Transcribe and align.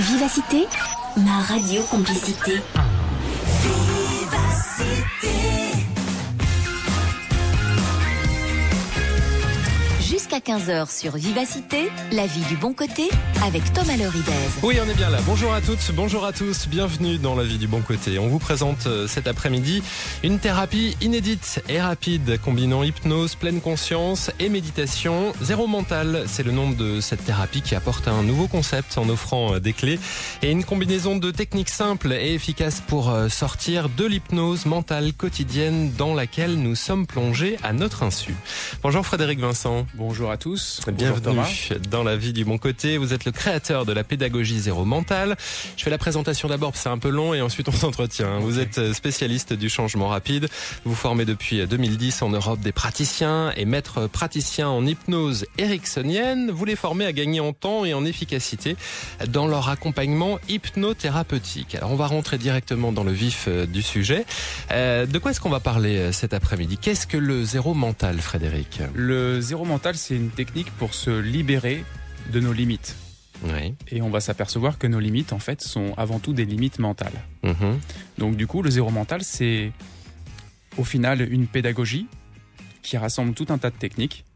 Vivacité, 0.00 0.66
ma 1.16 1.38
radio 1.42 1.80
complicité. 1.84 2.60
Jusqu'à 10.24 10.54
15h 10.54 10.90
sur 10.90 11.16
Vivacité, 11.16 11.90
la 12.10 12.24
vie 12.24 12.44
du 12.48 12.56
bon 12.56 12.72
côté 12.72 13.10
avec 13.44 13.62
Thomas 13.74 13.98
Loridez. 13.98 14.32
Oui, 14.62 14.78
on 14.82 14.88
est 14.88 14.94
bien 14.94 15.10
là. 15.10 15.18
Bonjour 15.26 15.52
à 15.52 15.60
toutes, 15.60 15.92
bonjour 15.94 16.24
à 16.24 16.32
tous, 16.32 16.66
bienvenue 16.66 17.18
dans 17.18 17.34
la 17.34 17.44
vie 17.44 17.58
du 17.58 17.66
bon 17.66 17.82
côté. 17.82 18.18
On 18.18 18.28
vous 18.28 18.38
présente 18.38 18.86
euh, 18.86 19.06
cet 19.06 19.26
après-midi 19.26 19.82
une 20.22 20.38
thérapie 20.38 20.96
inédite 21.02 21.62
et 21.68 21.78
rapide 21.78 22.40
combinant 22.42 22.82
hypnose, 22.82 23.34
pleine 23.34 23.60
conscience 23.60 24.30
et 24.40 24.48
méditation. 24.48 25.34
Zéro 25.42 25.66
mental, 25.66 26.24
c'est 26.26 26.42
le 26.42 26.52
nom 26.52 26.70
de 26.70 27.02
cette 27.02 27.22
thérapie 27.22 27.60
qui 27.60 27.74
apporte 27.74 28.08
un 28.08 28.22
nouveau 28.22 28.46
concept 28.46 28.96
en 28.96 29.06
offrant 29.10 29.56
euh, 29.56 29.60
des 29.60 29.74
clés 29.74 30.00
et 30.40 30.50
une 30.50 30.64
combinaison 30.64 31.16
de 31.16 31.30
techniques 31.32 31.68
simples 31.68 32.14
et 32.14 32.32
efficaces 32.32 32.80
pour 32.80 33.10
euh, 33.10 33.28
sortir 33.28 33.90
de 33.90 34.06
l'hypnose 34.06 34.64
mentale 34.64 35.12
quotidienne 35.12 35.92
dans 35.98 36.14
laquelle 36.14 36.54
nous 36.54 36.76
sommes 36.76 37.06
plongés 37.06 37.58
à 37.62 37.74
notre 37.74 38.04
insu. 38.04 38.34
Bonjour 38.82 39.04
Frédéric 39.04 39.38
Vincent. 39.38 39.84
Bonjour 39.92 40.13
à 40.22 40.36
tous. 40.36 40.80
Bienvenue 40.92 41.40
dans 41.90 42.04
la 42.04 42.16
vie 42.16 42.32
du 42.32 42.44
bon 42.44 42.56
côté. 42.56 42.98
Vous 42.98 43.12
êtes 43.12 43.24
le 43.24 43.32
créateur 43.32 43.84
de 43.84 43.92
la 43.92 44.04
pédagogie 44.04 44.60
zéro 44.60 44.84
mentale. 44.84 45.36
Je 45.76 45.82
fais 45.82 45.90
la 45.90 45.98
présentation 45.98 46.48
d'abord, 46.48 46.76
c'est 46.76 46.88
un 46.88 46.98
peu 46.98 47.08
long, 47.08 47.34
et 47.34 47.42
ensuite 47.42 47.68
on 47.68 47.72
s'entretient. 47.84 48.38
Vous 48.38 48.60
êtes 48.60 48.92
spécialiste 48.92 49.52
du 49.52 49.68
changement 49.68 50.08
rapide. 50.08 50.48
Vous 50.84 50.94
formez 50.94 51.24
depuis 51.24 51.66
2010 51.66 52.22
en 52.22 52.30
Europe 52.30 52.60
des 52.60 52.70
praticiens 52.70 53.52
et 53.56 53.64
maître 53.64 54.06
praticien 54.06 54.68
en 54.68 54.86
hypnose 54.86 55.46
ericksonienne. 55.58 56.50
Vous 56.50 56.64
les 56.64 56.76
formez 56.76 57.06
à 57.06 57.12
gagner 57.12 57.40
en 57.40 57.52
temps 57.52 57.84
et 57.84 57.92
en 57.92 58.04
efficacité 58.04 58.76
dans 59.28 59.48
leur 59.48 59.68
accompagnement 59.68 60.38
hypnothérapeutique. 60.48 61.74
Alors 61.74 61.90
on 61.90 61.96
va 61.96 62.06
rentrer 62.06 62.38
directement 62.38 62.92
dans 62.92 63.04
le 63.04 63.12
vif 63.12 63.46
euh, 63.48 63.66
du 63.66 63.82
sujet. 63.82 64.24
Euh, 64.70 65.06
de 65.06 65.18
quoi 65.18 65.32
est-ce 65.32 65.40
qu'on 65.40 65.50
va 65.50 65.60
parler 65.60 65.98
euh, 65.98 66.12
cet 66.12 66.34
après-midi? 66.34 66.78
Qu'est-ce 66.78 67.08
que 67.08 67.16
le 67.16 67.44
zéro 67.44 67.74
mental, 67.74 68.20
Frédéric? 68.20 68.80
Le 68.94 69.40
zéro 69.40 69.64
mental, 69.64 69.96
c'est 70.04 70.16
une 70.16 70.30
technique 70.30 70.70
pour 70.72 70.92
se 70.92 71.10
libérer 71.18 71.82
de 72.30 72.38
nos 72.38 72.52
limites. 72.52 72.94
Oui. 73.42 73.74
Et 73.90 74.02
on 74.02 74.10
va 74.10 74.20
s'apercevoir 74.20 74.78
que 74.78 74.86
nos 74.86 75.00
limites, 75.00 75.32
en 75.32 75.38
fait, 75.38 75.62
sont 75.62 75.94
avant 75.96 76.18
tout 76.18 76.34
des 76.34 76.44
limites 76.44 76.78
mentales. 76.78 77.24
Mhm. 77.42 77.80
Donc, 78.18 78.36
du 78.36 78.46
coup, 78.46 78.60
le 78.60 78.70
zéro 78.70 78.90
mental, 78.90 79.24
c'est 79.24 79.72
au 80.76 80.84
final 80.84 81.26
une 81.32 81.46
pédagogie 81.46 82.06
qui 82.82 82.98
rassemble 82.98 83.32
tout 83.32 83.46
un 83.48 83.56
tas 83.56 83.70
de 83.70 83.76
techniques. 83.76 84.26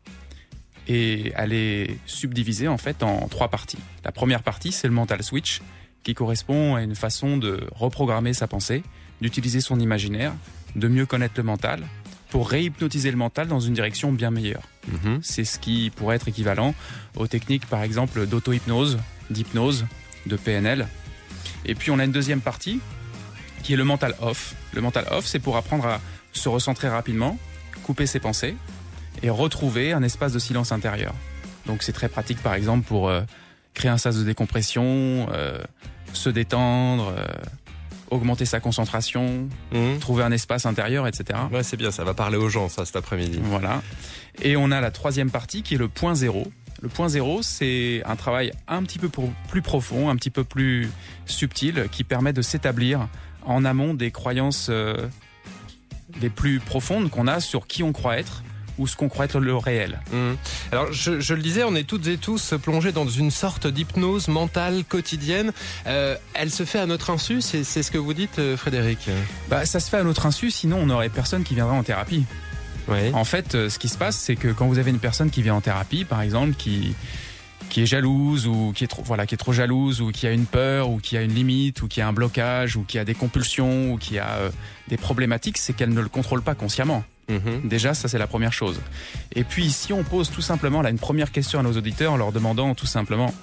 Et 0.87 1.35
elle 1.37 1.53
est 1.53 1.99
subdivisée, 2.07 2.67
en 2.67 2.79
fait, 2.79 3.03
en 3.03 3.29
trois 3.29 3.49
parties. 3.49 3.79
La 4.05 4.13
première 4.13 4.43
partie, 4.43 4.73
c'est 4.73 4.89
le 4.89 4.95
mental 4.95 5.23
switch, 5.23 5.61
qui 6.03 6.15
correspond 6.15 6.77
à 6.77 6.83
une 6.83 6.95
façon 6.95 7.37
de 7.37 7.61
reprogrammer 7.73 8.33
sa 8.33 8.47
pensée, 8.47 8.83
d'utiliser 9.21 9.61
son 9.61 9.79
imaginaire, 9.79 10.33
de 10.77 10.89
mieux 10.89 11.05
connaître 11.05 11.35
le 11.37 11.43
mental, 11.43 11.85
pour 12.31 12.49
réhypnotiser 12.49 13.11
le 13.11 13.19
mental 13.19 13.49
dans 13.49 13.61
une 13.61 13.75
direction 13.75 14.13
bien 14.13 14.31
meilleure. 14.31 14.63
Mhm. 14.91 15.21
C'est 15.23 15.45
ce 15.45 15.59
qui 15.59 15.91
pourrait 15.91 16.17
être 16.17 16.29
équivalent 16.29 16.75
aux 17.17 17.27
techniques, 17.27 17.67
par 17.67 17.83
exemple, 17.83 18.27
d'auto-hypnose, 18.27 18.99
d'hypnose, 19.31 19.87
de 20.27 20.37
PNL. 20.37 20.89
Et 21.65 21.75
puis 21.75 21.91
on 21.91 21.99
a 21.99 22.05
une 22.05 22.13
deuxième 22.13 22.41
partie 22.41 22.81
qui 23.63 23.75
est 23.75 23.77
le 23.77 23.85
mental 23.85 24.15
off. 24.21 24.55
Le 24.73 24.81
mental 24.81 25.07
off, 25.11 25.27
c'est 25.27 25.39
pour 25.39 25.57
apprendre 25.57 25.87
à 25.87 26.01
se 26.33 26.49
recentrer 26.49 26.89
rapidement, 26.89 27.39
couper 27.83 28.07
ses 28.07 28.21
pensées 28.21 28.57
et 29.23 29.31
retrouver 29.31 29.93
un 29.93 30.03
espace 30.03 30.33
de 30.33 30.39
silence 30.39 30.73
intérieur. 30.73 31.15
Donc 31.67 31.83
c'est 31.83 31.93
très 31.93 32.09
pratique, 32.09 32.43
par 32.43 32.55
exemple, 32.55 32.87
pour 32.87 33.09
euh, 33.09 33.23
créer 33.75 33.91
un 33.91 33.99
sas 33.99 34.17
de 34.17 34.25
décompression, 34.25 35.29
euh, 35.33 35.59
se 36.13 36.31
détendre, 36.31 37.13
euh, 37.17 37.27
augmenter 38.11 38.45
sa 38.45 38.61
concentration, 38.61 39.49
Mhm. 39.73 39.99
trouver 39.99 40.23
un 40.25 40.33
espace 40.33 40.67
intérieur, 40.67 41.07
etc. 41.07 41.39
Ouais, 41.53 41.63
c'est 41.63 41.77
bien, 41.77 41.91
ça 41.91 42.05
va 42.05 42.15
parler 42.15 42.37
aux 42.37 42.49
gens, 42.49 42.69
ça, 42.69 42.85
cet 42.85 42.97
après-midi. 42.97 43.39
Voilà. 43.43 43.83
Et 44.43 44.57
on 44.57 44.71
a 44.71 44.81
la 44.81 44.91
troisième 44.91 45.31
partie 45.31 45.63
qui 45.63 45.75
est 45.75 45.79
le 45.79 45.89
point 45.89 46.15
zéro. 46.15 46.47
Le 46.81 46.89
point 46.89 47.09
zéro, 47.09 47.43
c'est 47.43 48.03
un 48.07 48.15
travail 48.17 48.53
un 48.69 48.83
petit 48.85 48.99
peu 48.99 49.11
plus 49.49 49.63
profond, 49.63 50.09
un 50.11 50.17
petit 50.17 50.31
peu 50.31 50.45
plus 50.45 50.89
subtil, 51.27 51.87
qui 51.91 52.05
permet 52.05 52.33
de 52.33 52.41
s'établir 52.43 53.09
en 53.45 53.65
amont 53.65 53.95
des 53.95 54.11
croyances 54.13 54.69
euh, 54.71 55.09
les 56.21 56.31
plus 56.31 56.61
profondes 56.61 57.11
qu'on 57.11 57.27
a 57.27 57.41
sur 57.41 57.67
qui 57.67 57.83
on 57.83 57.93
croit 57.93 58.17
être 58.19 58.43
ou 58.79 58.87
ce 58.87 58.97
qu'on 58.97 59.09
croit 59.09 59.27
être 59.27 59.41
le 59.41 59.57
réel. 59.57 60.01
Mhm. 60.13 60.37
Alors, 60.73 60.93
je, 60.93 61.21
je 61.21 61.35
le 61.35 61.43
disais, 61.43 61.65
on 61.65 61.75
est 61.75 61.85
toutes 61.85 62.07
et 62.07 62.17
tous 62.17 62.55
plongés 62.63 62.93
dans 62.93 63.09
une 63.09 63.31
sorte 63.31 63.67
d'hypnose 63.67 64.29
mentale 64.29 64.85
quotidienne. 64.89 65.53
Euh, 65.87 66.17
elle 66.35 66.51
se 66.51 66.65
fait 66.65 66.79
à 66.79 66.87
notre 66.87 67.11
insu, 67.11 67.41
c'est 67.41 67.65
ce 67.65 67.91
que 67.91 67.99
vous 67.99 68.15
dites, 68.15 68.39
euh, 68.39 68.57
Frédéric? 68.57 69.11
Bah, 69.49 69.67
ça 69.67 69.81
se 69.81 69.91
fait 69.91 69.99
à 69.99 70.05
notre 70.05 70.27
insu, 70.27 70.51
sinon 70.51 70.79
on 70.79 70.87
n'aurait 70.87 71.09
personne 71.09 71.43
qui 71.43 71.55
viendrait 71.55 71.77
en 71.77 71.83
thérapie. 71.83 72.25
Oui. 72.89 73.13
En 73.13 73.25
fait, 73.25 73.55
euh, 73.55 73.69
ce 73.69 73.79
qui 73.79 73.89
se 73.89 73.99
passe, 73.99 74.17
c'est 74.17 74.37
que 74.37 74.49
quand 74.49 74.67
vous 74.67 74.79
avez 74.79 74.91
une 74.91 74.99
personne 74.99 75.31
qui 75.31 75.43
vient 75.43 75.55
en 75.55 75.61
thérapie, 75.61 76.05
par 76.05 76.23
exemple, 76.23 76.55
qui 76.55 76.95
qui 77.69 77.83
est 77.83 77.87
jalouse 77.87 78.47
ou 78.47 78.73
qui 78.75 78.85
est 78.85 78.89
trop 78.89 79.03
voilà 79.03 79.27
qui 79.27 79.35
est 79.35 79.39
trop 79.39 79.53
jalouse 79.53 80.01
ou 80.01 80.11
qui 80.11 80.27
a 80.27 80.33
une 80.33 80.47
peur 80.47 80.89
ou 80.89 80.99
qui 80.99 81.19
a 81.19 81.23
une 81.23 81.35
limite 81.35 81.83
ou 81.83 81.89
qui 81.89 82.01
a 82.01 82.09
un 82.09 82.15
blocage 82.15 82.77
ou 82.77 82.85
qui 82.85 82.99
a 82.99 83.05
des 83.05 83.15
compulsions 83.15 83.93
ou 83.93 83.99
qui 83.99 84.19
a 84.19 84.37
euh, 84.37 84.51
des 84.89 84.97
problématiques, 84.97 85.59
c'est 85.59 85.75
qu'elle 85.75 85.93
ne 85.93 86.01
le 86.01 86.09
contrôle 86.09 86.41
pas 86.41 86.55
consciemment. 86.55 87.05
Mhm. 87.29 87.69
Déjà, 87.69 87.95
ça 87.95 88.09
c'est 88.09 88.19
la 88.19 88.27
première 88.27 88.53
chose. 88.53 88.81
Et 89.35 89.45
puis, 89.45 89.71
si 89.71 89.93
on 89.93 90.03
pose 90.03 90.31
tout 90.31 90.41
simplement 90.41 90.83
là 90.83 90.91
une 90.91 90.99
première 90.99 91.31
question 91.31 91.61
à 91.61 91.63
nos 91.63 91.77
auditeurs 91.77 92.13
en 92.13 92.17
leur 92.17 92.33
demandant 92.33 92.75
tout 92.75 92.87
simplement, 92.87 93.35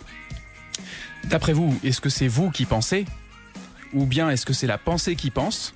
d'après 1.25 1.53
vous, 1.53 1.77
est-ce 1.83 2.01
que 2.01 2.09
c'est 2.09 2.27
vous 2.27 2.49
qui 2.51 2.65
pensez 2.65 3.05
ou 3.93 4.05
bien 4.05 4.29
est-ce 4.29 4.45
que 4.45 4.53
c'est 4.53 4.67
la 4.67 4.77
pensée 4.77 5.15
qui 5.15 5.31
pense, 5.31 5.73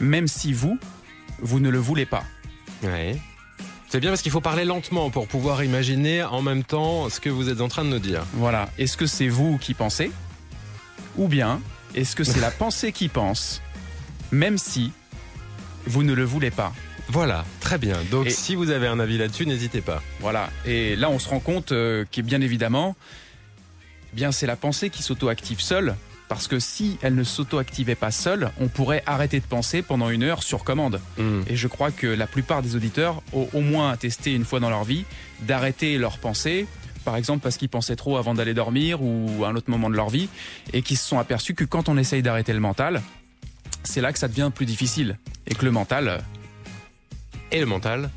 même 0.00 0.26
si 0.26 0.52
vous 0.52 0.78
vous 1.40 1.60
ne 1.60 1.68
le 1.68 1.78
voulez 1.78 2.06
pas? 2.06 2.24
Ouais. 2.82 3.16
C'est 3.88 4.00
bien 4.00 4.10
parce 4.10 4.22
qu'il 4.22 4.32
faut 4.32 4.40
parler 4.40 4.64
lentement 4.64 5.10
pour 5.10 5.28
pouvoir 5.28 5.62
imaginer 5.62 6.24
en 6.24 6.42
même 6.42 6.64
temps 6.64 7.08
ce 7.08 7.20
que 7.20 7.30
vous 7.30 7.48
êtes 7.48 7.60
en 7.60 7.68
train 7.68 7.84
de 7.84 7.90
nous 7.90 8.00
dire. 8.00 8.24
Voilà. 8.32 8.68
Est-ce 8.76 8.96
que 8.96 9.06
c'est 9.06 9.28
vous 9.28 9.56
qui 9.58 9.72
pensez 9.74 10.10
Ou 11.16 11.28
bien 11.28 11.60
est-ce 11.94 12.16
que 12.16 12.24
c'est 12.24 12.40
la 12.40 12.50
pensée 12.62 12.90
qui 12.90 13.08
pense, 13.08 13.62
même 14.32 14.58
si 14.58 14.90
vous 15.86 16.02
ne 16.02 16.12
le 16.12 16.24
voulez 16.24 16.50
pas? 16.50 16.72
Voilà, 17.08 17.44
très 17.60 17.78
bien. 17.78 17.96
Donc 18.10 18.26
Et- 18.26 18.30
si 18.30 18.54
vous 18.54 18.70
avez 18.70 18.86
un 18.86 18.98
avis 18.98 19.18
là-dessus, 19.18 19.46
n'hésitez 19.46 19.80
pas. 19.80 20.02
Voilà. 20.20 20.50
Et 20.64 20.96
là, 20.96 21.10
on 21.10 21.18
se 21.18 21.28
rend 21.28 21.40
compte 21.40 21.72
euh, 21.72 22.04
que 22.10 22.20
bien 22.22 22.40
évidemment, 22.40 22.96
eh 24.12 24.16
bien 24.16 24.32
c'est 24.32 24.46
la 24.46 24.56
pensée 24.56 24.90
qui 24.90 25.02
s'auto-active 25.02 25.60
seule. 25.60 25.94
Parce 26.26 26.48
que 26.48 26.58
si 26.58 26.96
elle 27.02 27.14
ne 27.14 27.22
s'auto-activait 27.22 27.94
pas 27.94 28.10
seule, 28.10 28.50
on 28.58 28.68
pourrait 28.68 29.02
arrêter 29.04 29.38
de 29.40 29.44
penser 29.44 29.82
pendant 29.82 30.08
une 30.08 30.22
heure 30.22 30.42
sur 30.42 30.64
commande. 30.64 31.00
Mhm. 31.18 31.44
Et 31.48 31.54
je 31.54 31.68
crois 31.68 31.90
que 31.90 32.06
la 32.06 32.26
plupart 32.26 32.62
des 32.62 32.74
auditeurs 32.76 33.22
ont 33.34 33.46
au 33.52 33.60
moins 33.60 33.94
testé 33.98 34.32
une 34.32 34.46
fois 34.46 34.58
dans 34.58 34.70
leur 34.70 34.84
vie 34.84 35.04
d'arrêter 35.42 35.98
leurs 35.98 36.16
pensées, 36.18 36.66
par 37.04 37.16
exemple 37.16 37.40
parce 37.42 37.58
qu'ils 37.58 37.68
pensaient 37.68 37.94
trop 37.94 38.16
avant 38.16 38.32
d'aller 38.32 38.54
dormir 38.54 39.02
ou 39.02 39.44
à 39.44 39.48
un 39.48 39.54
autre 39.54 39.70
moment 39.70 39.90
de 39.90 39.96
leur 39.96 40.08
vie, 40.08 40.30
et 40.72 40.80
qui 40.80 40.96
se 40.96 41.06
sont 41.06 41.18
aperçus 41.18 41.54
que 41.54 41.64
quand 41.64 41.90
on 41.90 41.98
essaye 41.98 42.22
d'arrêter 42.22 42.54
le 42.54 42.60
mental, 42.60 43.02
c'est 43.84 44.00
là 44.00 44.10
que 44.10 44.18
ça 44.18 44.26
devient 44.26 44.50
plus 44.52 44.66
difficile. 44.66 45.18
Et 45.46 45.54
que 45.54 45.64
le 45.66 45.72
mental, 45.72 46.08
euh, 46.08 46.18
Et 47.52 47.60
le 47.60 47.66
mental 47.66 48.10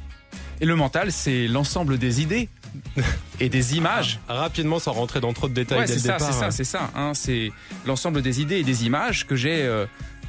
et 0.60 0.66
le 0.66 0.76
mental, 0.76 1.12
c'est 1.12 1.48
l'ensemble 1.48 2.00
des 2.00 2.20
idées 2.20 2.50
et 3.40 3.48
des 3.48 3.78
images. 3.78 4.20
Rapidement, 4.28 4.80
sans 4.80 4.92
rentrer 4.92 5.20
dans 5.20 5.32
trop 5.32 5.48
de 5.48 5.54
détails 5.54 5.78
Ouais, 5.82 5.86
dès 5.86 5.94
c'est 6.00 6.08
le 6.12 6.18
ça, 6.18 6.18
départ. 6.18 6.34
c'est 6.34 6.40
ça, 6.40 6.52
c'est 6.52 6.64
ça. 6.64 6.90
hein. 6.96 7.12
c'est 7.14 7.52
l'ensemble 7.86 8.24
des 8.24 8.42
idées 8.42 8.58
et 8.58 8.64
des 8.64 8.84
images 8.86 9.28
que 9.28 9.36
j'ai 9.36 9.62
euh, 9.62 9.86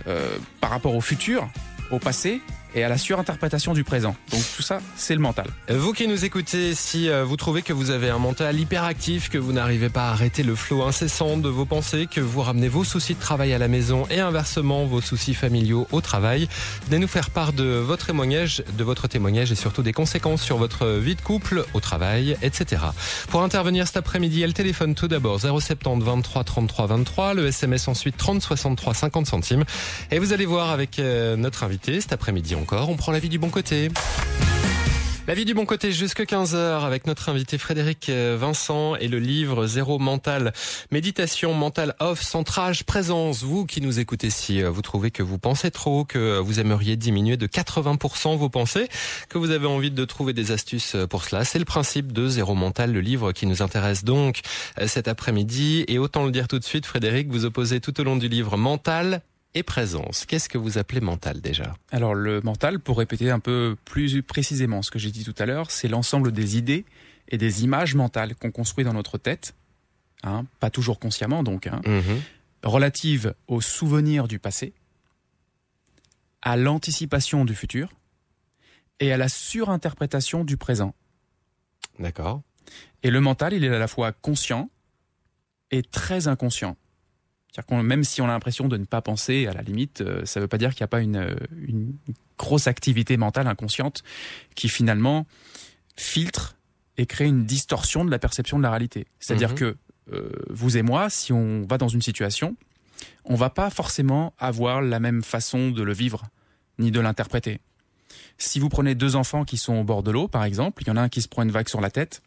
euh, 0.06 0.36
par 0.60 0.68
rapport 0.68 0.94
au 0.94 1.00
futur, 1.00 1.48
au 1.90 1.98
passé 1.98 2.42
et 2.74 2.84
à 2.84 2.88
la 2.88 2.98
surinterprétation 2.98 3.72
du 3.74 3.84
présent. 3.84 4.16
Donc 4.30 4.42
tout 4.56 4.62
ça, 4.62 4.80
c'est 4.96 5.14
le 5.14 5.20
mental. 5.20 5.46
Vous 5.68 5.92
qui 5.92 6.08
nous 6.08 6.24
écoutez, 6.24 6.74
si 6.74 7.08
euh, 7.08 7.24
vous 7.24 7.36
trouvez 7.36 7.62
que 7.62 7.72
vous 7.72 7.90
avez 7.90 8.10
un 8.10 8.18
mental 8.18 8.58
hyperactif, 8.58 9.28
que 9.28 9.38
vous 9.38 9.52
n'arrivez 9.52 9.88
pas 9.88 10.08
à 10.08 10.12
arrêter 10.12 10.42
le 10.42 10.54
flot 10.54 10.82
incessant 10.82 11.36
de 11.36 11.48
vos 11.48 11.64
pensées, 11.64 12.06
que 12.06 12.20
vous 12.20 12.42
ramenez 12.42 12.68
vos 12.68 12.84
soucis 12.84 13.14
de 13.14 13.20
travail 13.20 13.52
à 13.52 13.58
la 13.58 13.68
maison 13.68 14.06
et 14.10 14.20
inversement 14.20 14.84
vos 14.86 15.00
soucis 15.00 15.34
familiaux 15.34 15.86
au 15.92 16.00
travail, 16.00 16.48
venez 16.86 16.98
nous 16.98 17.08
faire 17.08 17.30
part 17.30 17.52
de 17.52 17.64
votre 17.64 18.06
témoignage, 18.06 18.62
de 18.76 18.84
votre 18.84 19.08
témoignage 19.08 19.52
et 19.52 19.54
surtout 19.56 19.82
des 19.82 19.92
conséquences 19.92 20.42
sur 20.42 20.58
votre 20.58 20.86
vie 20.86 21.14
de 21.14 21.20
couple, 21.20 21.64
au 21.74 21.80
travail, 21.80 22.36
etc. 22.42 22.82
Pour 23.28 23.42
intervenir 23.42 23.86
cet 23.86 23.96
après-midi, 23.96 24.42
elle 24.42 24.54
téléphone 24.54 24.94
tout 24.94 25.08
d'abord 25.08 25.40
070 25.40 26.04
23 26.04 26.44
33 26.44 26.86
23, 26.86 27.34
le 27.34 27.46
SMS 27.46 27.88
ensuite 27.88 28.16
30 28.16 28.42
63 28.42 28.94
50 28.94 29.26
centimes. 29.26 29.64
Et 30.10 30.18
vous 30.18 30.32
allez 30.32 30.46
voir 30.46 30.70
avec 30.70 30.98
euh, 30.98 31.36
notre 31.36 31.64
invité 31.64 32.00
cet 32.00 32.12
après-midi 32.12 32.54
encore, 32.58 32.90
on 32.90 32.96
prend 32.96 33.12
la 33.12 33.18
vie 33.18 33.28
du 33.28 33.38
bon 33.38 33.50
côté. 33.50 33.88
La 35.28 35.34
vie 35.34 35.44
du 35.44 35.52
bon 35.52 35.66
côté 35.66 35.92
jusque 35.92 36.22
15h 36.22 36.86
avec 36.86 37.06
notre 37.06 37.28
invité 37.28 37.58
Frédéric 37.58 38.08
euh, 38.08 38.38
Vincent 38.40 38.96
et 38.96 39.08
le 39.08 39.18
livre 39.18 39.66
Zéro 39.66 39.98
mental, 39.98 40.54
méditation 40.90 41.52
mentale 41.52 41.94
off, 42.00 42.22
centrage, 42.22 42.84
présence. 42.84 43.42
Vous 43.42 43.66
qui 43.66 43.82
nous 43.82 44.00
écoutez, 44.00 44.30
si 44.30 44.62
euh, 44.62 44.70
vous 44.70 44.80
trouvez 44.80 45.10
que 45.10 45.22
vous 45.22 45.36
pensez 45.36 45.70
trop, 45.70 46.06
que 46.06 46.38
vous 46.38 46.60
aimeriez 46.60 46.96
diminuer 46.96 47.36
de 47.36 47.46
80% 47.46 48.38
vos 48.38 48.48
pensées, 48.48 48.88
que 49.28 49.36
vous 49.36 49.50
avez 49.50 49.66
envie 49.66 49.90
de 49.90 50.04
trouver 50.06 50.32
des 50.32 50.50
astuces 50.50 50.96
pour 51.10 51.24
cela, 51.24 51.44
c'est 51.44 51.58
le 51.58 51.66
principe 51.66 52.12
de 52.12 52.26
Zéro 52.26 52.54
mental, 52.54 52.92
le 52.92 53.00
livre 53.00 53.32
qui 53.32 53.44
nous 53.44 53.60
intéresse 53.60 54.04
donc 54.04 54.40
euh, 54.80 54.86
cet 54.86 55.08
après-midi. 55.08 55.84
Et 55.88 55.98
autant 55.98 56.24
le 56.24 56.30
dire 56.30 56.48
tout 56.48 56.58
de 56.58 56.64
suite, 56.64 56.86
Frédéric, 56.86 57.28
vous 57.28 57.44
opposez 57.44 57.80
tout 57.80 58.00
au 58.00 58.04
long 58.04 58.16
du 58.16 58.28
livre 58.28 58.56
mental 58.56 59.20
et 59.54 59.62
présence. 59.62 60.26
Qu'est-ce 60.26 60.48
que 60.48 60.58
vous 60.58 60.78
appelez 60.78 61.00
mental 61.00 61.40
déjà 61.40 61.74
Alors 61.90 62.14
le 62.14 62.40
mental, 62.42 62.78
pour 62.80 62.98
répéter 62.98 63.30
un 63.30 63.40
peu 63.40 63.76
plus 63.84 64.22
précisément 64.22 64.82
ce 64.82 64.90
que 64.90 64.98
j'ai 64.98 65.10
dit 65.10 65.24
tout 65.24 65.34
à 65.38 65.46
l'heure, 65.46 65.70
c'est 65.70 65.88
l'ensemble 65.88 66.32
des 66.32 66.56
idées 66.58 66.84
et 67.28 67.38
des 67.38 67.64
images 67.64 67.94
mentales 67.94 68.34
qu'on 68.36 68.50
construit 68.50 68.84
dans 68.84 68.92
notre 68.92 69.18
tête, 69.18 69.54
hein, 70.22 70.44
pas 70.60 70.70
toujours 70.70 70.98
consciemment 71.00 71.42
donc, 71.42 71.66
hein, 71.66 71.80
Mhm. 71.84 72.20
relatives 72.62 73.34
aux 73.46 73.60
souvenirs 73.60 74.28
du 74.28 74.38
passé, 74.38 74.72
à 76.42 76.56
l'anticipation 76.56 77.44
du 77.44 77.54
futur 77.54 77.88
et 79.00 79.12
à 79.12 79.16
la 79.16 79.28
surinterprétation 79.28 80.44
du 80.44 80.56
présent. 80.56 80.94
D'accord. 81.98 82.42
Et 83.02 83.10
le 83.10 83.20
mental, 83.20 83.52
il 83.54 83.64
est 83.64 83.68
à 83.74 83.78
la 83.78 83.88
fois 83.88 84.12
conscient 84.12 84.70
et 85.70 85.82
très 85.82 86.28
inconscient. 86.28 86.76
C'est-à-dire 87.52 87.66
qu'on, 87.66 87.82
même 87.82 88.04
si 88.04 88.20
on 88.20 88.26
a 88.26 88.28
l'impression 88.28 88.68
de 88.68 88.76
ne 88.76 88.84
pas 88.84 89.00
penser, 89.00 89.46
à 89.46 89.52
la 89.52 89.62
limite, 89.62 90.00
euh, 90.02 90.24
ça 90.24 90.40
ne 90.40 90.44
veut 90.44 90.48
pas 90.48 90.58
dire 90.58 90.74
qu'il 90.74 90.82
n'y 90.82 90.86
a 90.86 90.88
pas 90.88 91.00
une, 91.00 91.16
euh, 91.16 91.34
une 91.66 91.94
grosse 92.36 92.66
activité 92.66 93.16
mentale 93.16 93.46
inconsciente 93.46 94.02
qui 94.54 94.68
finalement 94.68 95.26
filtre 95.96 96.56
et 96.96 97.06
crée 97.06 97.26
une 97.26 97.44
distorsion 97.46 98.04
de 98.04 98.10
la 98.10 98.18
perception 98.18 98.58
de 98.58 98.62
la 98.62 98.70
réalité. 98.70 99.06
C'est-à-dire 99.18 99.50
Mhm. 99.50 99.54
que 99.56 99.76
euh, 100.12 100.30
vous 100.50 100.76
et 100.76 100.82
moi, 100.82 101.10
si 101.10 101.32
on 101.32 101.62
va 101.68 101.78
dans 101.78 101.88
une 101.88 102.02
situation, 102.02 102.56
on 103.24 103.34
va 103.34 103.50
pas 103.50 103.70
forcément 103.70 104.34
avoir 104.38 104.80
la 104.82 105.00
même 105.00 105.22
façon 105.22 105.70
de 105.70 105.82
le 105.82 105.92
vivre 105.92 106.24
ni 106.78 106.90
de 106.90 107.00
l'interpréter. 107.00 107.60
Si 108.38 108.58
vous 108.58 108.68
prenez 108.68 108.94
deux 108.94 109.16
enfants 109.16 109.44
qui 109.44 109.56
sont 109.56 109.74
au 109.74 109.84
bord 109.84 110.02
de 110.02 110.10
l'eau, 110.10 110.28
par 110.28 110.44
exemple, 110.44 110.82
il 110.82 110.88
y 110.88 110.90
en 110.90 110.96
a 110.96 111.02
un 111.02 111.08
qui 111.08 111.22
se 111.22 111.28
prend 111.28 111.42
une 111.42 111.50
vague 111.50 111.68
sur 111.68 111.80
la 111.80 111.90
tête, 111.90 112.22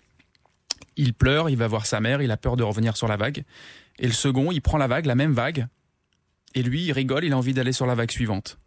il 0.98 1.14
pleure, 1.14 1.50
il 1.50 1.58
va 1.58 1.68
voir 1.68 1.86
sa 1.86 2.00
mère, 2.02 2.22
il 2.22 2.32
a 2.32 2.38
peur 2.38 2.58
de 2.58 2.64
revenir 2.64 2.98
sur 2.98 3.08
la 3.08 3.18
vague. 3.18 3.44
Et 4.00 4.08
le 4.08 4.14
second, 4.14 4.52
il 4.52 4.62
prend 4.62 4.78
la 4.78 4.88
vague, 4.88 5.06
la 5.06 5.16
même 5.16 5.34
vague, 5.34 5.68
et 6.54 6.64
lui, 6.64 6.86
il 6.86 6.92
rigole, 6.92 7.24
il 7.24 7.34
a 7.34 7.38
envie 7.38 7.54
d'aller 7.54 7.72
sur 7.72 7.86
la 7.86 7.96
vague 7.96 8.12
suivante. 8.12 8.58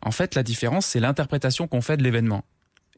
En 0.00 0.10
fait, 0.10 0.34
la 0.34 0.42
différence, 0.42 0.86
c'est 0.86 1.00
l'interprétation 1.00 1.66
qu'on 1.66 1.82
fait 1.82 1.96
de 1.96 2.02
l'événement. 2.02 2.44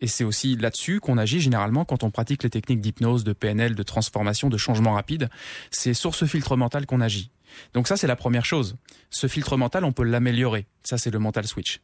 Et 0.01 0.07
c'est 0.07 0.25
aussi 0.25 0.57
là-dessus 0.57 1.01
qu'on 1.01 1.19
agit 1.19 1.41
généralement 1.41 1.85
quand 1.85 2.05
on 2.05 2.11
pratique 2.11 2.43
les 2.43 2.51
techniques 2.51 2.81
d'hypnose, 2.81 3.25
de 3.25 3.33
PNL, 3.33 3.75
de 3.75 3.83
transformation, 3.83 4.49
de 4.49 4.57
changement 4.57 4.95
rapide. 4.95 5.29
C'est 5.71 5.95
sur 5.95 6.15
ce 6.15 6.25
filtre 6.25 6.57
mental 6.57 6.87
qu'on 6.87 7.01
agit. 7.01 7.31
Donc 7.75 7.89
ça, 7.89 7.97
c'est 7.97 8.07
la 8.07 8.17
première 8.17 8.45
chose. 8.45 8.77
Ce 9.11 9.27
filtre 9.27 9.57
mental, 9.57 9.85
on 9.85 9.93
peut 9.93 10.05
l'améliorer. 10.05 10.67
Ça, 10.85 10.97
c'est 10.97 11.11
le 11.11 11.19
mental 11.19 11.47
switch. 11.47 11.81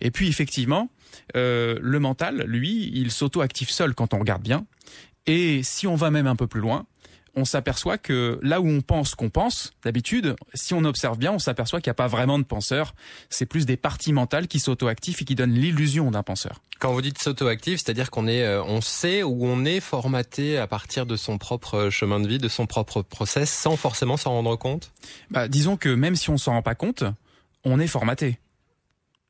Et 0.00 0.10
puis, 0.10 0.28
effectivement, 0.28 0.88
euh, 1.36 1.78
le 1.80 2.00
mental, 2.00 2.44
lui, 2.46 2.90
il 2.94 3.10
s'auto-active 3.12 3.70
seul 3.70 3.94
quand 3.94 4.14
on 4.14 4.18
regarde 4.18 4.42
bien. 4.42 4.66
Et 5.26 5.62
si 5.62 5.86
on 5.86 5.94
va 5.94 6.10
même 6.10 6.26
un 6.26 6.36
peu 6.36 6.46
plus 6.46 6.60
loin, 6.60 6.86
on 7.40 7.44
s'aperçoit 7.44 7.98
que 7.98 8.38
là 8.42 8.60
où 8.60 8.68
on 8.68 8.82
pense 8.82 9.14
qu'on 9.14 9.30
pense, 9.30 9.72
d'habitude, 9.82 10.36
si 10.54 10.74
on 10.74 10.84
observe 10.84 11.18
bien, 11.18 11.32
on 11.32 11.38
s'aperçoit 11.38 11.80
qu'il 11.80 11.88
n'y 11.88 11.92
a 11.92 11.94
pas 11.94 12.06
vraiment 12.06 12.38
de 12.38 12.44
penseur. 12.44 12.94
C'est 13.30 13.46
plus 13.46 13.66
des 13.66 13.76
parties 13.76 14.12
mentales 14.12 14.46
qui 14.46 14.60
s'auto-activent 14.60 15.16
et 15.20 15.24
qui 15.24 15.34
donnent 15.34 15.54
l'illusion 15.54 16.10
d'un 16.10 16.22
penseur. 16.22 16.60
Quand 16.78 16.92
vous 16.92 17.02
dites 17.02 17.18
s'auto-active, 17.18 17.78
c'est-à-dire 17.78 18.10
qu'on 18.10 18.26
est, 18.26 18.42
euh, 18.42 18.62
on 18.62 18.80
sait 18.80 19.22
où 19.22 19.46
on 19.46 19.64
est 19.64 19.80
formaté 19.80 20.58
à 20.58 20.66
partir 20.66 21.06
de 21.06 21.16
son 21.16 21.38
propre 21.38 21.74
euh, 21.74 21.90
chemin 21.90 22.20
de 22.20 22.28
vie, 22.28 22.38
de 22.38 22.48
son 22.48 22.66
propre 22.66 23.02
process, 23.02 23.50
sans 23.50 23.76
forcément 23.76 24.16
s'en 24.16 24.30
rendre 24.30 24.56
compte? 24.56 24.92
Bah, 25.30 25.48
disons 25.48 25.76
que 25.76 25.88
même 25.88 26.16
si 26.16 26.30
on 26.30 26.38
s'en 26.38 26.52
rend 26.52 26.62
pas 26.62 26.74
compte, 26.74 27.04
on 27.64 27.80
est 27.80 27.86
formaté. 27.86 28.38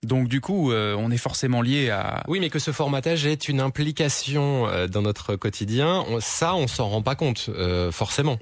Donc 0.03 0.29
du 0.29 0.41
coup, 0.41 0.73
euh, 0.73 0.95
on 0.99 1.11
est 1.11 1.19
forcément 1.19 1.61
lié 1.61 1.91
à... 1.91 2.23
Oui, 2.27 2.41
mais 2.41 2.49
que 2.49 2.59
ce 2.59 2.73
formatage 2.73 3.27
est 3.27 3.49
une 3.49 3.61
implication 3.61 4.67
euh, 4.67 4.87
dans 4.87 5.03
notre 5.03 5.37
quotidien, 5.37 6.05
ça, 6.21 6.55
on 6.55 6.67
s'en 6.67 6.89
rend 6.89 7.03
pas 7.03 7.15
compte, 7.15 7.51
euh, 7.51 7.93
forcément. 7.93 8.39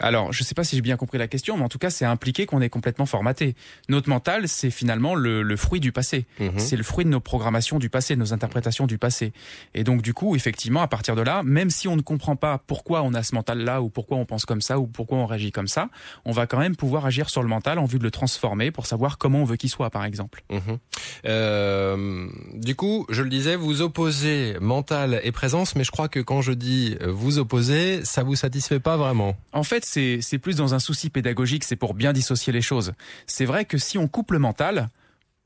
Alors, 0.00 0.32
je 0.32 0.42
sais 0.42 0.54
pas 0.54 0.64
si 0.64 0.76
j'ai 0.76 0.82
bien 0.82 0.96
compris 0.96 1.18
la 1.18 1.28
question, 1.28 1.56
mais 1.56 1.64
en 1.64 1.68
tout 1.68 1.78
cas, 1.78 1.90
c'est 1.90 2.04
impliqué 2.04 2.46
qu'on 2.46 2.60
est 2.60 2.68
complètement 2.68 3.06
formaté. 3.06 3.54
Notre 3.88 4.08
mental, 4.08 4.48
c'est 4.48 4.70
finalement 4.70 5.14
le, 5.14 5.42
le 5.42 5.56
fruit 5.56 5.80
du 5.80 5.92
passé. 5.92 6.26
Mhm. 6.40 6.58
C'est 6.58 6.76
le 6.76 6.82
fruit 6.82 7.04
de 7.04 7.10
nos 7.10 7.20
programmations 7.20 7.78
du 7.78 7.90
passé, 7.90 8.14
de 8.14 8.20
nos 8.20 8.32
interprétations 8.32 8.86
du 8.86 8.98
passé. 8.98 9.32
Et 9.74 9.84
donc, 9.84 10.02
du 10.02 10.14
coup, 10.14 10.36
effectivement, 10.36 10.82
à 10.82 10.88
partir 10.88 11.16
de 11.16 11.22
là, 11.22 11.42
même 11.42 11.70
si 11.70 11.88
on 11.88 11.96
ne 11.96 12.02
comprend 12.02 12.36
pas 12.36 12.58
pourquoi 12.66 13.02
on 13.02 13.14
a 13.14 13.22
ce 13.22 13.34
mental-là, 13.34 13.82
ou 13.82 13.88
pourquoi 13.88 14.16
on 14.16 14.24
pense 14.24 14.44
comme 14.44 14.60
ça, 14.60 14.78
ou 14.78 14.86
pourquoi 14.86 15.18
on 15.18 15.26
réagit 15.26 15.52
comme 15.52 15.68
ça, 15.68 15.88
on 16.24 16.32
va 16.32 16.46
quand 16.46 16.58
même 16.58 16.76
pouvoir 16.76 17.06
agir 17.06 17.30
sur 17.30 17.42
le 17.42 17.48
mental 17.48 17.78
en 17.78 17.84
vue 17.84 17.98
de 17.98 18.04
le 18.04 18.10
transformer 18.10 18.70
pour 18.70 18.86
savoir 18.86 19.18
comment 19.18 19.40
on 19.40 19.44
veut 19.44 19.56
qu'il 19.56 19.70
soit, 19.70 19.90
par 19.90 20.04
exemple. 20.04 20.42
Mhm. 20.50 20.78
Euh, 21.26 22.26
du 22.54 22.74
coup, 22.74 23.06
je 23.08 23.22
le 23.22 23.30
disais, 23.30 23.56
vous 23.56 23.82
opposez 23.82 24.56
mental 24.60 25.20
et 25.22 25.32
présence, 25.32 25.74
mais 25.76 25.84
je 25.84 25.90
crois 25.90 26.08
que 26.08 26.20
quand 26.20 26.42
je 26.42 26.52
dis 26.52 26.96
euh, 27.02 27.10
vous 27.10 27.38
opposez, 27.38 28.04
ça 28.04 28.22
vous 28.22 28.36
satisfait 28.36 28.80
pas 28.80 28.96
vraiment. 28.96 29.36
En 29.52 29.62
fait, 29.62 29.84
c'est 30.20 30.38
plus 30.38 30.56
dans 30.56 30.74
un 30.74 30.78
souci 30.78 31.10
pédagogique, 31.10 31.64
c'est 31.64 31.76
pour 31.76 31.94
bien 31.94 32.12
dissocier 32.12 32.52
les 32.52 32.62
choses. 32.62 32.92
C'est 33.26 33.44
vrai 33.44 33.64
que 33.64 33.78
si 33.78 33.98
on 33.98 34.08
coupe 34.08 34.32
le 34.32 34.38
mental, 34.38 34.88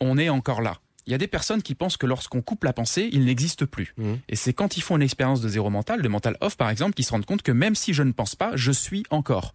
on 0.00 0.18
est 0.18 0.28
encore 0.28 0.62
là. 0.62 0.78
Il 1.06 1.10
y 1.10 1.14
a 1.14 1.18
des 1.18 1.26
personnes 1.26 1.62
qui 1.62 1.74
pensent 1.74 1.96
que 1.96 2.06
lorsqu'on 2.06 2.42
coupe 2.42 2.62
la 2.64 2.72
pensée, 2.72 3.08
il 3.12 3.24
n'existe 3.24 3.64
plus. 3.66 3.92
Mhm. 3.96 4.18
Et 4.28 4.36
c'est 4.36 4.52
quand 4.52 4.76
ils 4.76 4.82
font 4.82 4.96
une 4.96 5.02
expérience 5.02 5.40
de 5.40 5.48
zéro 5.48 5.68
mental, 5.68 6.00
de 6.02 6.08
mental 6.08 6.36
off 6.40 6.56
par 6.56 6.70
exemple, 6.70 6.94
qu'ils 6.94 7.04
se 7.04 7.10
rendent 7.10 7.26
compte 7.26 7.42
que 7.42 7.52
même 7.52 7.74
si 7.74 7.92
je 7.92 8.02
ne 8.02 8.12
pense 8.12 8.34
pas, 8.36 8.52
je 8.56 8.70
suis 8.72 9.02
encore. 9.10 9.54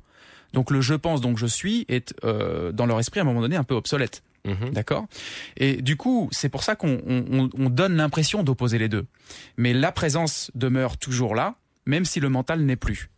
Donc 0.53 0.71
le 0.71 0.81
je 0.81 0.93
pense 0.93 1.21
donc 1.21 1.37
je 1.37 1.45
suis 1.45 1.85
est 1.89 2.13
euh, 2.23 2.71
dans 2.71 2.85
leur 2.85 2.99
esprit 2.99 3.19
à 3.19 3.23
un 3.23 3.25
moment 3.25 3.41
donné 3.41 3.55
un 3.55 3.63
peu 3.63 3.75
obsolète. 3.75 4.23
Mhm. 4.45 4.71
D'accord? 4.71 5.07
Et 5.57 5.81
du 5.81 5.97
coup, 5.97 6.29
c'est 6.31 6.47
pour 6.49 6.63
ça 6.63 6.75
qu'on 6.75 7.01
on- 7.05 7.25
on- 7.31 7.49
on 7.57 7.69
donne 7.69 7.95
l'impression 7.97 8.43
d'opposer 8.43 8.77
les 8.77 8.87
deux. 8.89 9.05
Mais 9.57 9.73
la 9.73 9.91
présence 9.91 10.51
demeure 10.55 10.97
toujours 10.97 11.35
là, 11.35 11.55
même 11.85 12.05
si 12.05 12.19
le 12.21 12.29
mental 12.29 12.61
n'est 12.61 12.77
plus. 12.77 13.09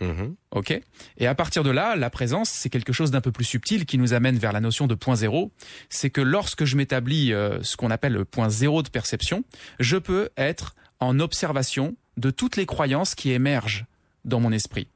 Mhm. 0.00 0.34
Ok 0.50 0.78
Et 1.16 1.26
à 1.26 1.34
partir 1.34 1.62
de 1.62 1.70
là, 1.70 1.96
la 1.96 2.10
présence, 2.10 2.50
c'est 2.50 2.68
quelque 2.68 2.92
chose 2.92 3.10
d'un 3.10 3.20
peu 3.20 3.32
plus 3.32 3.44
subtil 3.44 3.86
qui 3.86 3.96
nous 3.98 4.12
amène 4.12 4.36
vers 4.36 4.52
la 4.52 4.60
notion 4.60 4.86
de 4.86 4.94
point 4.94 5.16
zéro. 5.16 5.52
C'est 5.88 6.10
que 6.10 6.20
lorsque 6.20 6.64
je 6.64 6.76
m'établis 6.76 7.32
euh, 7.32 7.62
ce 7.62 7.76
qu'on 7.76 7.90
appelle 7.90 8.12
le 8.12 8.24
point 8.24 8.50
zéro 8.50 8.82
de 8.82 8.88
perception, 8.88 9.44
je 9.80 9.96
peux 9.96 10.28
être 10.36 10.74
en 11.00 11.18
observation 11.18 11.96
de 12.16 12.30
toutes 12.30 12.56
les 12.56 12.66
croyances 12.66 13.14
qui 13.14 13.30
émergent 13.30 13.86
dans 14.24 14.40
mon 14.40 14.52
esprit. 14.52 14.88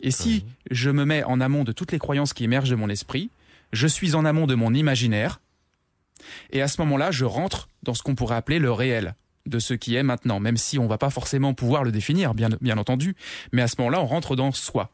Et 0.00 0.10
si 0.12 0.44
je 0.70 0.90
me 0.90 1.04
mets 1.04 1.24
en 1.24 1.40
amont 1.40 1.64
de 1.64 1.72
toutes 1.72 1.90
les 1.90 1.98
croyances 1.98 2.32
qui 2.32 2.44
émergent 2.44 2.70
de 2.70 2.76
mon 2.76 2.88
esprit, 2.88 3.30
je 3.72 3.86
suis 3.86 4.14
en 4.14 4.24
amont 4.24 4.46
de 4.46 4.54
mon 4.54 4.72
imaginaire. 4.72 5.40
Et 6.50 6.62
à 6.62 6.68
ce 6.68 6.80
moment-là, 6.82 7.10
je 7.10 7.24
rentre 7.24 7.68
dans 7.82 7.94
ce 7.94 8.02
qu'on 8.02 8.14
pourrait 8.14 8.36
appeler 8.36 8.58
le 8.58 8.72
réel 8.72 9.14
de 9.48 9.58
ce 9.58 9.74
qui 9.74 9.94
est 9.96 10.02
maintenant, 10.02 10.40
même 10.40 10.56
si 10.56 10.78
on 10.78 10.86
va 10.86 10.98
pas 10.98 11.10
forcément 11.10 11.54
pouvoir 11.54 11.84
le 11.84 11.92
définir, 11.92 12.34
bien, 12.34 12.48
bien 12.60 12.78
entendu. 12.78 13.16
Mais 13.52 13.62
à 13.62 13.68
ce 13.68 13.76
moment-là, 13.78 14.00
on 14.00 14.06
rentre 14.06 14.36
dans 14.36 14.52
soi, 14.52 14.90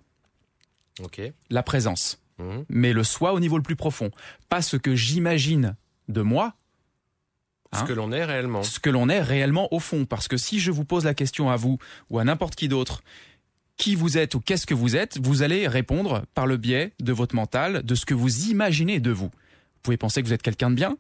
la 1.51 1.63
présence. 1.63 2.21
Mhm. 2.39 2.65
Mais 2.69 2.93
le 2.93 3.05
soi 3.05 3.33
au 3.33 3.41
niveau 3.41 3.57
le 3.57 3.63
plus 3.63 3.77
profond. 3.77 4.11
Pas 4.49 4.63
ce 4.63 4.77
que 4.77 4.95
j'imagine 4.95 5.77
de 6.09 6.23
moi, 6.23 6.55
Ce 7.73 7.81
Hein 7.81 7.87
que 7.87 7.93
l'on 7.93 8.13
est 8.13 8.25
réellement. 8.25 8.63
ce 8.63 8.79
que 8.79 8.91
l'on 8.91 9.09
est 9.09 9.21
réellement 9.21 9.73
au 9.75 9.81
fond. 9.81 10.05
Parce 10.05 10.29
que 10.29 10.37
si 10.37 10.61
je 10.61 10.71
vous 10.71 10.85
pose 10.85 11.05
la 11.05 11.15
question 11.15 11.51
à 11.51 11.57
vous 11.57 11.79
ou 12.11 12.19
à 12.21 12.25
n'importe 12.25 12.55
qui 12.55 12.69
d'autre, 12.69 13.03
qui 13.77 13.97
vous 13.97 14.17
êtes 14.17 14.37
ou 14.37 14.41
qu'est-ce 14.41 14.67
que 14.67 14.75
vous 14.75 14.95
êtes, 14.95 15.19
vous 15.21 15.43
allez 15.43 15.67
répondre 15.67 16.25
par 16.35 16.47
le 16.47 16.57
biais 16.57 16.93
de 17.01 17.13
votre 17.13 17.35
mental, 17.35 17.83
de 17.83 17.95
ce 17.97 18.07
que 18.07 18.15
vous 18.15 18.47
imaginez 18.47 19.01
de 19.01 19.11
vous. 19.11 19.27
Vous 19.27 19.81
pouvez 19.83 19.97
penser 19.97 20.23
que 20.23 20.29
vous 20.29 20.33
êtes 20.33 20.43
quelqu'un 20.43 20.71
de 20.71 20.77
bien, 20.77 20.97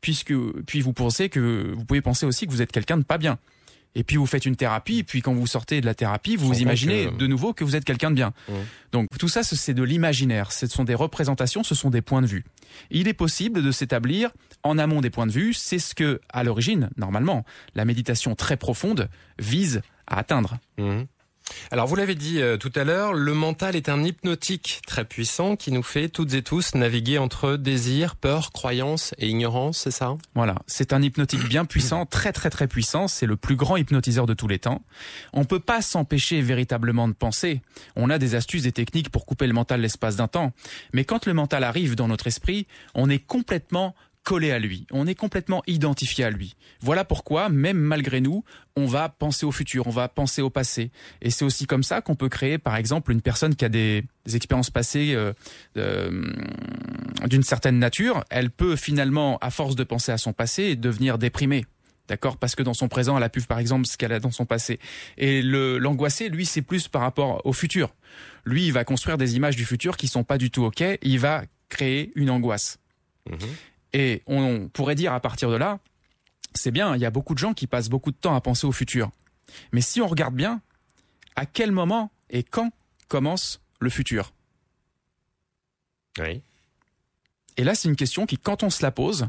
puisque 0.00 0.34
puis 0.66 0.80
vous 0.80 0.92
pensez 0.92 1.28
que 1.28 1.72
vous 1.76 1.84
pouvez 1.84 2.00
penser 2.02 2.26
aussi 2.26 2.46
que 2.46 2.52
vous 2.52 2.62
êtes 2.62 2.72
quelqu'un 2.72 2.96
de 2.98 3.04
pas 3.04 3.18
bien. 3.18 3.38
Et 3.94 4.04
puis 4.04 4.16
vous 4.16 4.26
faites 4.26 4.44
une 4.44 4.54
thérapie, 4.54 4.98
et 4.98 5.02
puis 5.02 5.22
quand 5.22 5.32
vous 5.32 5.46
sortez 5.46 5.80
de 5.80 5.86
la 5.86 5.94
thérapie, 5.94 6.36
vous 6.36 6.46
vous 6.46 6.52
imaginez 6.60 7.06
que- 7.06 7.16
de 7.16 7.26
nouveau 7.26 7.54
que 7.54 7.64
vous 7.64 7.74
êtes 7.74 7.84
quelqu'un 7.84 8.10
de 8.10 8.16
bien. 8.16 8.32
Donc 8.92 9.08
tout 9.18 9.28
ça, 9.28 9.42
ce- 9.42 9.56
c'est 9.56 9.74
de 9.74 9.82
l'imaginaire. 9.82 10.52
Ce 10.52 10.66
sont 10.66 10.84
des 10.84 10.94
représentations, 10.94 11.64
ce 11.64 11.74
sont 11.74 11.88
des 11.90 12.02
points 12.02 12.20
de 12.22 12.26
vue. 12.26 12.44
Il 12.90 13.08
est 13.08 13.14
possible 13.14 13.62
de 13.62 13.70
s'établir 13.72 14.30
en 14.62 14.76
amont 14.78 15.00
des 15.00 15.10
points 15.10 15.26
de 15.26 15.32
vue. 15.32 15.54
C'est 15.54 15.78
ce 15.78 15.94
que, 15.94 16.20
à 16.28 16.44
l'origine, 16.44 16.90
normalement, 16.96 17.44
la 17.74 17.84
méditation 17.86 18.34
très 18.34 18.56
profonde 18.58 19.08
vise 19.38 19.80
à 20.06 20.18
atteindre. 20.18 20.58
Mhm. 20.76 21.06
Alors 21.70 21.86
vous 21.86 21.96
l'avez 21.96 22.14
dit 22.14 22.40
euh, 22.40 22.56
tout 22.56 22.72
à 22.74 22.84
l'heure, 22.84 23.12
le 23.12 23.34
mental 23.34 23.76
est 23.76 23.88
un 23.88 24.02
hypnotique 24.02 24.80
très 24.86 25.04
puissant 25.04 25.56
qui 25.56 25.72
nous 25.72 25.82
fait 25.82 26.08
toutes 26.08 26.34
et 26.34 26.42
tous 26.42 26.74
naviguer 26.74 27.18
entre 27.18 27.56
désir, 27.56 28.16
peur, 28.16 28.52
croyance 28.52 29.14
et 29.18 29.28
ignorance, 29.28 29.78
c'est 29.78 29.90
ça? 29.90 30.16
Voilà, 30.34 30.56
c'est 30.66 30.92
un 30.92 31.02
hypnotique 31.02 31.46
bien 31.48 31.64
puissant, 31.64 32.06
très 32.06 32.32
très 32.32 32.50
très 32.50 32.68
puissant. 32.68 33.08
C'est 33.08 33.26
le 33.26 33.36
plus 33.36 33.56
grand 33.56 33.76
hypnotiseur 33.76 34.26
de 34.26 34.34
tous 34.34 34.48
les 34.48 34.58
temps. 34.58 34.82
On 35.32 35.44
peut 35.44 35.60
pas 35.60 35.82
s'empêcher 35.82 36.40
véritablement 36.40 37.08
de 37.08 37.12
penser. 37.12 37.60
On 37.96 38.10
a 38.10 38.18
des 38.18 38.34
astuces, 38.34 38.62
des 38.62 38.72
techniques 38.72 39.10
pour 39.10 39.26
couper 39.26 39.46
le 39.46 39.52
mental 39.52 39.80
l'espace 39.80 40.16
d'un 40.16 40.28
temps. 40.28 40.52
Mais 40.92 41.04
quand 41.04 41.26
le 41.26 41.34
mental 41.34 41.64
arrive 41.64 41.94
dans 41.94 42.08
notre 42.08 42.26
esprit, 42.26 42.66
on 42.94 43.10
est 43.10 43.18
complètement 43.18 43.94
collé 44.24 44.50
à 44.50 44.58
lui, 44.58 44.86
on 44.92 45.06
est 45.06 45.14
complètement 45.14 45.62
identifié 45.66 46.24
à 46.24 46.30
lui. 46.30 46.54
Voilà 46.80 47.04
pourquoi, 47.04 47.48
même 47.48 47.78
malgré 47.78 48.20
nous, 48.20 48.44
on 48.76 48.86
va 48.86 49.08
penser 49.08 49.46
au 49.46 49.52
futur, 49.52 49.86
on 49.86 49.90
va 49.90 50.08
penser 50.08 50.42
au 50.42 50.50
passé. 50.50 50.90
Et 51.22 51.30
c'est 51.30 51.44
aussi 51.44 51.66
comme 51.66 51.82
ça 51.82 52.00
qu'on 52.00 52.14
peut 52.14 52.28
créer, 52.28 52.58
par 52.58 52.76
exemple, 52.76 53.12
une 53.12 53.22
personne 53.22 53.54
qui 53.54 53.64
a 53.64 53.68
des, 53.68 54.04
expériences 54.34 54.70
passées 54.70 55.14
euh, 55.14 55.32
euh, 55.78 56.30
d'une 57.26 57.42
certaine 57.42 57.78
nature, 57.78 58.24
elle 58.28 58.50
peut 58.50 58.76
finalement, 58.76 59.38
à 59.38 59.50
force 59.50 59.74
de 59.76 59.84
penser 59.84 60.12
à 60.12 60.18
son 60.18 60.32
passé, 60.32 60.76
devenir 60.76 61.18
déprimée. 61.18 61.64
D'accord? 62.08 62.38
Parce 62.38 62.54
que 62.54 62.62
dans 62.62 62.74
son 62.74 62.88
présent, 62.88 63.16
elle 63.16 63.22
a 63.22 63.28
pu, 63.28 63.42
par 63.42 63.58
exemple, 63.58 63.86
ce 63.86 63.96
qu'elle 63.96 64.12
a 64.12 64.20
dans 64.20 64.30
son 64.30 64.46
passé. 64.46 64.78
Et 65.18 65.42
l'angoissé, 65.42 66.28
lui, 66.30 66.46
c'est 66.46 66.62
plus 66.62 66.88
par 66.88 67.02
rapport 67.02 67.44
au 67.44 67.52
futur. 67.52 67.94
Lui, 68.44 68.66
il 68.66 68.72
va 68.72 68.84
construire 68.84 69.18
des 69.18 69.36
images 69.36 69.56
du 69.56 69.66
futur 69.66 69.96
qui 69.96 70.08
sont 70.08 70.24
pas 70.24 70.38
du 70.38 70.50
tout 70.50 70.64
OK. 70.64 70.82
Il 71.02 71.18
va 71.18 71.44
créer 71.68 72.12
une 72.14 72.30
angoisse. 72.30 72.78
Mhm. 73.28 73.38
Et 73.92 74.22
on 74.26 74.68
pourrait 74.68 74.94
dire 74.94 75.12
à 75.12 75.20
partir 75.20 75.50
de 75.50 75.56
là, 75.56 75.78
c'est 76.54 76.70
bien, 76.70 76.94
il 76.94 77.00
y 77.00 77.06
a 77.06 77.10
beaucoup 77.10 77.34
de 77.34 77.38
gens 77.38 77.54
qui 77.54 77.66
passent 77.66 77.88
beaucoup 77.88 78.10
de 78.10 78.16
temps 78.16 78.34
à 78.34 78.40
penser 78.40 78.66
au 78.66 78.72
futur. 78.72 79.10
Mais 79.72 79.80
si 79.80 80.00
on 80.00 80.06
regarde 80.06 80.34
bien, 80.34 80.60
à 81.36 81.46
quel 81.46 81.72
moment 81.72 82.10
et 82.30 82.42
quand 82.42 82.70
commence 83.08 83.60
le 83.80 83.90
futur? 83.90 84.32
Oui. 86.18 86.42
Et 87.56 87.64
là, 87.64 87.74
c'est 87.74 87.88
une 87.88 87.96
question 87.96 88.26
qui, 88.26 88.38
quand 88.38 88.62
on 88.62 88.70
se 88.70 88.82
la 88.82 88.90
pose, 88.90 89.28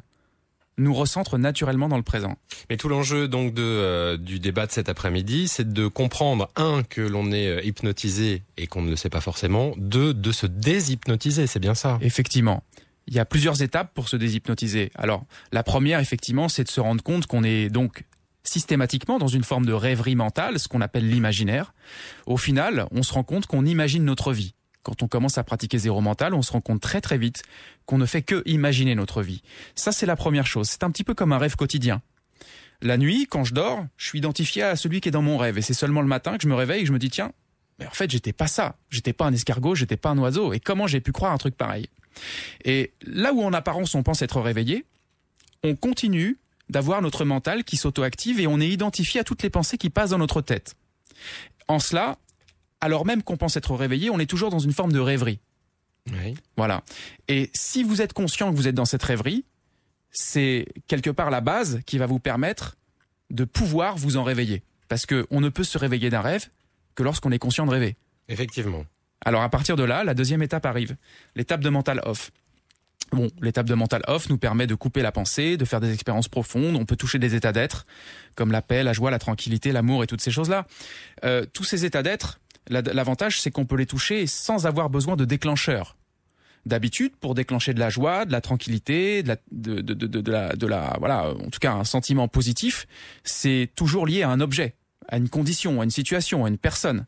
nous 0.78 0.94
recentre 0.94 1.38
naturellement 1.38 1.90
dans 1.90 1.98
le 1.98 2.04
présent. 2.04 2.38
Mais 2.70 2.78
tout 2.78 2.88
l'enjeu 2.88 3.28
donc 3.28 3.54
de, 3.54 3.62
euh, 3.62 4.18
du 4.18 4.40
débat 4.40 4.66
de 4.66 4.72
cet 4.72 4.88
après-midi, 4.88 5.48
c'est 5.48 5.72
de 5.72 5.88
comprendre 5.88 6.50
un 6.56 6.84
que 6.84 7.02
l'on 7.02 7.32
est 7.32 7.48
euh, 7.48 7.64
hypnotisé 7.64 8.44
et 8.58 8.68
qu'on 8.68 8.82
ne 8.82 8.90
le 8.90 8.96
sait 8.96 9.10
pas 9.10 9.22
forcément, 9.22 9.74
deux 9.78 10.14
de 10.14 10.32
se 10.32 10.46
déshypnotiser, 10.46 11.48
c'est 11.48 11.60
bien 11.60 11.76
ça? 11.76 11.98
Effectivement 12.02 12.64
il 13.10 13.16
y 13.16 13.20
a 13.20 13.26
plusieurs 13.26 13.64
étapes 13.64 13.92
pour 13.96 14.08
se 14.08 14.16
déshypnotiser. 14.16 14.92
Alors, 14.94 15.26
la 15.52 15.64
première, 15.64 16.00
effectivement, 16.00 16.48
c'est 16.48 16.64
de 16.64 16.70
se 16.70 16.80
rendre 16.80 17.04
compte 17.04 17.26
qu'on 17.26 17.44
est 17.44 17.70
donc 17.70 18.04
systématiquement 18.44 19.18
dans 19.18 19.28
une 19.28 19.44
forme 19.44 19.66
de 19.66 19.74
rêverie 19.74 20.16
mentale, 20.16 20.60
ce 20.60 20.68
qu'on 20.68 20.80
appelle 20.80 21.10
l'imaginaire. 21.10 21.74
Au 22.28 22.38
final, 22.38 22.86
on 22.92 23.02
se 23.02 23.12
rend 23.12 23.24
compte 23.24 23.48
qu'on 23.48 23.66
imagine 23.66 24.06
notre 24.06 24.32
vie. 24.32 24.54
Quand 24.84 25.02
on 25.02 25.08
commence 25.08 25.40
à 25.40 25.44
pratiquer 25.44 25.80
zéro 25.80 26.02
mental, 26.02 26.36
on 26.36 26.44
se 26.44 26.52
rend 26.52 26.62
compte 26.62 26.82
très 26.82 27.02
très 27.02 27.18
vite 27.18 27.42
qu'on 27.88 27.98
ne 27.98 28.06
fait 28.06 28.22
que 28.22 28.44
imaginer 28.46 28.94
notre 28.94 29.24
vie. 29.24 29.42
Ça, 29.74 29.92
c'est 29.92 30.06
la 30.06 30.16
première 30.16 30.46
chose. 30.46 30.70
C'est 30.70 30.84
un 30.84 30.92
petit 30.92 31.04
peu 31.04 31.16
comme 31.16 31.34
un 31.34 31.40
rêve 31.40 31.56
quotidien. 31.56 32.02
La 32.82 32.98
nuit, 32.98 33.26
quand 33.28 33.44
je 33.44 33.56
dors, 33.56 33.86
je 33.98 34.06
suis 34.06 34.20
identifié 34.20 34.62
à 34.62 34.76
celui 34.76 35.02
qui 35.02 35.10
est 35.10 35.12
dans 35.12 35.24
mon 35.24 35.38
rêve. 35.38 35.58
Et 35.58 35.64
c'est 35.64 35.74
seulement 35.74 36.02
le 36.02 36.08
matin 36.08 36.38
que 36.38 36.44
je 36.44 36.48
me 36.48 36.56
réveille 36.56 36.82
et 36.82 36.84
que 36.84 36.88
je 36.88 36.94
me 36.94 37.00
dis, 37.00 37.10
tiens, 37.10 37.32
mais 37.80 37.88
en 37.88 37.92
fait, 37.92 38.10
j'étais 38.12 38.34
pas 38.34 38.48
ça. 38.48 38.78
J'étais 38.90 39.14
pas 39.14 39.26
un 39.26 39.34
escargot, 39.34 39.74
j'étais 39.74 39.98
pas 39.98 40.10
un 40.10 40.18
oiseau. 40.20 40.54
Et 40.54 40.60
comment 40.60 40.86
j'ai 40.86 41.02
pu 41.02 41.12
croire 41.12 41.34
un 41.34 41.38
truc 41.38 41.58
pareil? 41.58 41.88
Et 42.66 42.92
là 43.04 43.34
où 43.34 43.44
en 43.44 43.54
apparence 43.54 43.96
on 43.96 44.04
pense 44.04 44.22
être 44.22 44.42
réveillé, 44.42 44.86
on 45.64 45.76
continue 45.76 46.38
d'avoir 46.70 47.02
notre 47.02 47.26
mental 47.26 47.64
qui 47.64 47.78
s'auto-active 47.78 48.40
et 48.40 48.48
on 48.48 48.60
est 48.60 48.70
identifié 48.70 49.22
à 49.22 49.24
toutes 49.24 49.44
les 49.44 49.50
pensées 49.50 49.78
qui 49.78 49.90
passent 49.90 50.12
dans 50.12 50.18
notre 50.18 50.42
tête. 50.42 50.76
En 51.68 51.80
cela, 51.80 52.18
alors 52.82 53.06
même 53.06 53.24
qu'on 53.24 53.38
pense 53.38 53.58
être 53.58 53.76
réveillé, 53.76 54.10
on 54.10 54.20
est 54.20 54.30
toujours 54.30 54.50
dans 54.50 54.60
une 54.60 54.74
forme 54.74 54.92
de 54.92 55.00
rêverie. 55.00 55.40
Voilà. 56.58 56.84
Et 57.28 57.50
si 57.54 57.84
vous 57.84 58.02
êtes 58.02 58.14
conscient 58.14 58.52
que 58.52 58.56
vous 58.56 58.68
êtes 58.68 58.76
dans 58.76 58.86
cette 58.86 59.04
rêverie, 59.04 59.46
c'est 60.12 60.66
quelque 60.88 61.10
part 61.10 61.30
la 61.30 61.42
base 61.42 61.82
qui 61.86 61.98
va 61.98 62.06
vous 62.06 62.20
permettre 62.20 62.78
de 63.30 63.44
pouvoir 63.44 63.96
vous 63.98 64.18
en 64.18 64.24
réveiller. 64.24 64.64
Parce 64.88 65.06
qu'on 65.06 65.42
ne 65.42 65.50
peut 65.50 65.64
se 65.64 65.78
réveiller 65.78 66.10
d'un 66.10 66.22
rêve 66.22 66.50
que 66.96 67.04
lorsqu'on 67.04 67.32
est 67.32 67.40
conscient 67.40 67.66
de 67.66 67.72
rêver. 67.72 67.96
Effectivement. 68.28 68.86
Alors 69.30 69.44
à 69.44 69.50
partir 69.50 69.76
de 69.76 69.84
là, 69.84 70.04
la 70.04 70.16
deuxième 70.16 70.42
étape 70.42 70.66
arrive, 70.66 70.96
l'étape 71.36 71.62
de 71.62 71.70
mental 71.70 72.02
off. 72.04 72.32
Bon, 73.12 73.28
l'étape 73.44 73.68
de 73.68 73.76
mental 73.76 74.02
off 74.08 74.28
nous 74.28 74.40
permet 74.40 74.66
de 74.66 74.74
couper 74.74 75.04
la 75.04 75.12
pensée, 75.12 75.56
de 75.56 75.66
faire 75.66 75.80
des 75.80 75.94
expériences 75.94 76.28
profondes, 76.28 76.76
on 76.76 76.84
peut 76.84 76.96
toucher 76.96 77.20
des 77.20 77.36
états 77.36 77.52
d'être, 77.52 77.86
comme 78.34 78.52
la 78.52 78.64
paix, 78.64 78.82
la 78.82 78.92
joie, 78.92 79.12
la 79.12 79.20
tranquillité, 79.20 79.72
l'amour 79.72 80.04
et 80.04 80.08
toutes 80.08 80.22
ces 80.22 80.32
choses-là. 80.32 80.66
Euh, 81.26 81.46
tous 81.54 81.64
ces 81.64 81.86
états 81.86 82.02
d'être, 82.02 82.40
l'avantage 82.70 83.40
c'est 83.40 83.52
qu'on 83.52 83.68
peut 83.68 83.76
les 83.76 83.86
toucher 83.86 84.26
sans 84.26 84.66
avoir 84.66 84.90
besoin 84.90 85.16
de 85.16 85.26
déclencheur. 85.26 85.96
D'habitude, 86.66 87.16
pour 87.16 87.36
déclencher 87.36 87.76
de 87.76 87.80
la 87.80 87.92
joie, 87.92 88.26
de 88.26 88.32
la 88.32 88.42
tranquillité, 88.42 89.22
de 89.22 89.28
la, 89.28 89.36
de 89.52 90.32
la, 90.32 90.56
de 90.56 90.66
la, 90.66 90.96
voilà, 90.98 91.30
en 91.30 91.52
tout 91.52 91.60
cas 91.60 91.74
un 91.74 91.84
sentiment 91.84 92.28
positif, 92.28 92.88
c'est 93.24 93.70
toujours 93.76 94.08
lié 94.08 94.24
à 94.24 94.30
un 94.32 94.40
objet, 94.40 94.74
à 95.08 95.18
une 95.18 95.30
condition, 95.30 95.82
à 95.82 95.84
une 95.84 95.92
situation, 95.92 96.46
à 96.46 96.50
une 96.50 96.58
personne. 96.58 97.06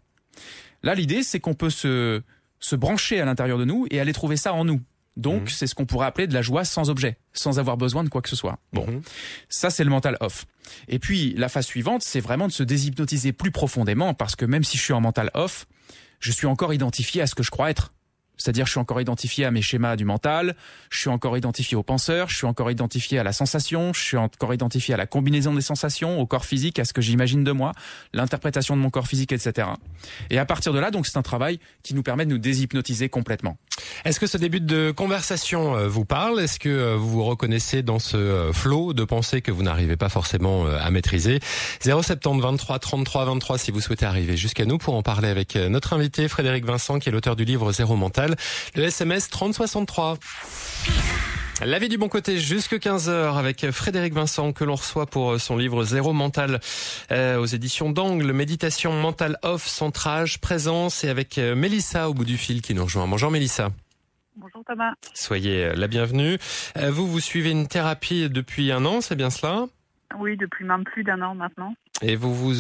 Là, 0.84 0.96
l'idée, 0.96 1.24
c'est 1.24 1.40
qu'on 1.40 1.54
peut 1.54 1.70
se, 1.70 2.22
se 2.60 2.76
brancher 2.76 3.20
à 3.20 3.26
l'intérieur 3.26 3.58
de 3.58 3.66
nous 3.66 3.88
et 3.92 4.00
aller 4.00 4.14
trouver 4.14 4.38
ça 4.38 4.54
en 4.54 4.66
nous. 4.66 4.82
Donc, 5.18 5.42
mhm. 5.42 5.48
c'est 5.50 5.68
ce 5.68 5.76
qu'on 5.76 5.86
pourrait 5.86 6.08
appeler 6.08 6.28
de 6.28 6.34
la 6.34 6.42
joie 6.42 6.64
sans 6.64 6.90
objet, 6.90 7.18
sans 7.34 7.60
avoir 7.60 7.76
besoin 7.78 8.04
de 8.04 8.10
quoi 8.10 8.22
que 8.22 8.30
ce 8.30 8.36
soit. 8.36 8.60
Bon, 8.72 8.88
mhm. 8.88 9.02
ça, 9.50 9.70
c'est 9.70 9.84
le 9.84 9.90
mental 9.90 10.18
off. 10.22 10.46
Et 10.88 11.00
puis, 11.00 11.34
la 11.38 11.50
phase 11.50 11.66
suivante, 11.66 12.02
c'est 12.04 12.22
vraiment 12.22 12.48
de 12.48 12.54
se 12.54 12.64
déshypnotiser 12.64 13.34
plus 13.34 13.52
profondément, 13.52 14.14
parce 14.14 14.36
que 14.36 14.46
même 14.46 14.64
si 14.64 14.78
je 14.78 14.84
suis 14.84 14.94
en 14.94 15.02
mental 15.02 15.30
off, 15.34 15.68
je 16.20 16.32
suis 16.32 16.48
encore 16.48 16.74
identifié 16.74 17.22
à 17.22 17.28
ce 17.28 17.36
que 17.36 17.44
je 17.44 17.52
crois 17.52 17.70
être. 17.70 17.92
C'est-à-dire, 18.42 18.66
je 18.66 18.72
suis 18.72 18.80
encore 18.80 19.00
identifié 19.00 19.46
à 19.46 19.52
mes 19.52 19.62
schémas 19.62 19.96
du 19.96 20.06
mental, 20.06 20.56
je 20.90 21.00
suis 21.00 21.10
encore 21.10 21.38
identifié 21.38 21.78
au 21.78 21.84
penseur, 21.84 22.30
je 22.30 22.38
suis 22.38 22.48
encore 22.48 22.72
identifié 22.72 23.20
à 23.20 23.24
la 23.24 23.34
sensation, 23.34 23.94
je 23.94 24.02
suis 24.02 24.18
encore 24.18 24.54
identifié 24.54 24.94
à 24.94 24.98
la 24.98 25.06
combinaison 25.06 25.54
des 25.54 25.62
sensations, 25.62 26.20
au 26.20 26.26
corps 26.26 26.46
physique, 26.46 26.80
à 26.80 26.86
ce 26.86 26.94
que 26.94 27.02
j'imagine 27.02 27.44
de 27.44 27.52
moi, 27.52 27.72
l'interprétation 28.14 28.76
de 28.76 28.82
mon 28.82 28.90
corps 28.90 29.08
physique, 29.08 29.32
etc. 29.32 29.68
Et 30.30 30.40
à 30.40 30.46
partir 30.46 30.74
de 30.74 30.80
là, 30.80 30.92
donc, 30.92 31.08
c'est 31.08 31.18
un 31.18 31.22
travail 31.22 31.60
qui 31.84 31.94
nous 31.94 32.04
permet 32.04 32.26
de 32.26 32.32
nous 32.32 32.38
déshypnotiser 32.38 33.10
complètement. 33.10 33.58
Est-ce 34.06 34.20
que 34.20 34.28
ce 34.28 34.38
début 34.38 34.62
de 34.62 34.92
conversation 34.92 35.76
euh, 35.76 35.88
vous 35.88 36.06
parle? 36.06 36.40
Est-ce 36.40 36.60
que 36.60 36.70
euh, 36.70 36.96
vous 36.96 37.10
vous 37.10 37.24
reconnaissez 37.24 37.84
dans 37.84 38.00
ce 38.00 38.18
euh, 38.18 38.54
flot 38.54 38.94
de 38.94 39.04
pensées 39.04 39.42
que 39.42 39.52
vous 39.52 39.64
n'arrivez 39.64 39.98
pas 39.98 40.10
forcément 40.10 40.66
à 40.66 40.90
maîtriser? 40.92 41.40
070 41.82 42.42
23 42.42 42.80
33 42.80 43.26
23 43.26 43.58
si 43.58 43.72
vous 43.72 43.82
souhaitez 43.82 44.06
arriver 44.06 44.38
jusqu'à 44.38 44.66
nous 44.66 44.78
pour 44.78 44.96
en 44.96 45.02
parler 45.02 45.30
avec 45.30 45.56
notre 45.56 45.94
invité 45.94 46.28
Frédéric 46.28 46.66
Vincent 46.66 47.00
qui 47.00 47.10
est 47.10 47.12
l'auteur 47.12 47.36
du 47.36 47.46
livre 47.46 47.72
Zéro 47.72 47.96
Mental. 47.96 48.31
Le 48.76 48.84
SMS 48.84 49.30
3063. 49.30 50.18
La 51.64 51.78
vie 51.78 51.90
du 51.90 52.00
bon 52.00 52.10
côté 52.10 52.40
jusque 52.40 52.74
15h 52.74 53.38
avec 53.38 53.70
Frédéric 53.70 54.16
Vincent 54.16 54.52
que 54.52 54.64
l'on 54.64 54.74
reçoit 54.74 55.06
pour 55.06 55.40
son 55.40 55.58
livre 55.58 55.84
Zéro 55.84 56.12
mental 56.12 56.60
euh, 57.12 57.38
aux 57.38 57.46
éditions 57.46 57.92
d'Angle, 57.92 58.34
méditation 58.34 58.94
mentale 58.94 59.38
off, 59.44 59.68
centrage, 59.68 60.42
présence 60.42 61.04
et 61.04 61.10
avec 61.10 61.38
euh, 61.38 61.54
Mélissa 61.54 62.10
au 62.10 62.16
bout 62.16 62.26
du 62.26 62.38
fil 62.38 62.64
qui 62.64 62.74
nous 62.74 62.84
rejoint. 62.84 63.08
Bonjour 63.08 63.30
Mélissa. 63.30 63.70
Bonjour 64.38 64.64
Thomas. 64.66 64.94
Soyez 65.14 65.66
euh, 65.66 65.74
la 65.76 65.88
bienvenue. 65.88 66.40
Vous, 66.76 67.06
vous 67.06 67.20
suivez 67.20 67.52
une 67.52 67.68
thérapie 67.68 68.28
depuis 68.28 68.72
un 68.72 68.84
an, 68.86 69.00
c'est 69.02 69.16
bien 69.16 69.30
cela? 69.30 69.68
Oui, 70.18 70.38
depuis 70.38 70.66
même 70.66 70.84
plus 70.84 71.04
d'un 71.04 71.22
an 71.22 71.36
maintenant. 71.36 71.76
Et 72.01 72.15
vous, 72.15 72.34
vous, 72.34 72.53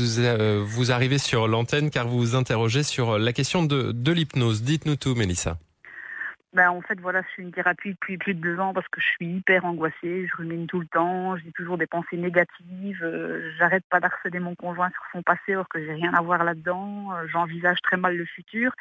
vous 0.65 0.91
arrivez 0.91 1.17
sur 1.17 1.47
l'antenne 1.47 1.89
car 1.89 2.07
vous 2.07 2.19
vous 2.19 2.35
interrogez 2.35 2.83
sur 2.83 3.17
la 3.17 3.33
question 3.33 3.63
de, 3.63 3.91
de 3.91 4.11
l'hypnose. 4.11 4.63
Dites-nous 4.63 4.97
tout, 4.97 5.15
Mélissa. 5.15 5.57
Ben, 6.53 6.69
en 6.69 6.81
fait, 6.81 6.99
voilà, 6.99 7.21
je 7.21 7.27
suis 7.29 7.43
une 7.43 7.53
thérapie 7.53 7.91
depuis 7.91 8.17
plus 8.17 8.33
de 8.33 8.41
deux 8.41 8.59
ans 8.59 8.73
parce 8.73 8.87
que 8.89 8.99
je 8.99 9.05
suis 9.05 9.37
hyper 9.37 9.63
angoissée, 9.63 10.27
je 10.27 10.35
rumine 10.35 10.67
tout 10.67 10.81
le 10.81 10.85
temps, 10.85 11.37
j'ai 11.37 11.51
toujours 11.53 11.77
des 11.77 11.87
pensées 11.87 12.17
négatives, 12.17 13.01
euh, 13.03 13.49
j'arrête 13.57 13.85
pas 13.89 14.01
d'harceler 14.01 14.39
mon 14.39 14.53
conjoint 14.53 14.89
sur 14.89 15.03
son 15.13 15.23
passé 15.23 15.53
alors 15.53 15.69
que 15.69 15.79
j'ai 15.79 15.93
rien 15.93 16.13
à 16.13 16.21
voir 16.21 16.43
là-dedans, 16.43 17.13
euh, 17.13 17.25
j'envisage 17.31 17.77
très 17.81 17.95
mal 17.95 18.17
le 18.17 18.25
futur. 18.25 18.73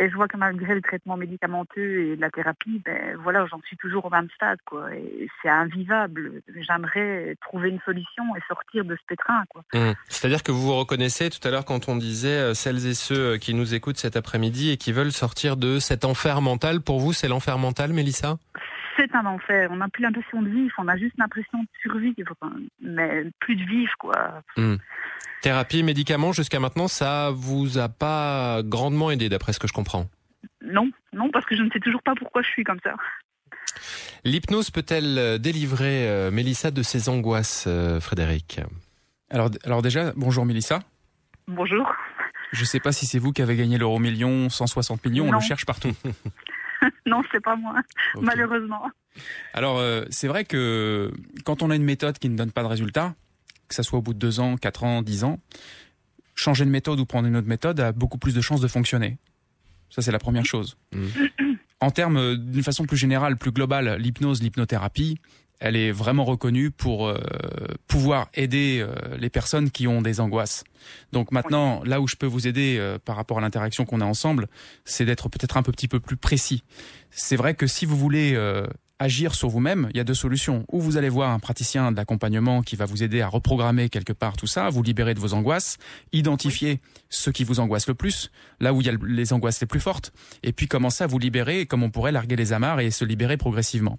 Et 0.00 0.08
je 0.08 0.14
vois 0.14 0.28
que 0.28 0.36
malgré 0.36 0.76
le 0.76 0.80
traitement 0.80 1.16
médicamenteux 1.16 2.12
et 2.12 2.16
la 2.16 2.30
thérapie, 2.30 2.80
ben 2.84 3.16
voilà, 3.20 3.46
j'en 3.50 3.60
suis 3.62 3.76
toujours 3.76 4.04
au 4.04 4.10
même 4.10 4.28
stade, 4.36 4.60
quoi. 4.64 4.86
C'est 5.42 5.48
invivable. 5.48 6.40
J'aimerais 6.56 7.34
trouver 7.42 7.70
une 7.70 7.80
solution 7.84 8.36
et 8.36 8.40
sortir 8.46 8.84
de 8.84 8.94
ce 8.94 9.00
pétrin, 9.08 9.42
quoi. 9.48 9.64
Mmh. 9.74 9.94
C'est-à-dire 10.08 10.44
que 10.44 10.52
vous 10.52 10.62
vous 10.62 10.76
reconnaissez 10.76 11.30
tout 11.30 11.46
à 11.46 11.50
l'heure 11.50 11.64
quand 11.64 11.88
on 11.88 11.96
disait 11.96 12.28
euh, 12.28 12.54
celles 12.54 12.86
et 12.86 12.94
ceux 12.94 13.32
euh, 13.32 13.38
qui 13.38 13.54
nous 13.54 13.74
écoutent 13.74 13.98
cet 13.98 14.16
après-midi 14.16 14.70
et 14.70 14.76
qui 14.76 14.92
veulent 14.92 15.10
sortir 15.10 15.56
de 15.56 15.80
cet 15.80 16.04
enfer 16.04 16.40
mental. 16.42 16.80
Pour 16.80 17.00
vous, 17.00 17.12
c'est 17.12 17.26
l'enfer 17.26 17.58
mental, 17.58 17.92
Mélissa? 17.92 18.38
C'est 18.98 19.14
un 19.14 19.26
enfer. 19.26 19.68
On 19.70 19.76
n'a 19.76 19.88
plus 19.88 20.02
l'impression 20.02 20.42
de 20.42 20.50
vivre, 20.50 20.74
on 20.78 20.88
a 20.88 20.96
juste 20.96 21.14
l'impression 21.18 21.60
de 21.60 21.68
survivre, 21.80 22.34
mais 22.80 23.24
plus 23.38 23.56
de 23.56 23.64
vivre, 23.64 23.92
quoi. 23.98 24.42
Mmh. 24.56 24.76
Thérapie, 25.42 25.82
médicaments, 25.82 26.32
jusqu'à 26.32 26.58
maintenant, 26.58 26.88
ça 26.88 27.30
vous 27.32 27.78
a 27.78 27.88
pas 27.88 28.62
grandement 28.64 29.10
aidé, 29.10 29.28
d'après 29.28 29.52
ce 29.52 29.60
que 29.60 29.68
je 29.68 29.72
comprends 29.72 30.06
Non, 30.62 30.90
non, 31.12 31.30
parce 31.30 31.46
que 31.46 31.56
je 31.56 31.62
ne 31.62 31.70
sais 31.70 31.80
toujours 31.80 32.02
pas 32.02 32.14
pourquoi 32.16 32.42
je 32.42 32.48
suis 32.48 32.64
comme 32.64 32.80
ça. 32.82 32.94
L'hypnose 34.24 34.70
peut-elle 34.70 35.18
euh, 35.18 35.38
délivrer 35.38 36.08
euh, 36.08 36.30
Mélissa 36.30 36.70
de 36.70 36.82
ses 36.82 37.08
angoisses, 37.08 37.66
euh, 37.68 38.00
Frédéric? 38.00 38.60
Alors, 39.30 39.50
alors 39.64 39.82
déjà, 39.82 40.12
bonjour 40.16 40.44
Mélissa. 40.44 40.80
Bonjour. 41.46 41.92
Je 42.52 42.62
ne 42.62 42.66
sais 42.66 42.80
pas 42.80 42.92
si 42.92 43.06
c'est 43.06 43.18
vous 43.18 43.32
qui 43.32 43.42
avez 43.42 43.56
gagné 43.56 43.78
l'euro 43.78 43.98
million, 43.98 44.48
160 44.48 45.04
millions, 45.06 45.28
on 45.28 45.32
le 45.32 45.40
cherche 45.40 45.66
partout. 45.66 45.92
non, 47.06 47.22
c'est 47.32 47.42
pas 47.42 47.56
moi, 47.56 47.74
malheureusement. 48.20 48.82
Alors, 49.52 49.82
c'est 50.10 50.28
vrai 50.28 50.44
que 50.44 51.10
quand 51.44 51.62
on 51.62 51.70
a 51.70 51.76
une 51.76 51.84
méthode 51.84 52.18
qui 52.18 52.28
ne 52.28 52.36
donne 52.36 52.52
pas 52.52 52.62
de 52.62 52.68
résultat, 52.68 53.14
que 53.68 53.74
ça 53.74 53.82
soit 53.82 53.98
au 53.98 54.02
bout 54.02 54.14
de 54.14 54.18
deux 54.18 54.40
ans, 54.40 54.56
quatre 54.56 54.84
ans, 54.84 55.02
dix 55.02 55.24
ans, 55.24 55.38
changer 56.34 56.64
de 56.64 56.70
méthode 56.70 57.00
ou 57.00 57.06
prendre 57.06 57.28
une 57.28 57.36
autre 57.36 57.48
méthode 57.48 57.80
a 57.80 57.92
beaucoup 57.92 58.18
plus 58.18 58.34
de 58.34 58.40
chances 58.40 58.60
de 58.60 58.68
fonctionner. 58.68 59.18
Ça, 59.90 60.02
c'est 60.02 60.12
la 60.12 60.18
première 60.18 60.44
chose. 60.44 60.76
Mmh. 60.92 61.06
En 61.80 61.90
termes, 61.90 62.36
d'une 62.36 62.62
façon 62.62 62.84
plus 62.84 62.96
générale, 62.96 63.36
plus 63.36 63.52
globale, 63.52 63.96
l'hypnose, 63.98 64.42
l'hypnothérapie, 64.42 65.18
elle 65.60 65.76
est 65.76 65.92
vraiment 65.92 66.24
reconnue 66.24 66.70
pour 66.70 67.08
euh, 67.08 67.18
pouvoir 67.86 68.28
aider 68.34 68.80
euh, 68.80 69.16
les 69.18 69.30
personnes 69.30 69.70
qui 69.70 69.86
ont 69.86 70.02
des 70.02 70.20
angoisses. 70.20 70.64
Donc 71.12 71.32
maintenant, 71.32 71.82
là 71.84 72.00
où 72.00 72.06
je 72.06 72.16
peux 72.16 72.26
vous 72.26 72.46
aider 72.46 72.76
euh, 72.78 72.98
par 73.04 73.16
rapport 73.16 73.38
à 73.38 73.40
l'interaction 73.40 73.84
qu'on 73.84 74.00
a 74.00 74.04
ensemble, 74.04 74.48
c'est 74.84 75.04
d'être 75.04 75.28
peut-être 75.28 75.56
un 75.56 75.62
petit 75.62 75.88
peu 75.88 76.00
plus 76.00 76.16
précis. 76.16 76.62
C'est 77.10 77.36
vrai 77.36 77.54
que 77.54 77.66
si 77.66 77.86
vous 77.86 77.96
voulez 77.96 78.36
agir 78.98 79.34
sur 79.34 79.48
vous-même, 79.48 79.88
il 79.90 79.96
y 79.96 80.00
a 80.00 80.04
deux 80.04 80.14
solutions. 80.14 80.64
Ou 80.70 80.80
vous 80.80 80.96
allez 80.96 81.08
voir 81.08 81.30
un 81.30 81.38
praticien 81.38 81.90
de 81.92 81.96
l'accompagnement 81.96 82.62
qui 82.62 82.76
va 82.76 82.84
vous 82.84 83.02
aider 83.02 83.20
à 83.20 83.28
reprogrammer 83.28 83.88
quelque 83.88 84.12
part 84.12 84.36
tout 84.36 84.46
ça, 84.46 84.68
vous 84.68 84.82
libérer 84.82 85.14
de 85.14 85.20
vos 85.20 85.34
angoisses, 85.34 85.78
identifier 86.12 86.80
ce 87.08 87.30
qui 87.30 87.44
vous 87.44 87.60
angoisse 87.60 87.86
le 87.88 87.94
plus, 87.94 88.30
là 88.60 88.74
où 88.74 88.80
il 88.80 88.86
y 88.86 88.90
a 88.90 88.94
les 89.06 89.32
angoisses 89.32 89.60
les 89.60 89.66
plus 89.66 89.80
fortes, 89.80 90.12
et 90.42 90.52
puis 90.52 90.68
commencer 90.68 91.04
à 91.04 91.06
vous 91.06 91.18
libérer 91.18 91.66
comme 91.66 91.82
on 91.82 91.90
pourrait 91.90 92.12
larguer 92.12 92.36
les 92.36 92.52
amarres 92.52 92.80
et 92.80 92.90
se 92.90 93.04
libérer 93.04 93.36
progressivement. 93.36 93.98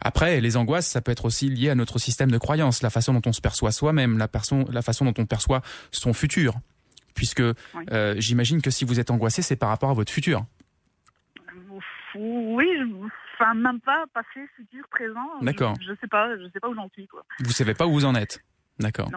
Après, 0.00 0.40
les 0.40 0.56
angoisses, 0.56 0.86
ça 0.86 1.00
peut 1.00 1.12
être 1.12 1.24
aussi 1.24 1.48
lié 1.48 1.70
à 1.70 1.74
notre 1.74 1.98
système 1.98 2.30
de 2.30 2.38
croyance, 2.38 2.82
la 2.82 2.90
façon 2.90 3.12
dont 3.12 3.22
on 3.26 3.32
se 3.32 3.40
perçoit 3.40 3.72
soi-même, 3.72 4.18
la, 4.18 4.28
la 4.70 4.82
façon 4.82 5.04
dont 5.04 5.14
on 5.18 5.26
perçoit 5.26 5.62
son 5.90 6.12
futur. 6.12 6.54
Puisque 7.14 7.40
euh, 7.42 8.14
j'imagine 8.16 8.62
que 8.62 8.70
si 8.70 8.84
vous 8.84 9.00
êtes 9.00 9.10
angoissé, 9.10 9.42
c'est 9.42 9.56
par 9.56 9.68
rapport 9.68 9.90
à 9.90 9.94
votre 9.94 10.12
futur. 10.12 10.44
Oui, 12.14 12.66
enfin 13.34 13.54
même 13.54 13.80
pas 13.80 14.04
passé, 14.12 14.46
futur, 14.56 14.84
présent. 14.90 15.40
D'accord. 15.40 15.74
Je, 15.80 15.90
ne 15.90 15.96
sais 15.96 16.06
pas, 16.06 16.36
je 16.36 16.44
sais 16.52 16.60
pas 16.60 16.68
où 16.68 16.74
j'en 16.74 16.88
suis. 16.90 17.06
Quoi. 17.06 17.24
Vous 17.40 17.52
savez 17.52 17.74
pas 17.74 17.86
où 17.86 17.92
vous 17.92 18.04
en 18.04 18.14
êtes. 18.14 18.42
D'accord. 18.78 19.10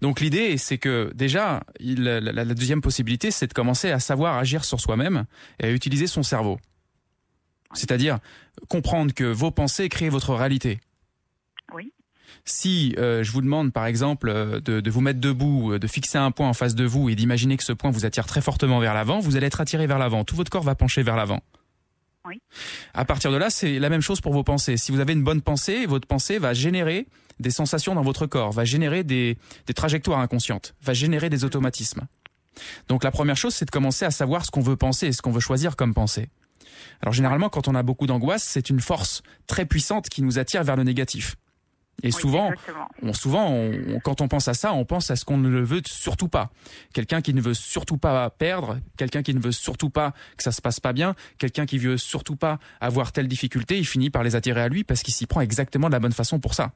Donc 0.00 0.20
l'idée, 0.20 0.58
c'est 0.58 0.78
que 0.78 1.10
déjà, 1.14 1.62
la, 1.80 2.44
deuxième 2.44 2.80
possibilité, 2.80 3.30
c'est 3.30 3.46
de 3.46 3.54
commencer 3.54 3.90
à 3.90 3.98
savoir 3.98 4.36
agir 4.36 4.64
sur 4.64 4.80
soi-même 4.80 5.24
et 5.58 5.66
à 5.66 5.70
utiliser 5.70 6.06
son 6.06 6.22
cerveau. 6.22 6.58
C'est-à-dire 7.74 8.18
comprendre 8.68 9.12
que 9.14 9.24
vos 9.24 9.50
pensées 9.50 9.88
créent 9.88 10.08
votre 10.08 10.34
réalité. 10.34 10.80
Oui. 11.74 11.92
Si 12.44 12.94
euh, 12.98 13.22
je 13.22 13.30
vous 13.32 13.40
demande 13.40 13.72
par 13.72 13.86
exemple 13.86 14.28
euh, 14.28 14.60
de, 14.60 14.90
vous 14.90 15.00
mettre 15.00 15.20
debout, 15.20 15.72
euh, 15.72 15.78
de 15.78 15.86
fixer 15.86 16.18
un 16.18 16.30
point 16.30 16.48
en 16.48 16.54
face 16.54 16.74
de 16.74 16.84
vous 16.84 17.08
et 17.08 17.14
d'imaginer 17.14 17.56
que 17.56 17.64
ce 17.64 17.72
point 17.72 17.90
vous 17.90 18.04
attire 18.04 18.26
très 18.26 18.40
fortement 18.40 18.80
vers 18.80 18.94
l'avant, 18.94 19.20
vous 19.20 19.36
allez 19.36 19.46
être 19.46 19.60
attiré 19.60 19.86
vers 19.86 19.98
l'avant. 19.98 20.24
Tout 20.24 20.36
votre 20.36 20.50
corps 20.50 20.64
va 20.64 20.74
pencher 20.74 21.02
vers 21.02 21.16
l'avant. 21.16 21.40
Oui. 22.24 22.40
À 22.94 23.04
partir 23.04 23.32
de 23.32 23.36
là, 23.36 23.50
c'est 23.50 23.78
la 23.78 23.88
même 23.88 24.00
chose 24.00 24.20
pour 24.20 24.32
vos 24.32 24.44
pensées. 24.44 24.76
Si 24.76 24.92
vous 24.92 25.00
avez 25.00 25.12
une 25.12 25.24
bonne 25.24 25.42
pensée, 25.42 25.86
votre 25.86 26.06
pensée 26.06 26.38
va 26.38 26.54
générer 26.54 27.06
des 27.40 27.50
sensations 27.50 27.94
dans 27.94 28.02
votre 28.02 28.26
corps, 28.26 28.52
va 28.52 28.64
générer 28.64 29.02
des, 29.02 29.36
des 29.66 29.74
trajectoires 29.74 30.20
inconscientes, 30.20 30.74
va 30.82 30.94
générer 30.94 31.30
des 31.30 31.44
automatismes. 31.44 32.02
Donc 32.88 33.02
la 33.02 33.10
première 33.10 33.36
chose, 33.36 33.54
c'est 33.54 33.64
de 33.64 33.70
commencer 33.70 34.04
à 34.04 34.10
savoir 34.10 34.44
ce 34.44 34.50
qu'on 34.50 34.60
veut 34.60 34.76
penser 34.76 35.08
et 35.08 35.12
ce 35.12 35.22
qu'on 35.22 35.32
veut 35.32 35.40
choisir 35.40 35.74
comme 35.74 35.94
pensée. 35.94 36.28
Alors 37.00 37.12
généralement, 37.12 37.48
quand 37.48 37.68
on 37.68 37.74
a 37.74 37.82
beaucoup 37.82 38.06
d'angoisse, 38.06 38.42
c'est 38.44 38.70
une 38.70 38.80
force 38.80 39.22
très 39.46 39.66
puissante 39.66 40.08
qui 40.08 40.22
nous 40.22 40.38
attire 40.38 40.62
vers 40.64 40.76
le 40.76 40.84
négatif. 40.84 41.36
Et 42.02 42.10
souvent, 42.10 42.50
on, 43.02 43.12
souvent, 43.12 43.70
quand 44.02 44.20
on 44.20 44.28
pense 44.28 44.48
à 44.48 44.54
ça, 44.54 44.72
on 44.72 44.84
pense 44.84 45.10
à 45.10 45.16
ce 45.16 45.24
qu'on 45.24 45.38
ne 45.38 45.48
le 45.48 45.62
veut 45.62 45.82
surtout 45.86 46.28
pas. 46.28 46.50
Quelqu'un 46.92 47.20
qui 47.20 47.32
ne 47.32 47.40
veut 47.40 47.54
surtout 47.54 47.96
pas 47.96 48.28
perdre, 48.30 48.80
quelqu'un 48.96 49.22
qui 49.22 49.34
ne 49.34 49.40
veut 49.40 49.52
surtout 49.52 49.90
pas 49.90 50.12
que 50.36 50.42
ça 50.42 50.50
se 50.50 50.60
passe 50.60 50.80
pas 50.80 50.92
bien, 50.92 51.14
quelqu'un 51.38 51.64
qui 51.64 51.78
veut 51.78 51.96
surtout 51.96 52.34
pas 52.34 52.58
avoir 52.80 53.12
telle 53.12 53.28
difficulté, 53.28 53.78
il 53.78 53.86
finit 53.86 54.10
par 54.10 54.24
les 54.24 54.34
attirer 54.34 54.62
à 54.62 54.68
lui 54.68 54.82
parce 54.82 55.02
qu'il 55.02 55.14
s'y 55.14 55.26
prend 55.26 55.42
exactement 55.42 55.88
de 55.88 55.92
la 55.92 56.00
bonne 56.00 56.12
façon 56.12 56.40
pour 56.40 56.54
ça. 56.54 56.72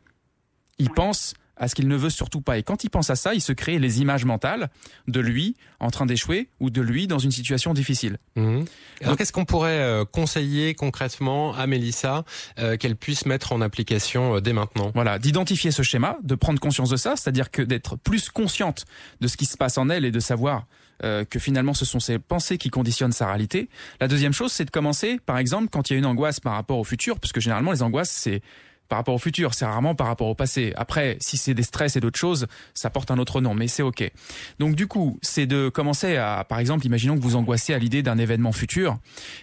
Il 0.79 0.91
pense 0.91 1.35
à 1.57 1.69
ce 1.69 1.75
qu'il 1.75 1.89
ne 1.89 1.97
veut 1.97 2.11
surtout 2.11 2.41
pas. 2.41 2.59
Et 2.59 2.63
quand 2.63 2.85
il 2.85 2.91
pense 2.91 3.11
à 3.11 3.17
ça, 3.17 3.35
il 3.35 3.41
se 3.41 3.53
crée 3.53 3.79
les 3.79 4.01
images 4.01 4.25
mentales 4.25 4.69
de 5.09 5.21
lui 5.21 5.57
en 5.81 5.91
train 5.91 6.07
d'échouer 6.07 6.49
ou 6.61 6.71
de 6.71 6.81
lui 6.81 7.07
dans 7.07 7.19
une 7.19 7.31
situation 7.31 7.75
difficile. 7.75 8.19
Mmh. 8.37 8.63
Alors 9.03 9.17
qu'est-ce 9.17 9.33
qu'on 9.33 9.45
pourrait 9.45 9.81
euh, 9.81 10.05
conseiller 10.05 10.75
concrètement 10.75 11.55
à 11.55 11.67
Mélissa 11.67 12.25
euh, 12.59 12.77
qu'elle 12.77 12.97
puisse 12.97 13.27
mettre 13.27 13.53
en 13.53 13.61
application 13.61 14.37
euh, 14.37 14.41
dès 14.41 14.53
maintenant? 14.53 14.91
Voilà, 14.95 15.19
d'identifier 15.19 15.71
ce 15.71 15.83
schéma, 15.83 16.19
de 16.23 16.35
prendre 16.35 16.61
conscience 16.61 16.91
de 16.91 16.97
ça, 16.97 17.17
c'est-à-dire 17.17 17.51
que 17.51 17.63
d'être 17.63 17.97
plus 17.97 18.31
consciente 18.31 18.85
de 19.21 19.29
ce 19.29 19.37
qui 19.37 19.47
se 19.47 19.57
passe 19.57 19.79
en 19.79 19.89
elle 19.89 20.05
et 20.05 20.13
de 20.13 20.21
savoir 20.21 20.67
que 21.03 21.39
finalement 21.39 21.75
ce 21.75 21.85
sont 21.85 22.01
ses 22.01 22.19
pensées 22.19 22.57
qui 22.57 22.71
conditionnent 22.71 23.13
sa 23.13 23.27
réalité. 23.27 23.69
La 24.01 24.09
deuxième 24.09 24.33
chose, 24.33 24.51
c'est 24.51 24.65
de 24.65 24.71
commencer, 24.71 25.21
par 25.27 25.37
exemple, 25.37 25.69
quand 25.71 25.91
il 25.91 25.93
y 25.93 25.97
a 25.97 25.99
une 25.99 26.07
angoisse 26.07 26.41
par 26.41 26.55
rapport 26.55 26.79
au 26.79 26.85
futur, 26.85 27.21
parce 27.21 27.33
que 27.33 27.41
généralement 27.41 27.71
les 27.71 27.83
angoisses, 27.83 28.11
c'est 28.11 28.41
par 28.89 28.99
rapport 28.99 29.15
au 29.15 29.19
futur, 29.19 29.55
c'est 29.55 29.65
rarement 29.65 29.95
par 29.95 30.07
rapport 30.07 30.29
au 30.29 30.35
passé. 30.35 30.73
Après, 30.77 31.17
si 31.21 31.37
c'est 31.37 31.55
des 31.55 31.63
stress 31.63 31.97
et 31.97 32.01
d'autres 32.01 32.19
choses, 32.19 32.47
ça 32.75 32.91
porte 32.91 33.11
un 33.11 33.19
autre 33.19 33.41
nom, 33.41 33.55
mais 33.55 33.69
c'est 33.69 33.83
ok. 33.83 34.11
Donc 34.59 34.77
du 34.77 34.87
coup, 34.87 35.19
c'est 35.23 35.47
de 35.47 35.69
commencer 35.69 36.17
à, 36.17 36.45
par 36.49 36.59
exemple, 36.59 36.87
imaginons 36.87 37.17
que 37.17 37.23
vous 37.23 37.37
angoissez 37.37 37.75
à 37.75 37.79
l'idée 37.79 38.03
d'un 38.03 38.19
événement 38.19 38.53
futur, 38.53 38.99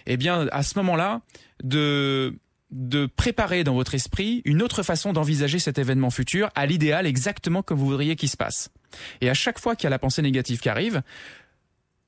eh 0.06 0.16
bien, 0.16 0.46
à 0.52 0.62
ce 0.62 0.78
moment-là, 0.78 1.20
de 1.62 2.38
de 2.70 3.06
préparer 3.06 3.62
dans 3.62 3.74
votre 3.74 3.94
esprit 3.94 4.42
une 4.44 4.60
autre 4.60 4.82
façon 4.82 5.12
d'envisager 5.12 5.60
cet 5.60 5.78
événement 5.78 6.10
futur 6.10 6.50
à 6.56 6.66
l'idéal 6.66 7.06
exactement 7.06 7.62
comme 7.62 7.78
vous 7.78 7.86
voudriez 7.86 8.16
qu'il 8.16 8.28
se 8.28 8.36
passe. 8.36 8.70
Et 9.20 9.30
à 9.30 9.34
chaque 9.34 9.60
fois 9.60 9.76
qu'il 9.76 9.84
y 9.84 9.86
a 9.86 9.90
la 9.90 10.00
pensée 10.00 10.22
négative 10.22 10.58
qui 10.58 10.68
arrive, 10.68 11.02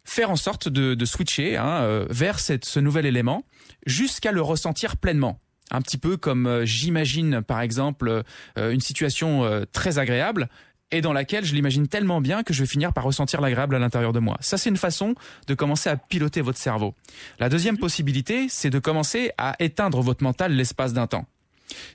faire 0.04 0.30
en 0.30 0.36
sorte 0.36 0.68
de, 0.68 1.04
switcher 1.04 1.56
hein, 1.56 1.82
euh, 1.82 2.06
vers 2.10 2.40
ce 2.40 2.80
nouvel 2.80 3.06
élément 3.06 3.44
jusqu'à 3.86 4.32
le 4.32 4.42
ressentir 4.42 4.96
pleinement 4.96 5.40
un 5.70 5.82
petit 5.82 5.98
peu 5.98 6.16
comme 6.16 6.46
euh, 6.46 6.64
j'imagine 6.64 7.42
par 7.42 7.60
exemple 7.60 8.22
euh, 8.58 8.72
une 8.72 8.80
situation 8.80 9.44
euh, 9.44 9.64
très 9.72 9.98
agréable 9.98 10.48
et 10.92 11.00
dans 11.00 11.12
laquelle 11.12 11.44
je 11.44 11.54
l'imagine 11.54 11.88
tellement 11.88 12.20
bien 12.20 12.44
que 12.44 12.54
je 12.54 12.62
vais 12.62 12.68
finir 12.68 12.92
par 12.92 13.04
ressentir 13.04 13.40
l'agréable 13.40 13.74
à 13.74 13.80
l'intérieur 13.80 14.12
de 14.12 14.20
moi. 14.20 14.36
Ça, 14.40 14.56
c'est 14.56 14.70
une 14.70 14.76
façon 14.76 15.16
de 15.48 15.54
commencer 15.54 15.90
à 15.90 15.96
piloter 15.96 16.42
votre 16.42 16.58
cerveau. 16.58 16.94
La 17.40 17.48
deuxième 17.48 17.76
possibilité, 17.76 18.46
c'est 18.48 18.70
de 18.70 18.78
commencer 18.78 19.32
à 19.36 19.56
éteindre 19.58 20.00
votre 20.00 20.22
mental 20.22 20.52
l'espace 20.52 20.92
d'un 20.92 21.08
temps. 21.08 21.26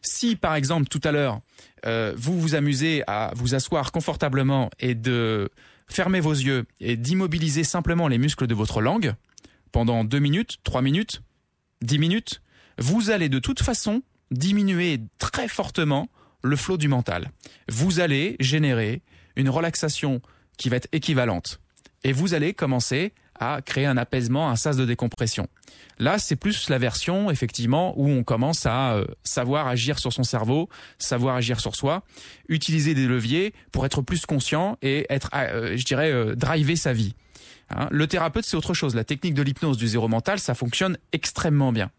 Si, 0.01 0.35
par 0.35 0.55
exemple, 0.55 0.89
tout 0.89 0.99
à 1.05 1.13
l'heure, 1.13 1.39
vous 2.17 2.37
vous 2.37 2.53
amusez 2.53 3.01
à 3.07 3.31
vous 3.33 3.55
asseoir 3.55 3.93
confortablement 3.93 4.69
et 4.81 4.93
de 4.93 5.49
fermer 5.87 6.19
vos 6.19 6.33
yeux 6.33 6.65
et 6.81 6.97
d'immobiliser 6.97 7.63
simplement 7.63 8.09
les 8.09 8.17
muscles 8.17 8.45
de 8.45 8.53
votre 8.53 8.81
langue 8.81 9.13
pendant 9.71 10.03
deux 10.03 10.19
minutes, 10.19 10.57
trois 10.65 10.81
minutes, 10.81 11.21
dix 11.81 11.97
minutes, 11.97 12.41
vous 12.81 13.09
allez 13.09 13.29
de 13.29 13.39
toute 13.39 13.61
façon 13.61 14.01
diminuer 14.31 14.99
très 15.19 15.47
fortement 15.47 16.09
le 16.43 16.55
flot 16.55 16.77
du 16.77 16.87
mental. 16.87 17.31
Vous 17.69 17.99
allez 17.99 18.35
générer 18.39 19.01
une 19.35 19.49
relaxation 19.49 20.21
qui 20.57 20.69
va 20.69 20.77
être 20.77 20.87
équivalente. 20.91 21.59
Et 22.03 22.13
vous 22.13 22.33
allez 22.33 22.53
commencer 22.53 23.13
à 23.39 23.61
créer 23.61 23.85
un 23.85 23.97
apaisement, 23.97 24.49
un 24.49 24.55
sas 24.55 24.77
de 24.77 24.85
décompression. 24.85 25.47
Là, 25.97 26.19
c'est 26.19 26.35
plus 26.35 26.69
la 26.69 26.77
version, 26.77 27.31
effectivement, 27.31 27.93
où 27.99 28.07
on 28.07 28.23
commence 28.23 28.65
à 28.65 28.93
euh, 28.93 29.05
savoir 29.23 29.67
agir 29.67 29.99
sur 29.99 30.13
son 30.13 30.23
cerveau, 30.23 30.69
savoir 30.99 31.35
agir 31.35 31.59
sur 31.59 31.75
soi, 31.75 32.03
utiliser 32.49 32.93
des 32.93 33.07
leviers 33.07 33.53
pour 33.71 33.85
être 33.85 34.01
plus 34.01 34.25
conscient 34.25 34.77
et 34.81 35.05
être, 35.09 35.29
euh, 35.33 35.75
je 35.75 35.83
dirais, 35.85 36.11
euh, 36.11 36.35
driver 36.35 36.75
sa 36.75 36.93
vie. 36.93 37.15
Hein. 37.69 37.87
le 37.89 38.05
thérapeute, 38.05 38.45
c'est 38.45 38.57
autre 38.57 38.73
chose. 38.73 38.95
La 38.95 39.03
technique 39.03 39.33
de 39.33 39.41
l'hypnose 39.41 39.77
du 39.77 39.87
zéro 39.87 40.07
mental, 40.07 40.39
ça 40.39 40.53
fonctionne 40.53 40.97
extrêmement 41.11 41.71
bien. 41.71 41.89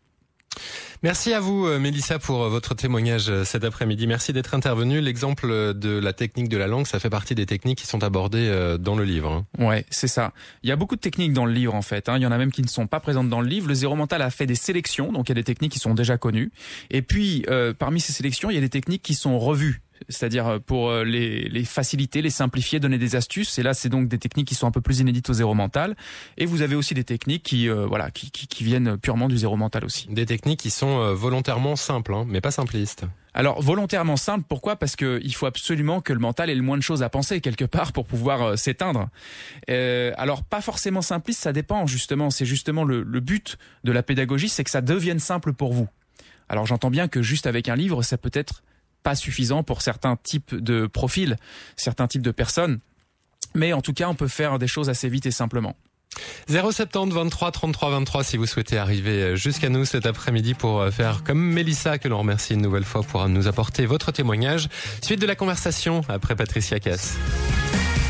Merci 1.03 1.33
à 1.33 1.41
vous, 1.41 1.67
euh, 1.67 1.81
Mélissa, 1.81 2.21
pour 2.21 2.45
euh, 2.45 2.49
votre 2.49 2.75
témoignage 2.75 3.29
euh, 3.29 3.45
cet 3.45 3.65
après-midi. 3.65 4.07
Merci 4.07 4.33
d'être 4.33 4.55
intervenu. 4.55 5.01
L'exemple 5.01 5.75
de 5.75 5.99
la 5.99 6.13
technique 6.13 6.49
de 6.49 6.57
la 6.57 6.69
langue, 6.69 6.87
ça 6.87 7.01
fait 7.01 7.11
partie 7.11 7.35
des 7.35 7.45
techniques 7.45 7.79
qui 7.79 7.89
sont 7.89 8.05
abordées 8.05 8.77
dans 8.79 8.95
le 8.95 9.05
livre. 9.05 9.45
Hein. 9.59 9.67
Ouais, 9.67 9.85
c'est 9.91 10.07
ça. 10.07 10.33
Il 10.63 10.69
y 10.69 10.73
a 10.73 10.77
beaucoup 10.77 10.95
de 10.95 11.01
techniques 11.01 11.33
dans 11.33 11.45
le 11.45 11.53
livre, 11.53 11.75
en 11.75 11.83
fait. 11.83 12.09
Hein. 12.09 12.19
Il 12.19 12.23
y 12.23 12.27
en 12.27 12.31
a 12.31 12.39
même 12.39 12.53
qui 12.53 12.63
ne 12.63 12.69
sont 12.69 12.87
pas 12.87 13.01
présentes 13.01 13.29
dans 13.29 13.41
le 13.41 13.49
livre. 13.49 13.67
Le 13.67 13.75
zéro 13.75 13.97
mental 13.97 14.23
a 14.23 14.31
fait 14.31 14.47
des 14.47 14.55
sélections, 14.55 15.11
donc 15.11 15.29
il 15.29 15.31
y 15.31 15.33
a 15.33 15.35
des 15.35 15.45
techniques 15.45 15.73
qui 15.73 15.81
sont 15.81 15.95
déjà 15.95 16.19
connues. 16.19 16.53
Et 16.91 17.03
puis, 17.03 17.45
parmi 17.79 18.01
ces 18.01 18.13
sélections, 18.13 18.51
il 18.51 18.55
y 18.55 18.59
a 18.59 18.61
des 18.61 18.69
techniques 18.69 19.03
qui 19.03 19.15
sont 19.15 19.39
revues 19.39 19.83
c'est-à-dire 20.09 20.47
euh, 20.47 20.59
pour 20.59 20.91
euh, 20.91 21.05
les, 21.05 21.49
les, 21.49 21.65
faciliter, 21.65 22.23
les 22.23 22.31
simplifier, 22.31 22.81
donner 22.81 22.99
des 22.99 23.17
astuces. 23.17 23.59
Et 23.59 23.63
là, 23.63 23.75
c'est 23.75 23.89
donc 23.89 24.09
des 24.09 24.19
techniques 24.19 24.49
qui 24.49 24.55
sont 24.55 24.67
un 24.67 24.71
peu 24.71 24.81
plus 24.81 25.01
inédites 25.01 25.31
au 25.31 25.33
zéro 25.33 25.55
mental. 25.55 25.97
Et 26.39 26.47
vous 26.47 26.63
avez 26.63 26.75
aussi 26.75 26.95
des 26.95 27.05
techniques 27.05 27.43
qui, 27.43 27.69
euh, 27.69 27.87
voilà, 27.87 28.11
qui, 28.11 28.31
qui, 28.31 28.47
qui, 28.47 28.65
viennent 28.65 28.97
purement 28.99 29.29
du 29.29 29.37
zéro 29.37 29.57
mental 29.57 29.85
aussi. 29.85 30.09
Des 30.09 30.27
techniques 30.27 30.61
qui 30.61 30.71
sont 30.71 31.15
volontairement 31.15 31.77
simples, 31.77 32.15
hein, 32.15 32.25
mais 32.27 32.41
pas 32.41 32.51
simplistes. 32.51 33.05
Alors 33.35 33.63
volontairement 33.63 34.17
simple, 34.17 34.45
pourquoi? 34.47 34.77
Parce 34.77 34.95
que 34.95 35.21
il 35.25 35.35
faut 35.35 35.47
absolument 35.47 36.01
que 36.01 36.13
le 36.13 36.19
mental 36.19 36.51
ait 36.51 36.55
le 36.55 36.63
moins 36.63 36.77
de 36.77 36.83
choses 36.83 37.03
à 37.03 37.09
penser 37.09 37.41
quelque 37.41 37.65
part 37.65 37.93
pour 37.93 38.07
pouvoir 38.07 38.59
s'éteindre. 38.59 39.09
Euh, 39.71 40.13
alors 40.19 40.45
pas 40.45 40.61
forcément 40.61 41.01
simpliste, 41.01 41.41
ça 41.41 41.53
dépend 41.53 41.87
justement. 41.87 42.31
C'est 42.31 42.45
justement 42.45 42.85
le, 42.85 43.03
le 43.03 43.21
but 43.21 43.57
de 43.85 43.93
la 43.93 44.03
pédagogie, 44.03 44.51
c'est 44.51 44.65
que 44.65 44.71
ça 44.71 44.83
devienne 44.83 45.19
simple 45.19 45.55
pour 45.55 45.73
vous. 45.73 45.89
Alors 46.49 46.67
j'entends 46.67 46.91
bien 46.91 47.09
que 47.09 47.23
juste 47.23 47.47
avec 47.47 47.69
un 47.69 47.77
livre, 47.77 48.03
ça 48.03 48.19
peut 48.19 48.31
être 48.35 48.63
pas 49.03 49.15
suffisant 49.15 49.63
pour 49.63 49.83
certains 49.83 50.17
types 50.17 50.55
de 50.55 50.87
profils, 50.87 51.37
certains 51.77 52.07
types 52.07 52.23
de 52.23 52.31
personnes. 52.31 52.79
Mais 53.55 53.73
en 53.73 53.83
tout 53.83 53.93
cas, 53.93 54.09
on 54.09 54.15
peut 54.15 54.29
faire 54.29 54.59
des 54.59 54.67
choses 54.69 54.89
assez 54.89 55.09
vite 55.09 55.27
et 55.27 55.31
simplement. 55.31 55.77
070 56.49 57.13
23 57.15 57.53
33 57.53 57.91
23 57.91 58.25
si 58.25 58.37
vous 58.37 58.47
souhaitez 58.47 58.77
arriver 58.77 59.35
jusqu'à 59.37 59.71
nous 59.71 59.87
cet 59.87 60.05
après-midi 60.05 60.53
pour 60.53 60.87
faire 60.91 61.25
comme 61.25 61.41
Mélissa 61.41 61.99
que 61.99 62.09
l'on 62.09 62.19
remercie 62.19 62.53
une 62.53 62.61
nouvelle 62.61 62.85
fois 62.85 63.03
pour 63.03 63.27
nous 63.29 63.49
apporter 63.49 63.87
votre 63.87 64.13
témoignage. 64.13 64.69
Suite 65.01 65.21
de 65.21 65.27
la 65.27 65.37
conversation 65.37 66.03
après 66.09 66.37
Patricia 66.37 66.81
Cass. 66.81 67.17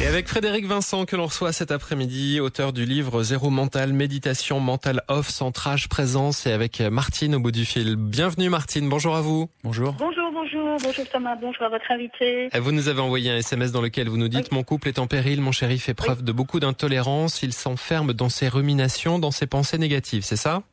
Et 0.03 0.07
avec 0.09 0.27
Frédéric 0.27 0.67
Vincent 0.67 1.05
que 1.05 1.15
l'on 1.15 1.27
reçoit 1.27 1.53
cet 1.53 1.71
après-midi, 1.71 2.41
auteur 2.41 2.73
du 2.73 2.85
livre 2.85 3.23
Zéro 3.23 3.51
mental, 3.51 3.93
méditation 3.93 4.59
mental 4.59 5.03
off, 5.07 5.29
centrage, 5.29 5.89
présence 5.89 6.45
et 6.45 6.51
avec 6.51 6.81
Martine 6.81 7.37
au 7.37 7.39
bout 7.39 7.53
du 7.53 7.65
fil. 7.65 7.95
Bienvenue 7.95 8.49
Martine, 8.49 8.89
bonjour 8.89 9.15
à 9.15 9.21
vous. 9.21 9.49
Bonjour. 9.63 9.93
Bonjour, 9.93 10.33
bonjour, 10.33 10.77
bonjour 10.83 11.05
Thomas, 11.09 11.37
bonjour 11.41 11.63
à 11.63 11.69
votre 11.69 11.89
invité. 11.89 12.49
Vous 12.59 12.73
nous 12.73 12.89
avez 12.89 13.01
envoyé 13.01 13.31
un 13.31 13.37
SMS 13.37 13.71
dans 13.71 13.81
lequel 13.81 14.09
vous 14.09 14.17
nous 14.17 14.27
dites 14.27 14.49
Oui. 14.51 14.57
mon 14.57 14.65
couple 14.65 14.89
est 14.89 14.99
en 14.99 15.07
péril, 15.07 15.41
mon 15.41 15.53
chéri 15.53 15.79
fait 15.79 15.95
preuve 15.95 16.25
de 16.25 16.33
beaucoup 16.33 16.59
d'intolérance, 16.59 17.45
il 17.45 17.53
s'enferme 17.53 18.13
dans 18.13 18.29
ses 18.29 18.49
ruminations, 18.49 19.21
dans 19.21 19.31
ses 19.31 19.47
pensées 19.47 19.79
négatives, 19.79 20.25
c'est 20.25 20.37
ça? 20.37 20.65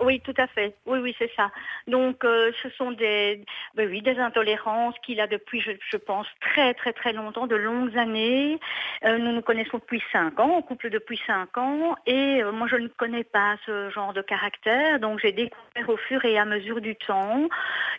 Oui, 0.00 0.20
tout 0.20 0.34
à 0.38 0.48
fait. 0.48 0.74
Oui, 0.86 0.98
oui, 0.98 1.14
c'est 1.18 1.30
ça. 1.36 1.52
Donc, 1.86 2.24
euh, 2.24 2.50
ce 2.62 2.68
sont 2.70 2.90
des, 2.90 3.44
oui, 3.76 4.02
des 4.02 4.18
intolérances 4.18 4.96
qu'il 5.04 5.20
a 5.20 5.28
depuis, 5.28 5.60
je, 5.60 5.96
pense, 5.96 6.26
très, 6.40 6.74
très, 6.74 6.92
très 6.92 7.12
longtemps, 7.12 7.46
de 7.46 7.54
longues 7.54 7.96
années. 7.96 8.58
Euh, 9.04 9.18
nous 9.18 9.32
nous 9.32 9.42
connaissons 9.42 9.78
depuis 9.78 10.02
cinq 10.10 10.40
ans, 10.40 10.56
en 10.56 10.62
couple 10.62 10.90
depuis 10.90 11.20
cinq 11.26 11.56
ans, 11.56 11.94
et 12.06 12.42
euh, 12.42 12.50
moi, 12.50 12.66
je 12.66 12.76
ne 12.76 12.88
connais 12.88 13.22
pas 13.22 13.56
ce 13.66 13.88
genre 13.90 14.12
de 14.12 14.22
caractère. 14.22 14.98
Donc, 14.98 15.20
j'ai 15.20 15.32
découvert 15.32 15.88
au 15.88 15.96
fur 15.96 16.24
et 16.24 16.38
à 16.38 16.44
mesure 16.44 16.80
du 16.80 16.96
temps 16.96 17.48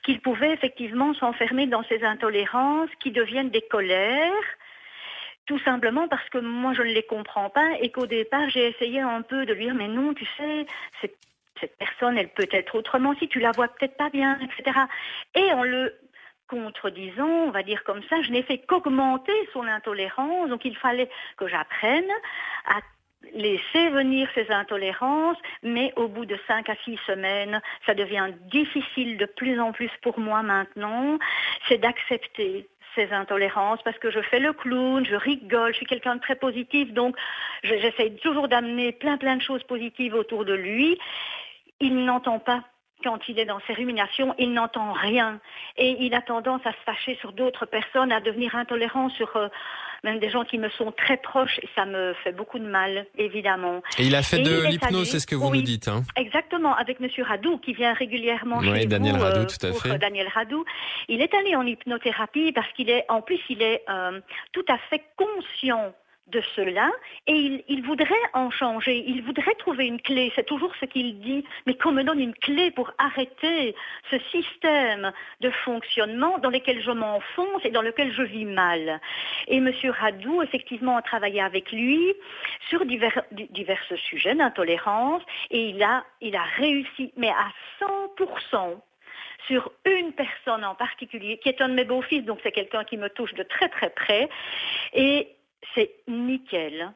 qu'il 0.04 0.20
pouvait 0.20 0.52
effectivement 0.52 1.14
s'enfermer 1.14 1.66
dans 1.66 1.84
ces 1.84 2.04
intolérances 2.04 2.90
qui 3.00 3.12
deviennent 3.12 3.52
des 3.52 3.62
colères. 3.62 4.32
Tout 5.46 5.60
simplement 5.60 6.08
parce 6.08 6.28
que 6.30 6.40
moi 6.40 6.74
je 6.74 6.82
ne 6.82 6.92
les 6.92 7.04
comprends 7.04 7.52
pas 7.52 7.70
et 7.80 7.92
qu'au 7.92 8.08
départ 8.08 8.50
j'ai 8.50 8.68
essayé 8.68 9.00
un 9.00 9.22
peu 9.22 9.46
de 9.46 9.54
lui 9.54 9.66
dire 9.66 9.76
mais 9.76 9.88
non 9.88 10.16
tu 10.16 10.26
sais 10.38 10.66
c'est 11.02 11.14
cette 11.60 11.78
personne, 11.78 12.18
elle 12.18 12.30
peut 12.30 12.48
être 12.52 12.76
autrement 12.76 13.16
si 13.16 13.28
tu 13.28 13.40
la 13.40 13.52
vois 13.52 13.68
peut-être 13.68 13.98
pas 13.98 14.10
bien, 14.10 14.38
etc. 14.40 14.78
Et 15.36 15.52
en 15.54 15.64
le 15.64 15.94
contredisant, 16.48 17.28
on 17.28 17.52
va 17.52 17.64
dire 17.64 17.84
comme 17.84 18.04
ça, 18.10 18.22
je 18.22 18.32
n'ai 18.32 18.44
fait 18.44 18.60
qu'augmenter 18.60 19.34
son 19.54 19.64
intolérance. 19.68 20.50
Donc 20.50 20.66
il 20.66 20.76
fallait 20.76 21.10
que 21.38 21.48
j'apprenne 21.48 22.10
à 22.68 22.80
laisser 23.34 23.90
venir 23.90 24.30
ces 24.36 24.52
intolérances, 24.52 25.38
mais 25.64 25.92
au 25.96 26.08
bout 26.08 26.26
de 26.26 26.38
cinq 26.48 26.70
à 26.70 26.76
six 26.86 27.00
semaines, 27.08 27.60
ça 27.86 27.96
devient 27.96 28.30
difficile 28.52 29.18
de 29.18 29.26
plus 29.26 29.60
en 29.60 29.72
plus 29.72 29.90
pour 30.04 30.20
moi 30.20 30.44
maintenant, 30.44 31.18
c'est 31.68 31.80
d'accepter 31.80 32.68
ces 32.94 33.12
intolérances 33.12 33.82
parce 33.84 33.98
que 33.98 34.12
je 34.12 34.22
fais 34.22 34.40
le 34.40 34.54
clown, 34.54 35.06
je 35.06 35.16
rigole, 35.16 35.72
je 35.74 35.78
suis 35.78 35.86
quelqu'un 35.86 36.16
de 36.16 36.22
très 36.22 36.36
positif, 36.36 36.94
donc 36.94 37.18
je- 37.64 37.78
j'essaye 37.78 38.16
toujours 38.18 38.48
d'amener 38.48 38.92
plein 38.94 39.18
plein 39.18 39.36
de 39.36 39.42
choses 39.42 39.64
positives 39.64 40.14
autour 40.14 40.46
de 40.46 40.54
lui. 40.54 40.98
Il 41.80 42.06
n'entend 42.06 42.40
pas 42.40 42.64
quand 43.04 43.20
il 43.28 43.38
est 43.40 43.46
dans 43.46 43.60
ses 43.68 43.74
ruminations, 43.74 44.34
il 44.40 44.54
n'entend 44.54 44.94
rien 44.94 45.40
et 45.78 45.98
il 46.00 46.14
a 46.16 46.22
tendance 46.22 46.62
à 46.66 46.72
se 46.72 46.78
fâcher 46.86 47.16
sur 47.20 47.34
d'autres 47.34 47.66
personnes, 47.66 48.12
à 48.12 48.20
devenir 48.22 48.56
intolérant 48.56 49.10
sur 49.10 49.36
euh, 49.36 49.48
même 50.04 50.18
des 50.20 50.30
gens 50.30 50.44
qui 50.44 50.58
me 50.58 50.70
sont 50.70 50.92
très 50.92 51.18
proches 51.18 51.60
et 51.62 51.70
ça 51.76 51.86
me 51.86 52.14
fait 52.24 52.32
beaucoup 52.32 52.58
de 52.58 52.66
mal, 52.66 53.06
évidemment. 53.18 53.84
Et 54.00 54.06
il 54.06 54.16
a 54.16 54.24
fait 54.24 54.40
Et 54.40 54.44
de 54.44 54.66
l'hypnose, 54.68 55.10
c'est 55.10 55.20
ce 55.20 55.28
que 55.28 55.36
vous 55.36 55.50
oui. 55.50 55.58
nous 55.60 55.64
dites. 55.64 55.88
Hein 55.88 56.04
Exactement, 56.16 56.74
avec 56.76 57.00
Monsieur 57.00 57.24
Radou 57.24 57.58
qui 57.58 57.74
vient 57.74 57.94
régulièrement 57.94 58.60
Oui, 58.60 58.74
chez 58.82 58.86
Daniel 58.88 59.18
vous, 59.18 59.22
Radou, 59.24 59.42
euh, 59.42 59.46
tout 59.46 59.66
à 59.66 59.70
pour, 59.72 59.82
fait. 59.82 59.92
euh, 59.92 59.98
Daniel 59.98 60.28
Radou. 60.30 60.64
Il 61.10 61.22
est 61.22 61.34
allé 61.36 61.56
en 61.56 61.66
hypnothérapie 61.66 62.54
parce 62.54 62.72
qu'il 62.74 62.90
est, 62.90 63.06
en 63.10 63.22
plus, 63.22 63.40
il 63.50 63.62
est 63.62 63.84
euh, 63.90 64.20
tout 64.54 64.66
à 64.70 64.78
fait 64.90 65.04
conscient 65.18 65.94
de 66.28 66.42
cela 66.56 66.90
et 67.28 67.64
il, 67.68 67.84
voudrait 67.84 68.14
en 68.34 68.50
changer, 68.50 69.04
il 69.08 69.22
voudrait 69.24 69.54
trouver 69.56 69.86
une 69.86 70.02
clé, 70.02 70.32
c'est 70.36 70.46
toujours 70.46 70.74
ce 70.80 70.86
qu'il 70.86 71.20
dit, 71.20 71.46
mais 71.68 71.76
qu'on 71.76 71.92
me 71.92 72.04
donne 72.04 72.20
une 72.20 72.34
clé 72.34 72.72
pour 72.72 72.92
arrêter 72.98 73.76
ce 74.10 74.18
système 74.32 75.12
de 75.42 75.50
fonctionnement 75.52 76.40
dans 76.40 76.50
lequel 76.50 76.82
je 76.82 76.92
m'enfonce 76.92 77.64
et 77.64 77.70
dans 77.70 77.84
lequel 77.84 78.12
je 78.12 78.24
vis 78.24 78.46
mal. 78.46 79.00
Et 79.48 79.60
Monsieur 79.60 79.92
Radou, 79.92 80.42
effectivement, 80.42 80.98
a 80.98 81.04
travaillé 81.04 81.42
avec 81.42 81.72
lui 81.72 82.14
sur 82.70 82.86
divers, 82.86 83.24
di- 83.32 83.48
divers 83.52 83.84
sujets 84.10 84.36
d'intolérance 84.36 85.22
et 85.52 85.70
il 85.70 85.84
a, 85.84 86.04
il 86.22 86.36
a 86.36 86.44
réussi, 86.58 87.14
mais 87.18 87.30
à 87.30 87.52
100%, 87.80 88.80
sur 89.48 89.72
une 89.86 90.12
personne 90.14 90.66
en 90.66 90.76
particulier, 90.76 91.38
qui 91.38 91.50
est 91.50 91.62
un 91.62 91.70
de 91.70 91.74
mes 91.74 91.84
beaux-fils, 91.84 92.24
donc 92.24 92.40
c'est 92.42 92.52
quelqu'un 92.52 92.84
qui 92.84 92.98
me 92.98 93.10
touche 93.10 93.34
de 93.36 93.44
très 93.44 93.70
très 93.70 93.90
près, 93.92 94.28
et 94.94 95.35
c'est 95.74 95.92
nickel. 96.08 96.92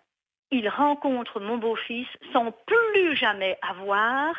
Il 0.51 0.67
rencontre 0.67 1.39
mon 1.39 1.57
beau-fils 1.59 2.07
sans 2.33 2.51
plus 2.65 3.15
jamais 3.15 3.55
avoir 3.61 4.33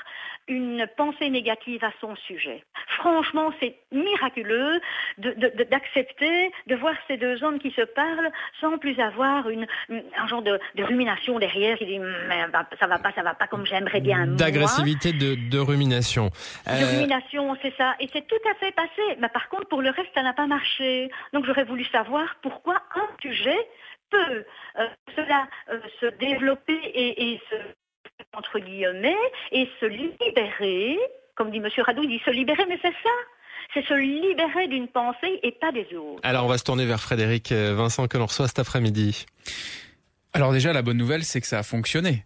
une 0.49 0.85
pensée 0.97 1.31
négative 1.31 1.85
à 1.85 1.93
son 2.01 2.17
sujet. 2.17 2.65
Franchement, 2.97 3.53
c'est 3.61 3.77
miraculeux 3.93 4.81
de- 5.19 5.31
de- 5.35 5.53
de- 5.57 5.63
d'accepter 5.63 6.51
de, 6.67 6.75
voir 6.75 6.95
ces 7.07 7.17
deux 7.17 7.45
hommes 7.45 7.61
qui 7.61 7.71
se 7.71 7.83
parlent 7.83 8.33
sans 8.61 8.77
plus 8.79 8.99
avoir 8.99 9.49
une, 9.51 9.69
une- 9.89 10.03
un 10.17 10.27
genre 10.27 10.43
de, 10.43 10.59
de 10.75 10.83
rumination 10.83 11.39
derrière. 11.39 11.77
Il 11.81 11.87
dit, 11.87 11.99
mais 12.01 12.41
ça 12.81 12.89
va 12.89 12.99
pas, 12.99 13.13
ça 13.13 13.23
va 13.23 13.35
pas 13.35 13.47
comme 13.47 13.65
j'aimerais 13.65 14.01
bien. 14.01 14.27
D'agressivité, 14.27 15.13
de, 15.13 15.37
de 15.49 15.59
rumination. 15.61 16.31
De 16.67 16.73
Euh, 16.73 16.91
rumination, 16.91 17.57
c'est 17.63 17.77
ça. 17.77 17.95
Et 18.01 18.09
c'est 18.13 18.27
tout 18.27 18.43
à 18.51 18.55
fait 18.55 18.73
passé. 18.73 19.03
Mais 19.21 19.29
par 19.29 19.49
contre, 19.49 19.69
pour 19.69 19.81
le 19.83 19.91
reste, 19.91 20.11
ça 20.15 20.23
n'a 20.25 20.33
pas 20.33 20.49
marché. 20.49 21.09
Donc 21.33 21.47
j'aurais 21.47 21.63
voulu 21.65 21.85
savoir 21.85 22.35
pourquoi 22.43 22.83
un 22.97 23.07
sujet 23.23 23.57
peut 24.11 24.45
euh, 24.79 24.89
cela 25.17 25.49
euh, 25.71 25.81
se 26.01 26.07
développer 26.19 26.79
et, 26.85 27.33
et 27.33 27.41
se 27.51 27.57
entre 28.35 28.59
guillemets 28.59 29.17
et 29.53 29.69
se 29.81 29.87
libérer, 29.87 30.99
comme 31.35 31.51
dit 31.51 31.61
Monsieur 31.61 31.83
Radou, 31.83 32.03
il 32.03 32.11
dit 32.11 32.23
se 32.25 32.31
libérer, 32.31 32.65
mais 32.69 32.79
c'est 32.83 32.93
ça. 33.03 33.11
C'est 33.73 33.85
se 33.87 33.95
libérer 33.95 34.67
d'une 34.69 34.89
pensée 34.89 35.39
et 35.43 35.53
pas 35.53 35.71
des 35.71 35.87
autres. 35.97 36.21
alors 36.25 36.45
on 36.45 36.49
va 36.49 36.59
se 36.59 36.65
tourner 36.65 36.87
vers 36.87 37.01
Frédéric 37.01 37.53
euh, 37.53 37.75
Vincent 37.75 38.09
que 38.09 38.19
l'on 38.19 38.27
reçoit 38.27 38.49
cet 38.49 38.59
après-midi. 38.59 39.27
Alors 40.33 40.53
déjà, 40.53 40.73
la 40.73 40.83
bonne 40.83 40.97
nouvelle, 40.97 41.25
c'est 41.25 41.41
que 41.41 41.47
ça 41.47 41.59
a 41.61 41.63
fonctionné 41.63 42.25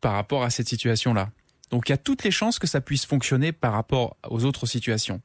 par 0.00 0.12
rapport 0.12 0.42
à 0.42 0.50
cette 0.50 0.68
situation-là. 0.68 1.28
Donc 1.70 1.88
il 1.88 1.92
y 1.92 1.94
a 1.94 1.98
toutes 1.98 2.22
les 2.24 2.30
chances 2.30 2.58
que 2.58 2.66
ça 2.66 2.80
puisse 2.80 3.06
fonctionner 3.06 3.52
par 3.52 3.72
rapport 3.72 4.16
aux 4.28 4.44
autres 4.44 4.66
situations. 4.66 5.20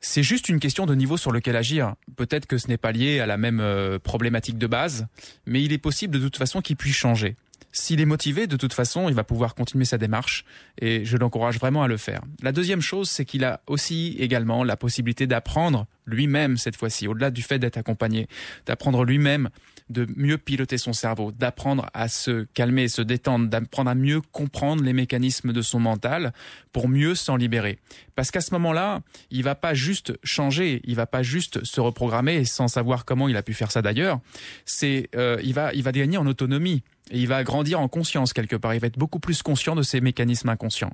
C'est 0.00 0.22
juste 0.22 0.48
une 0.48 0.60
question 0.60 0.86
de 0.86 0.94
niveau 0.94 1.16
sur 1.16 1.32
lequel 1.32 1.56
agir. 1.56 1.94
Peut-être 2.16 2.46
que 2.46 2.58
ce 2.58 2.68
n'est 2.68 2.76
pas 2.76 2.92
lié 2.92 3.20
à 3.20 3.26
la 3.26 3.36
même 3.36 3.60
euh, 3.60 3.98
problématique 3.98 4.58
de 4.58 4.66
base, 4.66 5.06
mais 5.46 5.62
il 5.62 5.72
est 5.72 5.78
possible 5.78 6.14
de 6.14 6.22
toute 6.22 6.36
façon 6.36 6.60
qu'il 6.60 6.76
puisse 6.76 6.96
changer. 6.96 7.36
S'il 7.78 8.00
est 8.00 8.06
motivé, 8.06 8.46
de 8.46 8.56
toute 8.56 8.72
façon, 8.72 9.10
il 9.10 9.14
va 9.14 9.22
pouvoir 9.22 9.54
continuer 9.54 9.84
sa 9.84 9.98
démarche 9.98 10.46
et 10.80 11.04
je 11.04 11.18
l'encourage 11.18 11.58
vraiment 11.58 11.82
à 11.82 11.88
le 11.88 11.98
faire. 11.98 12.22
La 12.42 12.50
deuxième 12.50 12.80
chose, 12.80 13.10
c'est 13.10 13.26
qu'il 13.26 13.44
a 13.44 13.60
aussi 13.66 14.16
également 14.18 14.64
la 14.64 14.78
possibilité 14.78 15.26
d'apprendre 15.26 15.86
lui-même 16.06 16.56
cette 16.56 16.76
fois-ci, 16.76 17.06
au-delà 17.06 17.30
du 17.30 17.42
fait 17.42 17.58
d'être 17.58 17.76
accompagné, 17.76 18.28
d'apprendre 18.64 19.04
lui-même 19.04 19.50
de 19.88 20.06
mieux 20.16 20.38
piloter 20.38 20.78
son 20.78 20.92
cerveau, 20.92 21.32
d'apprendre 21.32 21.88
à 21.94 22.08
se 22.08 22.44
calmer, 22.54 22.88
se 22.88 23.02
détendre, 23.02 23.48
d'apprendre 23.48 23.90
à 23.90 23.94
mieux 23.94 24.20
comprendre 24.20 24.82
les 24.82 24.92
mécanismes 24.92 25.52
de 25.52 25.62
son 25.62 25.78
mental 25.78 26.32
pour 26.72 26.88
mieux 26.88 27.14
s'en 27.14 27.36
libérer. 27.36 27.78
Parce 28.14 28.30
qu'à 28.30 28.40
ce 28.40 28.52
moment-là, 28.54 29.00
il 29.30 29.42
va 29.42 29.54
pas 29.54 29.74
juste 29.74 30.18
changer, 30.24 30.80
il 30.84 30.96
va 30.96 31.06
pas 31.06 31.22
juste 31.22 31.64
se 31.64 31.80
reprogrammer 31.80 32.44
sans 32.44 32.68
savoir 32.68 33.04
comment 33.04 33.28
il 33.28 33.36
a 33.36 33.42
pu 33.42 33.54
faire 33.54 33.70
ça 33.70 33.82
d'ailleurs. 33.82 34.20
C'est, 34.64 35.08
euh, 35.14 35.38
il 35.42 35.54
va, 35.54 35.72
il 35.72 35.82
va 35.82 35.92
gagner 35.92 36.16
en 36.16 36.26
autonomie 36.26 36.82
et 37.10 37.20
il 37.20 37.28
va 37.28 37.44
grandir 37.44 37.80
en 37.80 37.88
conscience 37.88 38.32
quelque 38.32 38.56
part. 38.56 38.74
Il 38.74 38.80
va 38.80 38.88
être 38.88 38.98
beaucoup 38.98 39.20
plus 39.20 39.42
conscient 39.42 39.76
de 39.76 39.82
ses 39.82 40.00
mécanismes 40.00 40.48
inconscients. 40.48 40.92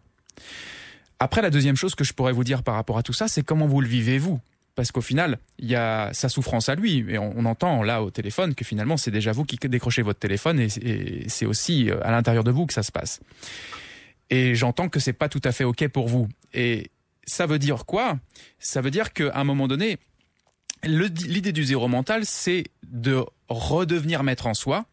Après, 1.18 1.40
la 1.40 1.50
deuxième 1.50 1.76
chose 1.76 1.94
que 1.94 2.04
je 2.04 2.12
pourrais 2.12 2.32
vous 2.32 2.44
dire 2.44 2.62
par 2.62 2.74
rapport 2.74 2.98
à 2.98 3.02
tout 3.02 3.12
ça, 3.12 3.28
c'est 3.28 3.42
comment 3.42 3.66
vous 3.66 3.80
le 3.80 3.86
vivez 3.86 4.18
vous. 4.18 4.40
Parce 4.74 4.90
qu'au 4.90 5.02
final, 5.02 5.38
il 5.58 5.68
y 5.68 5.74
a 5.74 6.10
sa 6.12 6.28
souffrance 6.28 6.68
à 6.68 6.74
lui. 6.74 7.04
Et 7.08 7.18
on, 7.18 7.44
entend 7.44 7.82
là 7.82 8.02
au 8.02 8.10
téléphone 8.10 8.54
que 8.54 8.64
finalement, 8.64 8.96
c'est 8.96 9.10
déjà 9.10 9.32
vous 9.32 9.44
qui 9.44 9.56
décrochez 9.56 10.02
votre 10.02 10.18
téléphone 10.18 10.58
et, 10.60 10.68
et 10.82 11.28
c'est 11.28 11.44
aussi 11.44 11.90
euh, 11.90 11.98
à 12.02 12.10
l'intérieur 12.10 12.42
de 12.42 12.50
vous 12.50 12.66
que 12.66 12.72
ça 12.72 12.82
se 12.82 12.92
passe. 12.92 13.20
Et 14.30 14.54
j'entends 14.54 14.88
que 14.88 14.98
c'est 14.98 15.12
pas 15.12 15.28
tout 15.28 15.42
à 15.44 15.52
fait 15.52 15.64
OK 15.64 15.86
pour 15.88 16.08
vous. 16.08 16.26
Et 16.54 16.90
ça 17.24 17.46
veut 17.46 17.58
dire 17.58 17.84
quoi? 17.84 18.18
Ça 18.58 18.80
veut 18.80 18.90
dire 18.90 19.12
qu'à 19.12 19.32
un 19.34 19.44
moment 19.44 19.68
donné, 19.68 19.98
l'idée 20.84 21.52
du 21.52 21.64
zéro 21.64 21.88
mental, 21.88 22.24
c'est 22.24 22.64
de 22.82 23.24
redevenir 23.48 24.22
maître 24.22 24.46
en 24.46 24.54
soi 24.54 24.86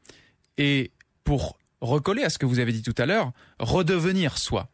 et 0.58 0.92
pour 1.24 1.58
recoller 1.82 2.24
à 2.24 2.30
ce 2.30 2.38
que 2.38 2.46
vous 2.46 2.60
avez 2.60 2.72
dit 2.72 2.82
tout 2.82 2.96
à 2.98 3.06
l'heure, 3.06 3.32
redevenir 3.60 4.38
soi. 4.38 4.68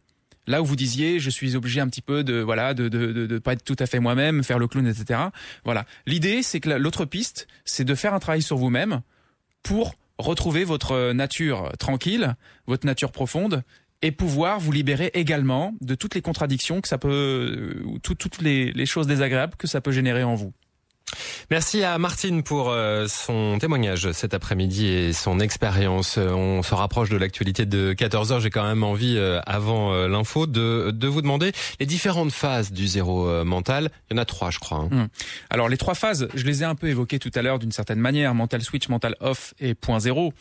Là 0.47 0.61
où 0.61 0.65
vous 0.65 0.75
disiez, 0.75 1.19
je 1.19 1.29
suis 1.29 1.55
obligé 1.55 1.81
un 1.81 1.87
petit 1.87 2.01
peu 2.01 2.23
de 2.23 2.39
voilà 2.41 2.73
de 2.73 2.87
de 2.87 3.11
de, 3.11 3.25
de 3.25 3.37
pas 3.39 3.53
être 3.53 3.63
tout 3.63 3.75
à 3.79 3.85
fait 3.85 3.99
moi-même, 3.99 4.43
faire 4.43 4.59
le 4.59 4.67
clown, 4.67 4.85
etc. 4.87 5.19
Voilà. 5.63 5.85
L'idée, 6.05 6.43
c'est 6.43 6.59
que 6.59 6.69
la- 6.69 6.77
l'autre 6.77 7.05
piste, 7.05 7.47
c'est 7.65 7.83
de 7.85 7.95
faire 7.95 8.13
un 8.13 8.19
travail 8.19 8.41
sur 8.41 8.57
vous-même 8.57 9.01
pour 9.63 9.95
retrouver 10.17 10.63
votre 10.63 11.11
nature 11.13 11.71
tranquille, 11.79 12.35
votre 12.67 12.85
nature 12.85 13.11
profonde, 13.11 13.63
et 14.01 14.11
pouvoir 14.11 14.59
vous 14.59 14.71
libérer 14.71 15.09
également 15.13 15.73
de 15.81 15.95
toutes 15.95 16.15
les 16.15 16.21
contradictions 16.21 16.79
que 16.81 16.87
ça 16.87 16.97
peut, 16.97 17.81
ou 17.85 17.97
tout- 17.99 18.13
toutes 18.15 18.41
les, 18.41 18.71
les 18.71 18.85
choses 18.85 19.07
désagréables 19.07 19.55
que 19.57 19.67
ça 19.67 19.81
peut 19.81 19.91
générer 19.91 20.23
en 20.23 20.35
vous. 20.35 20.53
Merci 21.51 21.83
à 21.83 21.97
Martine 21.97 22.43
pour 22.43 22.69
euh, 22.69 23.07
son 23.07 23.57
témoignage 23.59 24.11
cet 24.11 24.33
après-midi 24.33 24.87
et 24.87 25.13
son 25.13 25.39
expérience. 25.39 26.17
On 26.17 26.63
se 26.63 26.73
rapproche 26.73 27.09
de 27.09 27.17
l'actualité 27.17 27.65
de 27.65 27.93
14h. 27.93 28.41
J'ai 28.41 28.49
quand 28.49 28.63
même 28.63 28.83
envie, 28.83 29.17
euh, 29.17 29.39
avant 29.45 29.93
euh, 29.93 30.07
l'info, 30.07 30.47
de, 30.47 30.91
de 30.91 31.07
vous 31.07 31.21
demander 31.21 31.51
les 31.79 31.85
différentes 31.85 32.31
phases 32.31 32.71
du 32.71 32.87
zéro 32.87 33.43
mental. 33.43 33.89
Il 34.09 34.15
y 34.15 34.19
en 34.19 34.21
a 34.21 34.25
trois, 34.25 34.51
je 34.51 34.59
crois. 34.59 34.79
Hein. 34.79 34.89
Hum. 34.91 35.07
Alors 35.49 35.69
les 35.69 35.77
trois 35.77 35.95
phases, 35.95 36.27
je 36.33 36.45
les 36.45 36.61
ai 36.61 36.65
un 36.65 36.75
peu 36.75 36.87
évoquées 36.87 37.19
tout 37.19 37.31
à 37.35 37.41
l'heure 37.41 37.59
d'une 37.59 37.71
certaine 37.71 37.99
manière. 37.99 38.33
Mental 38.33 38.61
switch, 38.61 38.89
mental 38.89 39.15
off 39.19 39.53
et 39.59 39.75
point 39.75 39.99
zéro. 39.99 40.33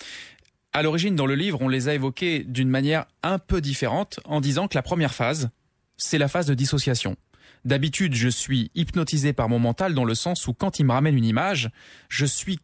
À 0.72 0.82
l'origine, 0.82 1.14
dans 1.14 1.26
le 1.26 1.36
livre, 1.36 1.58
on 1.60 1.68
les 1.68 1.88
a 1.88 1.94
évoquées 1.94 2.44
d'une 2.44 2.68
manière 2.68 3.04
un 3.22 3.38
peu 3.38 3.60
différente 3.60 4.18
en 4.24 4.40
disant 4.40 4.66
que 4.66 4.74
la 4.74 4.82
première 4.82 5.14
phase, 5.14 5.50
c'est 5.96 6.18
la 6.18 6.26
phase 6.26 6.46
de 6.46 6.54
dissociation. 6.54 7.16
D'habitude, 7.64 8.14
je 8.14 8.28
suis 8.28 8.70
hypnotisé 8.74 9.32
par 9.32 9.48
mon 9.48 9.58
mental 9.58 9.94
dans 9.94 10.04
le 10.04 10.14
sens 10.14 10.46
où 10.46 10.52
quand 10.52 10.78
il 10.78 10.84
me 10.84 10.92
ramène 10.92 11.16
une 11.16 11.24
image, 11.24 11.70
je 12.08 12.26
suis 12.26 12.58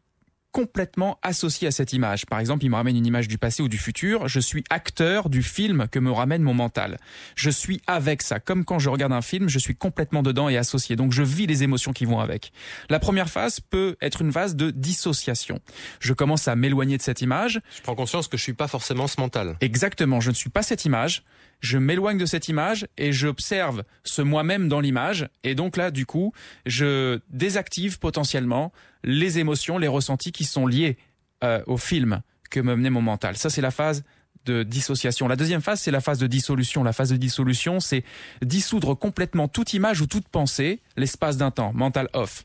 complètement 0.53 1.19
associé 1.23 1.69
à 1.69 1.71
cette 1.71 1.93
image. 1.93 2.27
Par 2.27 2.41
exemple, 2.41 2.65
il 2.65 2.71
me 2.71 2.77
ramène 2.77 2.97
une 2.97 3.07
image 3.07 3.29
du 3.29 3.39
passé 3.39 3.63
ou 3.63 3.69
du 3.69 3.79
futur, 3.79 4.29
je 4.29 4.41
suis 4.41 4.65
acteur 4.71 5.31
du 5.31 5.43
film 5.43 5.87
que 5.91 5.99
me 5.99 6.11
ramène 6.11 6.43
mon 6.43 6.55
mental. 6.55 6.99
Je 7.37 7.51
suis 7.51 7.81
avec 7.87 8.23
ça. 8.23 8.41
Comme 8.41 8.65
quand 8.65 8.79
je 8.79 8.89
regarde 8.89 9.13
un 9.13 9.23
film, 9.23 9.49
je 9.49 9.59
suis 9.59 9.77
complètement 9.77 10.23
dedans 10.23 10.49
et 10.49 10.57
associé. 10.57 10.97
Donc 10.97 11.13
je 11.13 11.23
vis 11.23 11.47
les 11.47 11.63
émotions 11.63 11.93
qui 11.93 12.05
vont 12.05 12.21
avec. 12.21 12.53
La 12.89 12.99
première 12.99 13.31
phase 13.31 13.61
peut 13.61 13.97
être 14.01 14.23
une 14.23 14.33
phase 14.33 14.57
de 14.57 14.71
dissociation. 14.71 15.61
Je 16.01 16.13
commence 16.13 16.49
à 16.49 16.57
m'éloigner 16.57 16.97
de 16.97 17.03
cette 17.03 17.23
image. 17.23 17.61
Je 17.77 17.83
prends 17.83 17.95
conscience 17.95 18.29
que 18.29 18.37
je 18.37 18.43
suis 18.43 18.53
pas 18.53 18.69
forcément 18.69 19.07
ce 19.07 19.21
mental. 19.21 19.57
Exactement, 19.61 20.21
je 20.21 20.31
ne 20.31 20.35
suis 20.35 20.51
pas 20.51 20.63
cette 20.63 20.85
image 20.85 21.23
je 21.61 21.79
m'éloigne 21.79 22.18
de 22.18 22.27
cette 22.27 22.49
image 22.49 22.87
et 22.96 23.12
j'observe 23.12 23.85
ce 24.05 24.23
moi-même 24.23 24.68
dans 24.68 24.81
l'image. 24.81 25.29
Et 25.44 25.55
donc 25.55 25.77
là, 25.77 25.90
du 25.90 26.07
coup, 26.07 26.33
je 26.66 27.20
désactive 27.31 27.99
potentiellement 27.99 28.73
les 29.05 29.38
émotions, 29.38 29.79
les 29.79 29.88
ressentis 29.88 30.33
qui 30.33 30.44
sont 30.44 30.66
liés 30.66 30.96
euh, 31.44 31.62
au 31.66 31.77
film 31.77 32.23
que 32.51 32.61
me 32.61 32.75
menait 32.75 32.90
mon 32.90 33.03
mental. 33.03 33.37
Ça, 33.37 33.51
c'est 33.51 33.61
la 33.61 33.70
phase 33.70 34.05
de 34.46 34.62
dissociation. 34.62 35.29
La 35.29 35.37
deuxième 35.37 35.61
phase, 35.61 35.81
c'est 35.81 35.90
la 35.90 36.01
phase 36.01 36.18
de 36.18 36.27
dissolution. 36.27 36.83
La 36.83 36.92
phase 36.92 37.11
de 37.11 37.16
dissolution, 37.16 37.81
c'est 37.81 38.05
dissoudre 38.42 38.99
complètement 38.99 39.49
toute 39.49 39.75
image 39.75 40.01
ou 40.01 40.07
toute 40.07 40.29
pensée 40.29 40.81
l'espace 40.96 41.37
d'un 41.37 41.51
temps, 41.51 41.73
mental 41.75 42.09
off. 42.14 42.44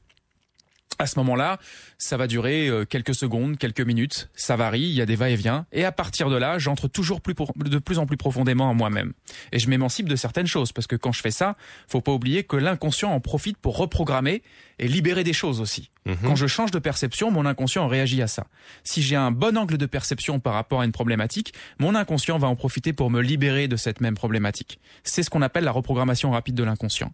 À 0.98 1.08
ce 1.08 1.20
moment-là, 1.20 1.60
ça 1.98 2.16
va 2.16 2.28
durer 2.28 2.68
euh, 2.68 2.86
quelques 2.86 3.16
secondes, 3.16 3.58
quelques 3.58 3.82
minutes, 3.82 4.30
ça 4.36 4.56
varie, 4.56 4.82
il 4.82 4.94
y 4.94 5.02
a 5.02 5.06
des 5.06 5.16
va-et-vient, 5.16 5.66
et 5.74 5.84
à 5.84 5.92
partir 5.92 6.30
de 6.30 6.38
là, 6.38 6.58
j'entre 6.58 6.88
toujours 6.88 7.22
plus 7.22 7.34
de 7.34 7.80
plus 7.80 8.00
en 8.00 8.06
plus 8.06 8.18
profondément 8.18 8.70
en 8.70 8.74
moi-même. 8.74 9.14
Et 9.52 9.60
je 9.60 9.70
m'émancipe 9.70 10.08
de 10.08 10.16
certaines 10.16 10.48
choses, 10.48 10.72
parce 10.72 10.88
que 10.88 10.96
quand 10.96 11.12
je 11.12 11.22
fais 11.22 11.32
ça, 11.32 11.56
faut 11.88 12.02
pas 12.02 12.14
oublier 12.14 12.44
que 12.44 12.56
l'inconscient 12.56 13.12
en 13.12 13.20
profite 13.20 13.58
pour 13.58 13.78
reprogrammer 13.78 14.42
et 14.80 14.88
libérer 14.88 15.24
des 15.24 15.34
choses 15.34 15.60
aussi. 15.60 15.90
Quand 16.24 16.36
je 16.36 16.46
change 16.46 16.70
de 16.70 16.78
perception, 16.78 17.32
mon 17.32 17.48
inconscient 17.48 17.88
réagit 17.88 18.22
à 18.22 18.28
ça. 18.28 18.46
Si 18.84 19.02
j'ai 19.02 19.16
un 19.16 19.32
bon 19.32 19.58
angle 19.58 19.78
de 19.78 19.88
perception 19.88 20.40
par 20.40 20.54
rapport 20.54 20.82
à 20.82 20.86
une 20.86 20.92
problématique, 20.92 21.54
mon 21.80 21.96
inconscient 21.96 22.38
va 22.38 22.48
en 22.48 22.56
profiter 22.56 22.94
pour 22.94 23.10
me 23.10 23.22
libérer 23.22 23.68
de 23.68 23.76
cette 23.76 24.02
même 24.02 24.14
problématique. 24.14 24.80
C'est 25.04 25.24
ce 25.24 25.32
qu'on 25.32 25.42
appelle 25.42 25.64
la 25.64 25.72
reprogrammation 25.72 26.30
rapide 26.30 26.54
de 26.54 26.64
l'inconscient. 26.64 27.12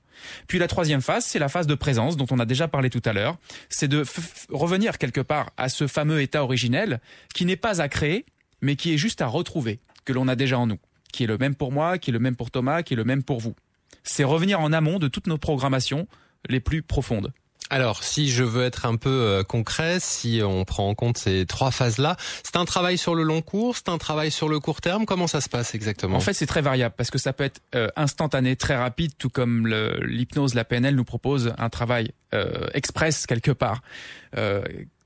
Puis 0.47 0.59
la 0.59 0.67
troisième 0.67 1.01
phase, 1.01 1.23
c'est 1.23 1.39
la 1.39 1.47
phase 1.47 1.67
de 1.67 1.75
présence 1.75 2.17
dont 2.17 2.25
on 2.31 2.39
a 2.39 2.45
déjà 2.45 2.67
parlé 2.67 2.89
tout 2.89 3.01
à 3.05 3.13
l'heure. 3.13 3.37
C'est 3.69 3.87
de 3.87 4.03
revenir 4.49 4.97
quelque 4.97 5.21
part 5.21 5.51
à 5.55 5.69
ce 5.69 5.87
fameux 5.87 6.21
état 6.21 6.43
originel 6.43 6.99
qui 7.33 7.45
n'est 7.45 7.55
pas 7.55 7.81
à 7.81 7.87
créer, 7.87 8.25
mais 8.61 8.75
qui 8.75 8.93
est 8.93 8.97
juste 8.97 9.21
à 9.21 9.27
retrouver, 9.27 9.79
que 10.03 10.11
l'on 10.11 10.27
a 10.27 10.35
déjà 10.35 10.59
en 10.59 10.67
nous, 10.67 10.79
qui 11.13 11.23
est 11.23 11.27
le 11.27 11.37
même 11.37 11.55
pour 11.55 11.71
moi, 11.71 11.97
qui 11.97 12.09
est 12.09 12.13
le 12.13 12.19
même 12.19 12.35
pour 12.35 12.51
Thomas, 12.51 12.83
qui 12.83 12.95
est 12.95 12.97
le 12.97 13.05
même 13.05 13.23
pour 13.23 13.39
vous. 13.39 13.55
C'est 14.03 14.25
revenir 14.25 14.59
en 14.59 14.73
amont 14.73 14.99
de 14.99 15.07
toutes 15.07 15.27
nos 15.27 15.37
programmations 15.37 16.07
les 16.49 16.59
plus 16.59 16.81
profondes. 16.81 17.31
Alors, 17.73 18.03
si 18.03 18.29
je 18.29 18.43
veux 18.43 18.65
être 18.65 18.85
un 18.85 18.97
peu 18.97 19.09
euh, 19.09 19.43
concret, 19.43 20.01
si 20.01 20.41
on 20.43 20.65
prend 20.65 20.89
en 20.89 20.93
compte 20.93 21.17
ces 21.17 21.45
trois 21.45 21.71
phases-là, 21.71 22.17
c'est 22.43 22.57
un 22.57 22.65
travail 22.65 22.97
sur 22.97 23.15
le 23.15 23.23
long 23.23 23.41
cours, 23.41 23.77
c'est 23.77 23.87
un 23.87 23.97
travail 23.97 24.29
sur 24.29 24.49
le 24.49 24.59
court 24.59 24.81
terme. 24.81 25.05
Comment 25.05 25.25
ça 25.25 25.39
se 25.39 25.47
passe 25.47 25.73
exactement? 25.73 26.17
En 26.17 26.19
fait, 26.19 26.33
c'est 26.33 26.45
très 26.45 26.61
variable 26.61 26.93
parce 26.97 27.09
que 27.09 27.17
ça 27.17 27.31
peut 27.31 27.45
être 27.45 27.61
euh, 27.73 27.87
instantané, 27.95 28.57
très 28.57 28.75
rapide, 28.75 29.13
tout 29.17 29.29
comme 29.29 29.67
l'hypnose, 30.03 30.53
la 30.53 30.65
PNL 30.65 30.95
nous 30.95 31.05
propose 31.05 31.53
un 31.57 31.69
travail 31.69 32.11
euh, 32.33 32.67
express 32.73 33.25
quelque 33.25 33.51
part, 33.51 33.81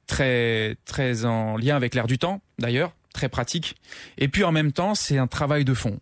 très 0.07 0.75
très 0.85 1.25
en 1.25 1.57
lien 1.57 1.75
avec 1.75 1.93
l'air 1.93 2.07
du 2.07 2.17
temps 2.17 2.41
d'ailleurs, 2.57 2.93
très 3.13 3.29
pratique. 3.29 3.75
Et 4.17 4.27
puis 4.27 4.43
en 4.43 4.51
même 4.51 4.71
temps, 4.71 4.95
c'est 4.95 5.19
un 5.19 5.27
travail 5.27 5.65
de 5.65 5.75
fond. 5.75 5.99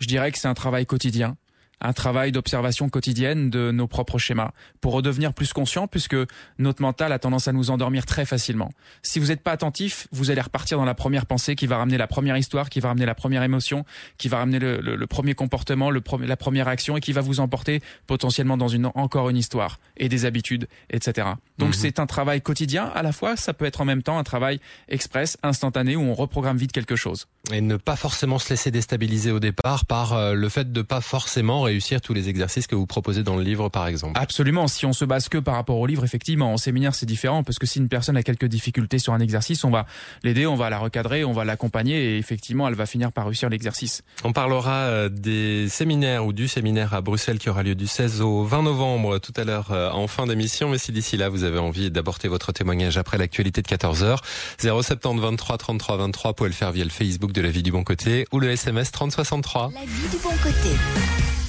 Je 0.00 0.06
dirais 0.06 0.30
que 0.32 0.38
c'est 0.38 0.48
un 0.48 0.54
travail 0.54 0.84
quotidien 0.84 1.38
un 1.80 1.92
travail 1.92 2.32
d'observation 2.32 2.88
quotidienne 2.88 3.50
de 3.50 3.70
nos 3.70 3.86
propres 3.86 4.18
schémas 4.18 4.52
pour 4.80 4.92
redevenir 4.92 5.32
plus 5.32 5.52
conscient 5.52 5.86
puisque 5.86 6.16
notre 6.58 6.82
mental 6.82 7.12
a 7.12 7.18
tendance 7.18 7.48
à 7.48 7.52
nous 7.52 7.70
endormir 7.70 8.06
très 8.06 8.24
facilement. 8.24 8.70
Si 9.02 9.18
vous 9.18 9.28
n'êtes 9.28 9.42
pas 9.42 9.52
attentif, 9.52 10.08
vous 10.12 10.30
allez 10.30 10.40
repartir 10.40 10.78
dans 10.78 10.84
la 10.84 10.94
première 10.94 11.26
pensée 11.26 11.56
qui 11.56 11.66
va 11.66 11.78
ramener 11.78 11.96
la 11.96 12.06
première 12.06 12.36
histoire, 12.36 12.68
qui 12.68 12.80
va 12.80 12.88
ramener 12.88 13.06
la 13.06 13.14
première 13.14 13.42
émotion, 13.42 13.84
qui 14.18 14.28
va 14.28 14.38
ramener 14.38 14.58
le, 14.58 15.06
premier 15.06 15.34
comportement, 15.34 15.90
la 15.90 16.36
première 16.36 16.68
action 16.68 16.96
et 16.96 17.00
qui 17.00 17.12
va 17.12 17.20
vous 17.20 17.40
emporter 17.40 17.80
potentiellement 18.06 18.56
dans 18.56 18.74
encore 18.94 19.30
une 19.30 19.36
histoire 19.36 19.78
et 19.96 20.08
des 20.08 20.24
habitudes, 20.24 20.68
etc. 20.90 21.28
Donc 21.58 21.68
mhm. 21.68 21.74
c'est 21.74 21.98
un 22.00 22.06
travail 22.06 22.40
quotidien 22.40 22.90
à 22.94 23.02
la 23.02 23.12
fois, 23.12 23.36
ça 23.36 23.54
peut 23.54 23.64
être 23.64 23.80
en 23.80 23.84
même 23.84 24.02
temps 24.02 24.18
un 24.18 24.24
travail 24.24 24.60
express, 24.88 25.36
instantané 25.42 25.96
où 25.96 26.02
on 26.02 26.14
reprogramme 26.14 26.56
vite 26.56 26.72
quelque 26.72 26.96
chose. 26.96 27.26
Et 27.52 27.60
ne 27.60 27.76
pas 27.76 27.96
forcément 27.96 28.38
se 28.38 28.48
laisser 28.50 28.70
déstabiliser 28.70 29.30
au 29.30 29.38
départ 29.38 29.84
par 29.84 30.14
euh, 30.14 30.34
le 30.34 30.48
fait 30.48 30.72
de 30.72 30.82
pas 30.82 31.00
forcément 31.00 31.60
réussir 31.60 32.00
tous 32.00 32.14
les 32.14 32.28
exercices 32.28 32.66
que 32.66 32.74
vous 32.74 32.86
proposez 32.86 33.22
dans 33.22 33.36
le 33.36 33.42
livre, 33.42 33.68
par 33.68 33.86
exemple. 33.86 34.18
Absolument. 34.18 34.66
Si 34.66 34.86
on 34.86 34.92
se 34.92 35.04
base 35.04 35.28
que 35.28 35.38
par 35.38 35.54
rapport 35.54 35.78
au 35.78 35.86
livre, 35.86 36.04
effectivement, 36.04 36.52
en 36.52 36.56
séminaire, 36.56 36.94
c'est 36.94 37.06
différent 37.06 37.44
parce 37.44 37.58
que 37.58 37.66
si 37.66 37.78
une 37.78 37.88
personne 37.88 38.16
a 38.16 38.22
quelques 38.22 38.46
difficultés 38.46 38.98
sur 38.98 39.12
un 39.12 39.20
exercice, 39.20 39.62
on 39.64 39.70
va 39.70 39.86
l'aider, 40.22 40.46
on 40.46 40.56
va 40.56 40.70
la 40.70 40.78
recadrer, 40.78 41.24
on 41.24 41.32
va 41.32 41.44
l'accompagner 41.44 42.14
et 42.14 42.18
effectivement, 42.18 42.66
elle 42.66 42.74
va 42.74 42.86
finir 42.86 43.12
par 43.12 43.26
réussir 43.26 43.50
l'exercice. 43.50 44.02
On 44.24 44.32
parlera 44.32 44.84
euh, 44.84 45.08
des 45.10 45.68
séminaires 45.68 46.24
ou 46.24 46.32
du 46.32 46.48
séminaire 46.48 46.94
à 46.94 47.02
Bruxelles 47.02 47.38
qui 47.38 47.50
aura 47.50 47.62
lieu 47.62 47.74
du 47.74 47.86
16 47.86 48.22
au 48.22 48.44
20 48.44 48.62
novembre 48.62 49.18
tout 49.18 49.32
à 49.36 49.44
l'heure 49.44 49.70
euh, 49.70 49.90
en 49.90 50.06
fin 50.06 50.26
d'émission. 50.26 50.70
Mais 50.70 50.78
si 50.78 50.92
d'ici 50.92 51.18
là, 51.18 51.28
vous 51.28 51.43
avez 51.44 51.58
envie 51.58 51.90
d'aborder 51.90 52.28
votre 52.28 52.52
témoignage 52.52 52.98
après 52.98 53.18
l'actualité 53.18 53.62
de 53.62 53.68
14h, 53.68 54.18
070 54.58 55.20
23 55.20 55.58
33 55.58 55.96
23, 55.96 56.34
pour 56.34 56.46
le 56.46 56.52
faire 56.52 56.72
via 56.72 56.84
le 56.84 56.90
Facebook 56.90 57.32
de 57.32 57.40
la 57.40 57.50
vie 57.50 57.62
du 57.62 57.72
bon 57.72 57.84
côté 57.84 58.26
ou 58.32 58.40
le 58.40 58.50
SMS 58.50 58.92
3063. 58.92 59.70
La 59.74 59.80
vie 59.80 60.08
du 60.10 60.16
bon 60.22 60.30
côté. 60.42 60.76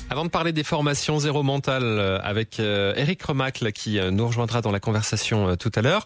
Avant 0.09 0.23
de 0.23 0.29
parler 0.29 0.53
des 0.53 0.63
formations 0.63 1.19
zéro 1.19 1.41
mental 1.41 1.83
euh, 1.83 2.19
avec 2.21 2.59
euh, 2.59 2.93
Eric 2.95 3.23
Remacle 3.23 3.71
qui 3.71 3.97
euh, 3.97 4.11
nous 4.11 4.27
rejoindra 4.27 4.61
dans 4.61 4.71
la 4.71 4.79
conversation 4.79 5.55
tout 5.55 5.71
à 5.75 5.81
l'heure, 5.81 6.05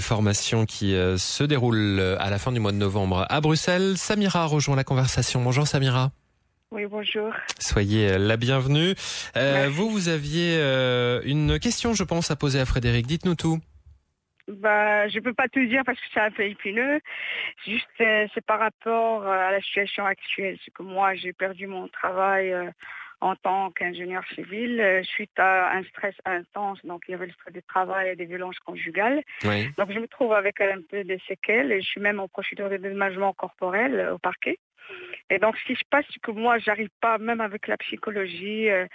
formation 0.00 0.66
qui 0.66 0.94
se 1.16 1.44
déroule 1.44 2.00
à 2.18 2.30
la 2.30 2.38
fin 2.38 2.52
du 2.52 2.60
mois 2.60 2.72
de 2.72 2.76
novembre 2.76 3.26
à 3.28 3.40
Bruxelles, 3.40 3.96
Samira 3.96 4.46
rejoint 4.46 4.76
la 4.76 4.84
conversation. 4.84 5.42
Bonjour 5.42 5.66
Samira. 5.66 6.10
Oui, 6.72 6.86
bonjour. 6.86 7.32
Soyez 7.58 8.16
la 8.18 8.36
bienvenue. 8.36 8.94
vous, 9.70 9.90
vous 9.90 10.08
aviez 10.08 10.56
une 11.24 11.58
question, 11.58 11.94
je 11.94 12.04
pense, 12.04 12.30
à 12.30 12.36
poser 12.36 12.60
à 12.60 12.64
Frédéric. 12.64 13.06
Dites-nous 13.06 13.34
tout. 13.34 13.60
Bah, 14.50 15.06
je 15.08 15.20
peux 15.20 15.32
pas 15.32 15.48
tout 15.48 15.64
dire 15.64 15.82
parce 15.86 15.98
que 15.98 16.06
c'est 16.12 16.20
un 16.20 16.30
peu 16.30 16.42
épineux. 16.42 17.00
Juste, 17.64 17.86
euh, 18.00 18.26
c'est 18.34 18.44
par 18.44 18.58
rapport 18.58 19.22
euh, 19.22 19.48
à 19.48 19.52
la 19.52 19.60
situation 19.60 20.04
actuelle. 20.04 20.58
C'est 20.64 20.72
que 20.72 20.82
moi, 20.82 21.14
j'ai 21.14 21.32
perdu 21.32 21.66
mon 21.68 21.86
travail 21.88 22.52
euh, 22.52 22.70
en 23.20 23.36
tant 23.36 23.70
qu'ingénieur 23.70 24.24
civil 24.34 25.02
suite 25.04 25.38
à 25.38 25.76
un 25.76 25.84
stress 25.84 26.14
intense. 26.24 26.78
Donc, 26.84 27.02
il 27.06 27.12
y 27.12 27.14
avait 27.14 27.26
le 27.26 27.32
stress 27.32 27.52
du 27.52 27.62
travail 27.62 28.10
et 28.10 28.16
des 28.16 28.24
violences 28.24 28.58
conjugales. 28.58 29.22
Donc, 29.44 29.92
je 29.92 29.98
me 29.98 30.08
trouve 30.08 30.32
avec 30.32 30.60
un 30.60 30.80
peu 30.88 31.04
de 31.04 31.18
séquelles 31.28 31.70
et 31.70 31.80
je 31.80 31.86
suis 31.86 32.00
même 32.00 32.18
en 32.18 32.28
procédure 32.28 32.70
de 32.70 32.78
dédommagement 32.78 33.32
corporel 33.34 34.08
au 34.12 34.18
parquet. 34.18 34.58
Et 35.30 35.38
donc, 35.38 35.56
ce 35.58 35.64
qui 35.64 35.74
se 35.76 35.84
passe, 35.88 36.04
c'est 36.12 36.20
que 36.20 36.32
moi, 36.32 36.58
j'arrive 36.58 36.90
pas, 37.00 37.18
même 37.18 37.40
avec 37.40 37.68
la 37.68 37.76
psychologie, 37.76 38.68
euh, 38.68 38.86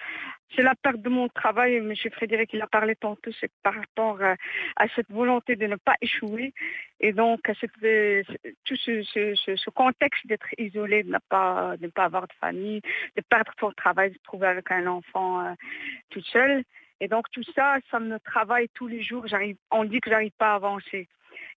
c'est 0.54 0.64
la 0.64 0.76
perte 0.76 1.02
de 1.02 1.10
mon 1.10 1.30
travail. 1.30 1.80
Monsieur 1.80 2.10
Frédéric, 2.10 2.52
il 2.54 2.62
a 2.62 2.68
parlé 2.68 2.96
tantôt, 2.96 3.32
c'est 3.40 3.52
par 3.64 3.74
rapport 3.74 4.20
à, 4.22 4.88
cette 4.96 5.10
volonté 5.10 5.56
de 5.56 5.66
ne 5.66 5.78
pas 5.78 5.96
échouer. 6.02 6.54
Et 7.00 7.14
donc, 7.14 7.48
à 7.48 7.54
cette, 7.56 7.72
euh, 7.84 8.24
tout 8.66 8.76
ce, 8.76 9.70
contexte 9.70 10.28
d'être 10.28 10.48
isolé, 10.58 11.04
de 11.04 11.12
ne 11.12 11.20
pas, 11.30 11.76
de 11.78 11.90
avoir 11.96 12.28
de 12.28 12.34
famille, 12.42 12.82
de 13.16 13.22
perdre 13.30 13.54
son 13.58 13.72
travail, 13.72 14.10
de 14.10 14.16
se 14.16 14.24
trouver 14.24 14.48
avec 14.48 14.70
un 14.72 14.88
enfant 14.88 15.40
euh, 15.40 15.54
toute 16.10 16.26
seule. 16.26 16.64
Et 17.00 17.08
donc, 17.08 17.30
tout 17.32 17.44
ça, 17.56 17.78
ça 17.92 18.00
me 18.00 18.20
travaille 18.20 18.68
tous 18.74 18.88
les 18.88 19.02
jours. 19.02 19.26
J'arrive, 19.28 19.56
on 19.72 19.86
dit 19.86 20.02
que 20.02 20.10
j'arrive 20.10 20.32
pas 20.38 20.52
à 20.52 20.56
avancer. 20.56 21.08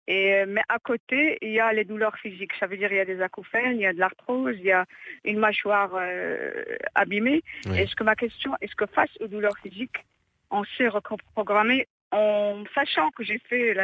Et, 0.08 0.32
euh, 0.32 0.46
mais 0.48 0.62
à 0.70 0.78
côté, 0.78 1.36
il 1.42 1.50
y 1.50 1.60
a 1.60 1.70
les 1.74 1.84
douleurs 1.84 2.16
physiques. 2.16 2.52
Ça 2.58 2.66
veut 2.66 2.78
dire 2.78 2.90
il 2.90 2.96
y 2.96 3.00
a 3.00 3.04
des 3.04 3.20
acouphènes, 3.20 3.76
il 3.76 3.82
y 3.82 3.86
a 3.86 3.92
de 3.92 3.98
l'arthrose, 3.98 4.56
il 4.58 4.64
y 4.64 4.72
a 4.72 4.86
une 5.24 5.38
mâchoire 5.38 5.90
euh, 5.94 6.50
abîmée. 6.94 7.42
Est-ce 7.74 7.94
que 7.94 8.04
ma 8.04 8.16
question, 8.16 8.54
est-ce 8.62 8.74
que 8.74 8.86
face 8.86 9.10
aux 9.20 9.28
douleurs 9.28 9.56
physiques, 9.62 10.04
on 10.50 10.64
s'est 10.64 10.88
reprogrammé 10.88 11.86
en 12.10 12.64
sachant 12.74 13.10
que 13.10 13.22
j'ai 13.22 13.38
fait 13.50 13.74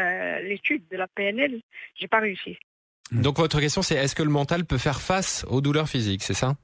l'étude 0.42 0.82
de 0.90 0.96
la 0.96 1.06
PNL, 1.08 1.60
j'ai 1.94 2.08
pas 2.08 2.20
réussi. 2.20 2.56
Donc 3.12 3.36
votre 3.36 3.60
question 3.60 3.82
c'est 3.82 3.96
est-ce 3.96 4.14
que 4.14 4.22
le 4.22 4.30
mental 4.30 4.64
peut 4.64 4.78
faire 4.78 5.02
face 5.02 5.44
aux 5.50 5.60
douleurs 5.60 5.90
physiques, 5.90 6.22
c'est 6.22 6.32
ça? 6.32 6.54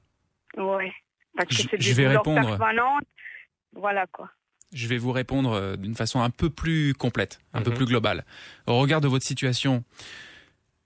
Oui. 0.57 0.91
Parce 1.37 1.49
que 1.49 1.53
c'est 1.69 1.77
des 1.77 1.83
je 1.83 1.93
vais 1.93 2.05
douleurs 2.05 2.21
répondre. 2.21 2.57
permanentes. 2.57 3.05
Voilà 3.73 4.07
quoi. 4.07 4.31
Je 4.73 4.87
vais 4.87 4.97
vous 4.97 5.11
répondre 5.11 5.51
euh, 5.53 5.75
d'une 5.75 5.95
façon 5.95 6.21
un 6.21 6.29
peu 6.29 6.49
plus 6.49 6.93
complète, 6.93 7.39
un 7.53 7.61
peu 7.61 7.71
Mhm. 7.71 7.77
plus 7.77 7.85
globale. 7.85 8.25
Au 8.67 8.77
regard 8.79 9.01
de 9.01 9.07
votre 9.07 9.25
situation, 9.25 9.83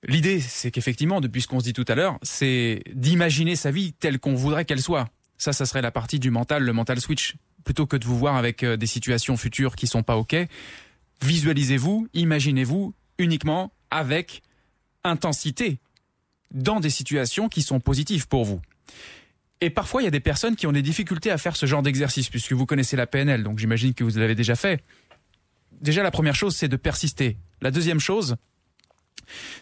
l'idée, 0.07 0.39
c'est 0.39 0.71
qu'effectivement, 0.71 1.21
depuis 1.21 1.41
ce 1.41 1.47
qu'on 1.47 1.59
se 1.59 1.65
dit 1.65 1.73
tout 1.73 1.85
à 1.87 1.95
l'heure, 1.95 2.17
c'est 2.21 2.83
d'imaginer 2.93 3.55
sa 3.55 3.71
vie 3.71 3.93
telle 3.93 4.19
qu'on 4.19 4.35
voudrait 4.35 4.65
qu'elle 4.65 4.81
soit. 4.81 5.09
Ça, 5.37 5.53
ça 5.53 5.65
serait 5.65 5.81
la 5.81 5.91
partie 5.91 6.19
du 6.19 6.31
mental, 6.31 6.63
le 6.63 6.73
mental 6.73 6.99
switch. 7.01 7.35
Plutôt 7.63 7.87
que 7.87 7.97
de 7.97 8.05
vous 8.05 8.17
voir 8.17 8.35
avec 8.35 8.63
euh, 8.63 8.77
des 8.77 8.85
situations 8.87 9.37
futures 9.37 9.75
qui 9.75 9.87
sont 9.87 10.03
pas 10.03 10.17
OK, 10.17 10.35
visualisez-vous, 11.23 12.07
imaginez-vous 12.13 12.93
uniquement 13.17 13.71
avec 13.91 14.41
intensité 15.03 15.79
dans 16.51 16.79
des 16.79 16.89
situations 16.89 17.49
qui 17.49 17.61
sont 17.61 17.79
positives 17.79 18.27
pour 18.27 18.45
vous. 18.45 18.61
Et 19.61 19.69
parfois, 19.69 20.01
il 20.01 20.05
y 20.05 20.07
a 20.07 20.11
des 20.11 20.19
personnes 20.19 20.55
qui 20.55 20.67
ont 20.67 20.71
des 20.71 20.81
difficultés 20.81 21.31
à 21.31 21.37
faire 21.37 21.55
ce 21.55 21.65
genre 21.65 21.81
d'exercice, 21.81 22.29
puisque 22.29 22.53
vous 22.53 22.65
connaissez 22.65 22.95
la 22.95 23.07
PNL, 23.07 23.43
donc 23.43 23.59
j'imagine 23.59 23.93
que 23.93 24.03
vous 24.03 24.17
l'avez 24.19 24.35
déjà 24.35 24.55
fait. 24.55 24.83
Déjà, 25.81 26.03
la 26.03 26.11
première 26.11 26.35
chose, 26.35 26.55
c'est 26.55 26.67
de 26.67 26.75
persister. 26.75 27.37
La 27.61 27.71
deuxième 27.71 27.99
chose, 27.99 28.35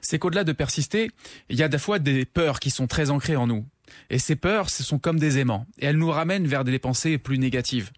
c'est 0.01 0.19
qu'au-delà 0.19 0.43
de 0.43 0.51
persister, 0.51 1.11
il 1.49 1.57
y 1.57 1.63
a 1.63 1.67
des 1.67 1.77
fois 1.77 1.99
des 1.99 2.25
peurs 2.25 2.59
qui 2.59 2.69
sont 2.69 2.87
très 2.87 3.09
ancrées 3.09 3.35
en 3.35 3.47
nous. 3.47 3.65
Et 4.09 4.19
ces 4.19 4.35
peurs, 4.35 4.69
ce 4.69 4.83
sont 4.83 4.99
comme 4.99 5.19
des 5.19 5.39
aimants. 5.39 5.67
Et 5.79 5.85
elles 5.85 5.97
nous 5.97 6.09
ramènent 6.09 6.47
vers 6.47 6.63
des 6.63 6.79
pensées 6.79 7.17
plus 7.17 7.37
négatives. 7.37 7.91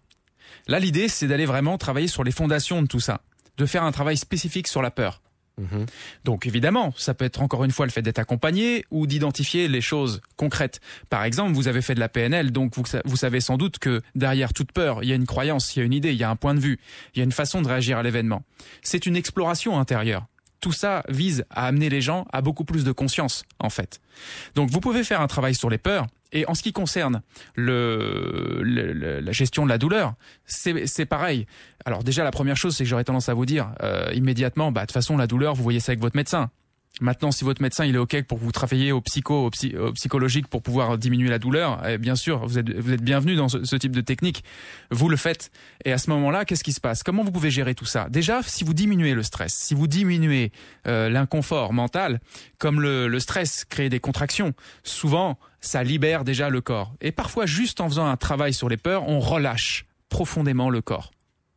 Là, 0.66 0.78
l'idée, 0.78 1.08
c'est 1.08 1.26
d'aller 1.26 1.46
vraiment 1.46 1.78
travailler 1.78 2.08
sur 2.08 2.24
les 2.24 2.32
fondations 2.32 2.82
de 2.82 2.86
tout 2.86 3.00
ça. 3.00 3.22
De 3.56 3.66
faire 3.66 3.84
un 3.84 3.92
travail 3.92 4.16
spécifique 4.16 4.68
sur 4.68 4.82
la 4.82 4.90
peur. 4.90 5.22
Mhm. 5.58 5.86
Donc 6.24 6.46
évidemment, 6.46 6.92
ça 6.98 7.14
peut 7.14 7.24
être 7.24 7.40
encore 7.40 7.64
une 7.64 7.70
fois 7.70 7.86
le 7.86 7.92
fait 7.92 8.02
d'être 8.02 8.18
accompagné 8.18 8.84
ou 8.90 9.06
d'identifier 9.06 9.68
les 9.68 9.80
choses 9.80 10.20
concrètes. 10.36 10.80
Par 11.08 11.24
exemple, 11.24 11.52
vous 11.54 11.66
avez 11.68 11.80
fait 11.80 11.94
de 11.94 12.00
la 12.00 12.08
PNL, 12.10 12.52
donc 12.52 12.76
vous, 12.76 12.84
sa- 12.84 13.00
vous 13.06 13.16
savez 13.16 13.40
sans 13.40 13.56
doute 13.56 13.78
que 13.78 14.02
derrière 14.14 14.52
toute 14.52 14.72
peur, 14.72 15.02
il 15.02 15.08
y 15.08 15.12
a 15.12 15.14
une 15.14 15.24
croyance, 15.26 15.74
il 15.74 15.78
y 15.78 15.82
a 15.82 15.86
une 15.86 15.94
idée, 15.94 16.12
il 16.12 16.18
y 16.18 16.24
a 16.24 16.30
un 16.30 16.36
point 16.36 16.54
de 16.54 16.60
vue, 16.60 16.78
il 17.14 17.18
y 17.18 17.20
a 17.22 17.24
une 17.24 17.32
façon 17.32 17.62
de 17.62 17.68
réagir 17.68 17.96
à 17.96 18.02
l'événement. 18.02 18.42
C'est 18.82 19.06
une 19.06 19.16
exploration 19.16 19.78
intérieure. 19.78 20.26
Tout 20.60 20.72
ça 20.72 21.02
vise 21.08 21.44
à 21.50 21.66
amener 21.66 21.88
les 21.90 22.00
gens 22.00 22.26
à 22.32 22.40
beaucoup 22.40 22.64
plus 22.64 22.82
de 22.84 22.92
conscience, 22.92 23.44
en 23.58 23.70
fait. 23.70 24.00
Donc 24.54 24.70
vous 24.70 24.80
pouvez 24.80 25.04
faire 25.04 25.20
un 25.20 25.26
travail 25.26 25.54
sur 25.54 25.70
les 25.70 25.78
peurs. 25.78 26.06
Et 26.32 26.44
en 26.48 26.54
ce 26.54 26.62
qui 26.62 26.72
concerne 26.72 27.22
le, 27.54 28.60
le- 28.62 28.92
le- 28.92 29.20
la 29.20 29.32
gestion 29.32 29.64
de 29.64 29.68
la 29.70 29.78
douleur, 29.78 30.14
c'est 30.44 31.06
pareil. 31.06 31.46
Alors 31.84 32.02
déjà, 32.02 32.24
la 32.24 32.30
première 32.32 32.56
chose, 32.56 32.76
c'est 32.76 32.84
que 32.84 32.90
j'aurais 32.90 33.04
tendance 33.04 33.28
à 33.28 33.34
vous 33.34 33.46
dire 33.46 33.70
euh, 33.82 34.10
immédiatement, 34.12 34.72
bah 34.72 34.82
de 34.82 34.86
toute 34.86 34.92
façon, 34.94 35.16
la 35.16 35.26
douleur, 35.26 35.54
vous 35.54 35.62
voyez 35.62 35.80
ça 35.80 35.92
avec 35.92 36.00
votre 36.00 36.16
médecin. 36.16 36.50
Maintenant, 37.02 37.30
si 37.30 37.44
votre 37.44 37.60
médecin 37.60 37.84
il 37.84 37.94
est 37.94 37.98
ok 37.98 38.22
pour 38.22 38.38
vous 38.38 38.52
travailler 38.52 38.90
au 38.90 39.02
psycho, 39.02 39.44
au, 39.46 39.50
psy- 39.50 39.76
au 39.76 39.92
psychologique 39.92 40.48
pour 40.48 40.62
pouvoir 40.62 40.96
diminuer 40.96 41.28
la 41.28 41.38
douleur, 41.38 41.82
eh 41.86 41.98
bien 41.98 42.16
sûr, 42.16 42.46
vous 42.46 42.58
êtes 42.58 42.70
vous 42.70 42.92
êtes 42.92 43.02
bienvenu 43.02 43.36
dans 43.36 43.50
ce, 43.50 43.64
ce 43.64 43.76
type 43.76 43.92
de 43.92 44.00
technique. 44.00 44.42
Vous 44.90 45.10
le 45.10 45.18
faites. 45.18 45.50
Et 45.84 45.92
à 45.92 45.98
ce 45.98 46.08
moment-là, 46.08 46.46
qu'est-ce 46.46 46.64
qui 46.64 46.72
se 46.72 46.80
passe? 46.80 47.02
Comment 47.02 47.22
vous 47.22 47.32
pouvez 47.32 47.50
gérer 47.50 47.74
tout 47.74 47.84
ça? 47.84 48.08
Déjà, 48.08 48.42
si 48.42 48.64
vous 48.64 48.72
diminuez 48.72 49.12
le 49.12 49.22
stress, 49.22 49.52
si 49.54 49.74
vous 49.74 49.86
diminuez 49.86 50.52
euh, 50.86 51.10
l'inconfort 51.10 51.74
mental, 51.74 52.18
comme 52.58 52.80
le, 52.80 53.08
le 53.08 53.20
stress 53.20 53.66
crée 53.66 53.90
des 53.90 54.00
contractions, 54.00 54.54
souvent 54.82 55.38
ça 55.60 55.82
libère 55.82 56.24
déjà 56.24 56.48
le 56.48 56.62
corps. 56.62 56.94
Et 57.02 57.12
parfois, 57.12 57.44
juste 57.44 57.82
en 57.82 57.88
faisant 57.88 58.06
un 58.06 58.16
travail 58.16 58.54
sur 58.54 58.70
les 58.70 58.78
peurs, 58.78 59.06
on 59.06 59.20
relâche 59.20 59.84
profondément 60.08 60.70
le 60.70 60.80
corps. 60.80 61.10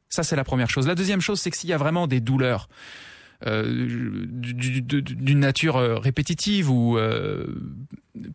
Ça, 0.10 0.24
c'est 0.24 0.36
la 0.36 0.44
première 0.44 0.70
chose. 0.70 0.88
La 0.88 0.96
deuxième 0.96 1.22
chose, 1.22 1.40
c'est 1.40 1.52
que 1.52 1.58
s'il 1.58 1.70
y 1.70 1.74
a 1.74 1.78
vraiment 1.78 2.08
des 2.08 2.20
douleurs, 2.20 2.68
euh, 3.48 4.26
du- 4.28 4.54
du- 4.54 4.82
du- 4.82 5.02
d'une 5.02 5.40
nature 5.40 5.78
euh, 5.78 5.98
répétitive 5.98 6.70
ou 6.70 6.98
euh, 6.98 7.46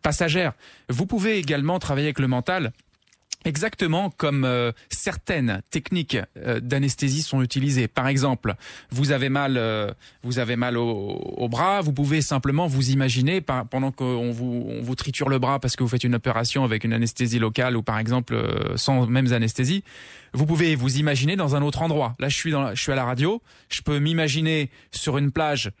passagère. 0.01 0.53
Vous 0.89 1.05
pouvez 1.05 1.37
également 1.37 1.77
travailler 1.79 2.07
avec 2.07 2.19
le 2.19 2.27
mental 2.27 2.71
exactement 3.45 4.09
comme 4.09 4.43
euh, 4.43 4.71
certaines 4.89 5.61
techniques 5.69 6.17
euh, 6.37 6.59
d'anesthésie 6.59 7.21
sont 7.21 7.41
utilisées. 7.41 7.87
Par 7.87 8.07
exemple, 8.07 8.55
vous 8.91 9.11
avez 9.11 9.29
mal, 9.29 9.55
euh, 9.57 9.91
vous 10.23 10.39
avez 10.39 10.55
mal 10.55 10.77
au, 10.77 10.87
au 10.89 11.47
bras, 11.47 11.81
vous 11.81 11.93
pouvez 11.93 12.21
simplement 12.21 12.67
vous 12.67 12.89
imaginer 12.89 13.39
par- 13.41 13.67
pendant 13.67 13.91
qu'on 13.91 14.31
vous, 14.31 14.65
on 14.67 14.81
vous 14.81 14.95
triture 14.95 15.29
le 15.29 15.39
bras 15.39 15.59
parce 15.59 15.75
que 15.75 15.83
vous 15.83 15.89
faites 15.89 16.03
une 16.03 16.15
opération 16.15 16.63
avec 16.63 16.83
une 16.83 16.93
anesthésie 16.93 17.39
locale 17.39 17.77
ou 17.77 17.83
par 17.83 17.99
exemple 17.99 18.33
euh, 18.33 18.75
sans 18.75 19.07
même 19.07 19.31
anesthésie, 19.31 19.83
vous 20.33 20.45
pouvez 20.45 20.75
vous 20.75 20.97
imaginer 20.97 21.35
dans 21.35 21.55
un 21.55 21.61
autre 21.61 21.81
endroit. 21.81 22.15
Là, 22.19 22.27
je 22.29 22.35
suis 22.35 22.51
dans, 22.51 22.63
la- 22.63 22.75
je 22.75 22.81
suis 22.81 22.91
à 22.91 22.95
la 22.95 23.05
radio, 23.05 23.41
je 23.69 23.81
peux 23.81 23.99
m'imaginer 23.99 24.69
sur 24.91 25.17
une 25.17 25.31
plage. 25.31 25.71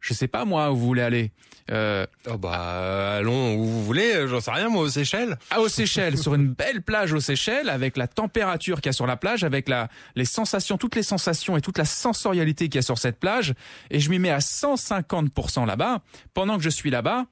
Je 0.00 0.12
sais 0.12 0.28
pas 0.28 0.44
moi 0.44 0.70
où 0.70 0.76
vous 0.76 0.84
voulez 0.86 1.00
aller. 1.02 1.32
Euh, 1.70 2.06
Oh 2.28 2.36
bah 2.38 3.16
allons 3.16 3.54
où 3.56 3.64
vous 3.64 3.84
voulez, 3.84 4.26
j'en 4.28 4.40
sais 4.40 4.50
rien 4.50 4.68
moi 4.68 4.82
aux 4.82 4.88
Seychelles. 4.88 5.38
à 5.50 5.60
aux 5.60 5.68
Seychelles, 5.68 6.18
sur 6.18 6.34
une 6.34 6.48
belle 6.48 6.82
plage 6.82 7.12
aux 7.12 7.20
Seychelles, 7.20 7.68
avec 7.68 7.96
la 7.96 8.06
température 8.06 8.80
qu'il 8.80 8.86
y 8.86 8.90
a 8.90 8.92
sur 8.92 9.06
la 9.06 9.16
plage, 9.16 9.44
avec 9.44 9.68
la, 9.68 9.88
les 10.14 10.24
sensations, 10.24 10.76
toutes 10.78 10.94
les 10.96 11.02
sensations 11.02 11.56
et 11.56 11.60
toute 11.60 11.78
la 11.78 11.84
sensorialité 11.84 12.68
qu'il 12.68 12.76
y 12.76 12.78
a 12.78 12.82
sur 12.82 12.98
cette 12.98 13.18
plage, 13.18 13.54
et 13.90 14.00
je 14.00 14.10
m'y 14.10 14.18
mets 14.18 14.30
à 14.30 14.38
150% 14.38 15.66
là-bas. 15.66 16.00
Pendant 16.34 16.56
que 16.56 16.62
je 16.62 16.70
suis 16.70 16.90
là-bas, 16.90 17.26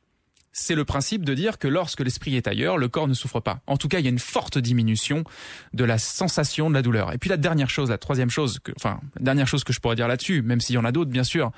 c'est 0.52 0.74
le 0.74 0.84
principe 0.84 1.24
de 1.24 1.34
dire 1.34 1.58
que 1.58 1.66
lorsque 1.66 2.00
l'esprit 2.00 2.36
est 2.36 2.46
ailleurs, 2.46 2.76
le 2.76 2.88
corps 2.88 3.08
ne 3.08 3.14
souffre 3.14 3.40
pas. 3.40 3.60
En 3.66 3.76
tout 3.76 3.88
cas, 3.88 3.98
il 3.98 4.04
y 4.04 4.06
a 4.06 4.10
une 4.10 4.18
forte 4.18 4.58
diminution 4.58 5.24
de 5.72 5.84
la 5.84 5.98
sensation 5.98 6.68
de 6.68 6.74
la 6.74 6.82
douleur. 6.82 7.12
Et 7.12 7.18
puis 7.18 7.30
la 7.30 7.38
dernière 7.38 7.70
chose, 7.70 7.88
la 7.88 7.98
troisième 7.98 8.30
chose, 8.30 8.58
que, 8.58 8.72
enfin, 8.76 9.00
dernière 9.18 9.48
chose 9.48 9.64
que 9.64 9.72
je 9.72 9.80
pourrais 9.80 9.96
dire 9.96 10.08
là-dessus, 10.08 10.42
même 10.42 10.60
s'il 10.60 10.74
y 10.74 10.78
en 10.78 10.84
a 10.84 10.92
d'autres, 10.92 11.10
bien 11.10 11.24
sûr, 11.24 11.52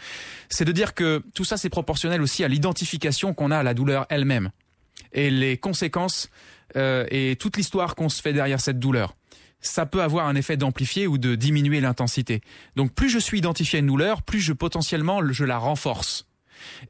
c'est 0.48 0.64
de 0.64 0.72
dire 0.72 0.94
que 0.94 1.22
tout 1.34 1.44
ça, 1.44 1.56
c'est 1.56 1.70
proportionnel 1.70 2.22
aussi 2.22 2.44
à 2.44 2.48
l'identification 2.48 3.34
qu'on 3.34 3.50
a 3.50 3.58
à 3.58 3.62
la 3.62 3.74
douleur 3.74 4.06
elle-même 4.08 4.50
et 5.12 5.30
les 5.30 5.56
conséquences 5.56 6.30
euh, 6.76 7.06
et 7.10 7.36
toute 7.36 7.56
l'histoire 7.56 7.94
qu'on 7.94 8.08
se 8.08 8.22
fait 8.22 8.32
derrière 8.32 8.60
cette 8.60 8.78
douleur. 8.78 9.16
Ça 9.60 9.86
peut 9.86 10.02
avoir 10.02 10.26
un 10.26 10.34
effet 10.34 10.56
d'amplifier 10.56 11.06
ou 11.06 11.16
de 11.18 11.34
diminuer 11.36 11.80
l'intensité. 11.80 12.42
Donc 12.76 12.92
plus 12.92 13.08
je 13.08 13.18
suis 13.18 13.38
identifié 13.38 13.78
à 13.78 13.80
une 13.80 13.86
douleur, 13.86 14.22
plus 14.22 14.40
je 14.40 14.52
potentiellement 14.52 15.20
je 15.32 15.44
la 15.44 15.58
renforce. 15.58 16.26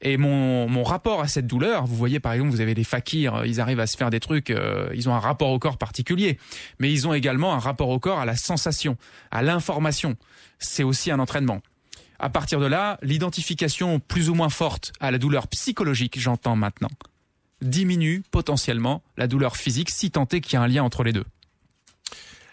Et 0.01 0.17
mon, 0.17 0.69
mon 0.69 0.83
rapport 0.83 1.21
à 1.21 1.29
cette 1.29 1.47
douleur, 1.47 1.87
vous 1.87 1.97
voyez 1.97 2.21
par 2.21 2.33
exemple, 2.33 2.51
vous 2.51 2.61
avez 2.61 2.75
des 2.75 2.85
fakirs, 2.85 3.37
euh, 3.37 3.47
ils 3.47 3.61
arrivent 3.61 3.81
à 3.81 3.87
se 3.87 3.97
faire 3.97 4.11
des 4.11 4.21
trucs, 4.21 4.51
euh, 4.51 4.89
ils 4.95 5.09
ont 5.09 5.15
un 5.15 5.21
rapport 5.21 5.51
au 5.51 5.59
corps 5.59 5.79
particulier, 5.79 6.39
mais 6.79 6.93
ils 6.93 7.07
ont 7.09 7.15
également 7.15 7.55
un 7.55 7.59
rapport 7.59 7.89
au 7.89 7.99
corps 7.99 8.21
à 8.21 8.25
la 8.25 8.37
sensation, 8.37 8.97
à 9.31 9.43
l'information. 9.43 10.17
C'est 10.59 10.83
aussi 10.83 11.11
un 11.11 11.19
entraînement. 11.19 11.61
À 12.19 12.31
partir 12.31 12.61
de 12.61 12.67
là, 12.67 12.99
l'identification 13.03 14.01
plus 14.01 14.31
ou 14.31 14.35
moins 14.35 14.49
forte 14.49 14.93
à 15.01 15.11
la 15.11 15.19
douleur 15.19 15.49
psychologique, 15.49 16.19
j'entends 16.19 16.57
maintenant, 16.57 16.91
diminue 17.61 18.23
potentiellement 18.31 19.03
la 19.17 19.27
douleur 19.27 19.57
physique 19.57 19.91
si 19.91 20.11
tant 20.11 20.27
est 20.33 20.41
qu'il 20.41 20.55
y 20.55 20.57
a 20.57 20.63
un 20.63 20.69
lien 20.69 20.85
entre 20.85 21.03
les 21.03 21.13
deux. 21.13 21.25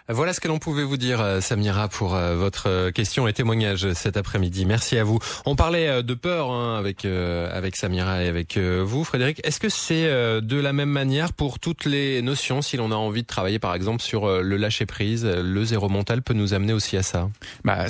Voilà 0.10 0.34
ce 0.34 0.40
que 0.40 0.48
l'on 0.48 0.60
pouvait 0.60 0.84
vous 0.84 0.98
dire, 0.98 1.22
euh, 1.22 1.42
Samira, 1.42 1.88
pour 1.88 2.16
euh, 2.16 2.36
votre 2.36 2.68
euh, 2.68 2.92
question 2.92 3.28
et 3.28 3.34
témoignage 3.34 3.94
cet 3.94 4.18
après-midi. 4.18 4.66
Merci 4.66 4.98
à 4.98 5.04
vous. 5.04 5.20
On 5.46 5.56
parlait 5.56 6.04
de 6.04 6.14
peur 6.14 6.52
hein, 6.52 6.78
avec 6.78 7.06
euh, 7.06 7.50
avec 7.56 7.76
Samira 7.76 8.24
et 8.24 8.28
avec 8.28 8.58
vous, 8.58 9.04
Frédéric. 9.04 9.40
Est-ce 9.44 9.60
que 9.60 9.70
c'est 9.70 10.06
euh, 10.06 10.42
de 10.42 10.58
la 10.58 10.74
même 10.74 10.90
manière 10.90 11.34
pour 11.34 11.60
toutes 11.60 11.86
les 11.86 12.22
notions 12.22 12.62
Si 12.62 12.78
l'on 12.78 12.92
a 12.92 12.96
envie 12.96 13.22
de 13.22 13.28
travailler, 13.28 13.60
par 13.60 13.76
exemple, 13.76 14.02
sur 14.02 14.42
le 14.42 14.58
lâcher 14.58 14.86
prise, 14.86 15.26
le 15.26 15.64
zéro 15.64 15.90
mental 15.90 16.22
peut 16.22 16.34
nous 16.34 16.54
amener 16.54 16.74
aussi 16.74 16.98
à 16.98 17.04
ça? 17.04 17.30
Bah, 17.64 17.86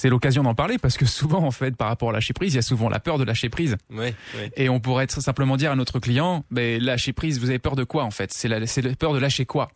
c'est 0.00 0.08
l'occasion 0.08 0.42
d'en 0.42 0.54
parler 0.54 0.78
parce 0.78 0.96
que 0.96 1.04
souvent, 1.04 1.44
en 1.44 1.50
fait, 1.50 1.76
par 1.76 1.88
rapport 1.88 2.08
au 2.08 2.12
lâcher 2.12 2.32
prise, 2.32 2.54
il 2.54 2.56
y 2.56 2.58
a 2.58 2.62
souvent 2.62 2.88
la 2.88 3.00
peur 3.00 3.18
de 3.18 3.24
lâcher 3.24 3.50
prise. 3.50 3.76
Oui. 3.90 4.14
oui. 4.34 4.50
Et 4.56 4.70
on 4.70 4.80
pourrait 4.80 5.06
simplement 5.10 5.58
dire 5.58 5.72
à 5.72 5.76
notre 5.76 5.98
client, 5.98 6.46
ben, 6.50 6.82
lâcher 6.82 7.12
prise, 7.12 7.38
vous 7.38 7.50
avez 7.50 7.58
peur 7.58 7.76
de 7.76 7.84
quoi 7.84 8.04
en 8.04 8.10
fait? 8.10 8.32
C'est 8.32 8.48
la, 8.48 8.60
peur 8.98 9.12
de 9.12 9.18
lâcher 9.18 9.44
quoi? 9.44 9.70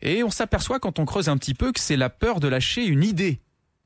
Et 0.00 0.22
on 0.22 0.30
s'aperçoit 0.30 0.78
quand 0.78 1.00
on 1.00 1.04
creuse 1.04 1.28
un 1.28 1.36
petit 1.38 1.54
peu 1.54 1.72
que 1.72 1.80
c'est 1.80 1.96
la 1.96 2.08
peur 2.08 2.38
de 2.38 2.46
lâcher 2.46 2.86
une 2.86 3.02
idée 3.02 3.40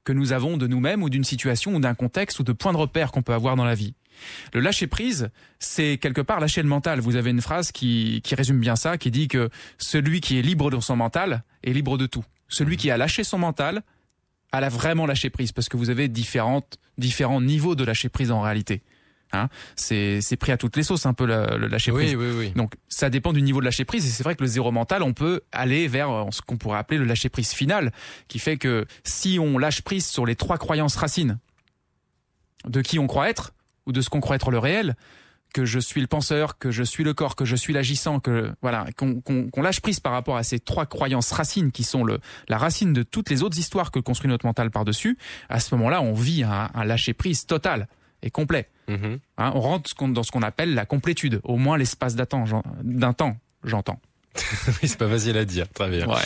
que 0.05 0.13
nous 0.13 0.33
avons 0.33 0.59
de 0.59 0.67
nous-mêmes 0.67 1.03
ou 1.03 1.09
d'une 1.09 1.25
situation 1.25 1.75
ou 1.75 1.81
d'un 1.81 1.95
contexte 1.95 2.39
ou 2.39 2.43
de 2.43 2.53
points 2.53 2.75
de 2.75 2.79
repère 2.79 3.11
qu'on 3.11 3.23
peut 3.23 3.33
avoir 3.33 3.57
dans 3.57 3.65
la 3.65 3.75
vie. 3.75 3.95
Le 4.53 4.61
lâcher 4.61 4.89
prise, 4.89 5.31
c'est 5.59 5.97
quelque 5.97 6.21
part 6.21 6.39
lâcher 6.39 6.61
le 6.61 6.69
mental. 6.69 7.01
Vous 7.01 7.17
avez 7.17 7.31
une 7.31 7.41
phrase 7.41 7.73
qui, 7.73 8.21
qui 8.23 8.35
résume 8.35 8.61
bien 8.61 8.77
ça, 8.77 8.99
qui 8.99 9.11
dit 9.11 9.27
que 9.27 9.49
celui 9.79 10.21
qui 10.21 10.39
est 10.39 10.43
libre 10.43 10.71
de 10.71 10.79
son 10.81 10.97
mental 10.97 11.45
est 11.65 11.73
libre 11.73 11.97
de 11.97 12.05
tout. 12.05 12.27
Celui 12.49 12.77
qui 12.77 12.91
a 12.91 12.99
lâché 12.99 13.25
son 13.25 13.39
mental 13.39 13.83
a 14.53 14.61
la 14.61 14.69
vraiment 14.69 15.07
lâché 15.07 15.31
prise, 15.31 15.53
parce 15.53 15.69
que 15.69 15.77
vous 15.77 15.91
avez 15.91 16.09
différentes, 16.09 16.79
différents 16.97 17.41
niveaux 17.41 17.75
de 17.75 17.85
lâcher 17.85 18.09
prise 18.09 18.31
en 18.31 18.41
réalité. 18.41 18.83
Hein 19.33 19.51
c'est 19.77 20.23
c'est 20.23 20.39
pris 20.39 20.53
à 20.53 20.57
toutes 20.57 20.75
les 20.77 20.83
sauces 20.83 21.05
un 21.05 21.13
peu 21.13 21.27
le, 21.27 21.59
le 21.59 21.67
lâcher 21.67 21.93
prise. 21.93 22.15
Oui, 22.15 22.27
oui, 22.31 22.35
oui. 22.39 22.53
Donc 22.57 22.73
ça 22.89 23.11
dépend 23.11 23.35
du 23.35 23.43
niveau 23.43 23.61
de 23.61 23.67
lâcher 23.67 23.85
prise 23.85 24.07
et 24.07 24.09
c'est 24.09 24.23
vrai 24.23 24.35
que 24.35 24.41
le 24.43 24.47
zéro 24.47 24.73
mental, 24.73 25.03
on 25.03 25.13
peut 25.13 25.43
aller 25.53 25.87
vers 25.87 26.11
euh, 26.11 26.25
ce 26.31 26.41
qu'on 26.41 26.57
pourrait 26.57 26.79
appeler 26.79 26.99
le 26.99 27.05
lâcher 27.05 27.29
prise 27.29 27.53
final, 27.53 27.93
qui 28.29 28.39
fait 28.39 28.57
que 28.57 28.87
si 29.05 29.39
on 29.39 29.59
lâche 29.59 29.83
prise 29.83 30.07
sur 30.07 30.25
les 30.25 30.35
trois 30.35 30.57
croyances 30.57 30.97
racines 30.97 31.39
de 32.67 32.81
qui 32.81 32.99
on 32.99 33.07
croit 33.07 33.29
être 33.29 33.53
ou 33.85 33.93
de 33.93 34.01
ce 34.01 34.09
qu'on 34.09 34.21
croit 34.21 34.37
être 34.37 34.51
le 34.51 34.59
réel, 34.59 34.97
que 35.55 35.65
je 35.65 35.79
suis 35.79 36.01
le 36.01 36.07
penseur, 36.07 36.59
que 36.59 36.71
je 36.71 36.83
suis 36.83 37.05
le 37.05 37.15
corps, 37.15 37.37
que 37.37 37.45
je 37.45 37.57
suis 37.57 37.73
l'agissant, 37.73 38.21
que 38.21 38.53
voilà, 38.63 38.87
qu'on 38.97 39.63
lâche 39.63 39.81
prise 39.81 40.01
par 40.01 40.13
rapport 40.13 40.37
à 40.37 40.43
ces 40.43 40.59
trois 40.61 40.87
croyances 40.87 41.33
racines 41.33 41.73
qui 41.73 41.85
sont 41.85 42.05
le, 42.05 42.21
la 42.49 42.59
racine 42.59 42.93
de 42.93 43.03
toutes 43.03 43.31
les 43.31 43.43
autres 43.43 43.59
histoires 43.59 43.91
que 43.91 43.99
construit 43.99 44.29
notre 44.29 44.47
mental 44.47 44.71
par-dessus, 44.71 45.19
à 45.49 45.61
ce 45.61 45.75
moment-là, 45.77 46.03
on 46.03 46.13
vit 46.13 46.43
un, 46.43 46.71
un 46.75 46.85
lâcher 46.85 47.15
prise 47.15 47.47
total 47.47 47.89
et 48.23 48.31
complet. 48.31 48.69
Mhm. 48.89 49.19
Hein, 49.39 49.53
on 49.55 49.61
rentre 49.61 49.95
dans 50.09 50.23
ce 50.23 50.31
qu'on 50.31 50.43
appelle 50.43 50.75
la 50.75 50.87
complétude, 50.87 51.41
au 51.45 51.57
moins 51.57 51.77
l'espace 51.77 52.15
d'un 52.17 52.27
temps, 52.27 53.37
j'entends. 53.65 54.01
oui, 54.69 54.89
c'est 54.89 54.99
pas 54.99 55.09
facile 55.09 55.37
à 55.37 55.45
dire. 55.45 55.67
Très 55.73 55.89
bien. 55.89 56.07
Ouais. 56.07 56.17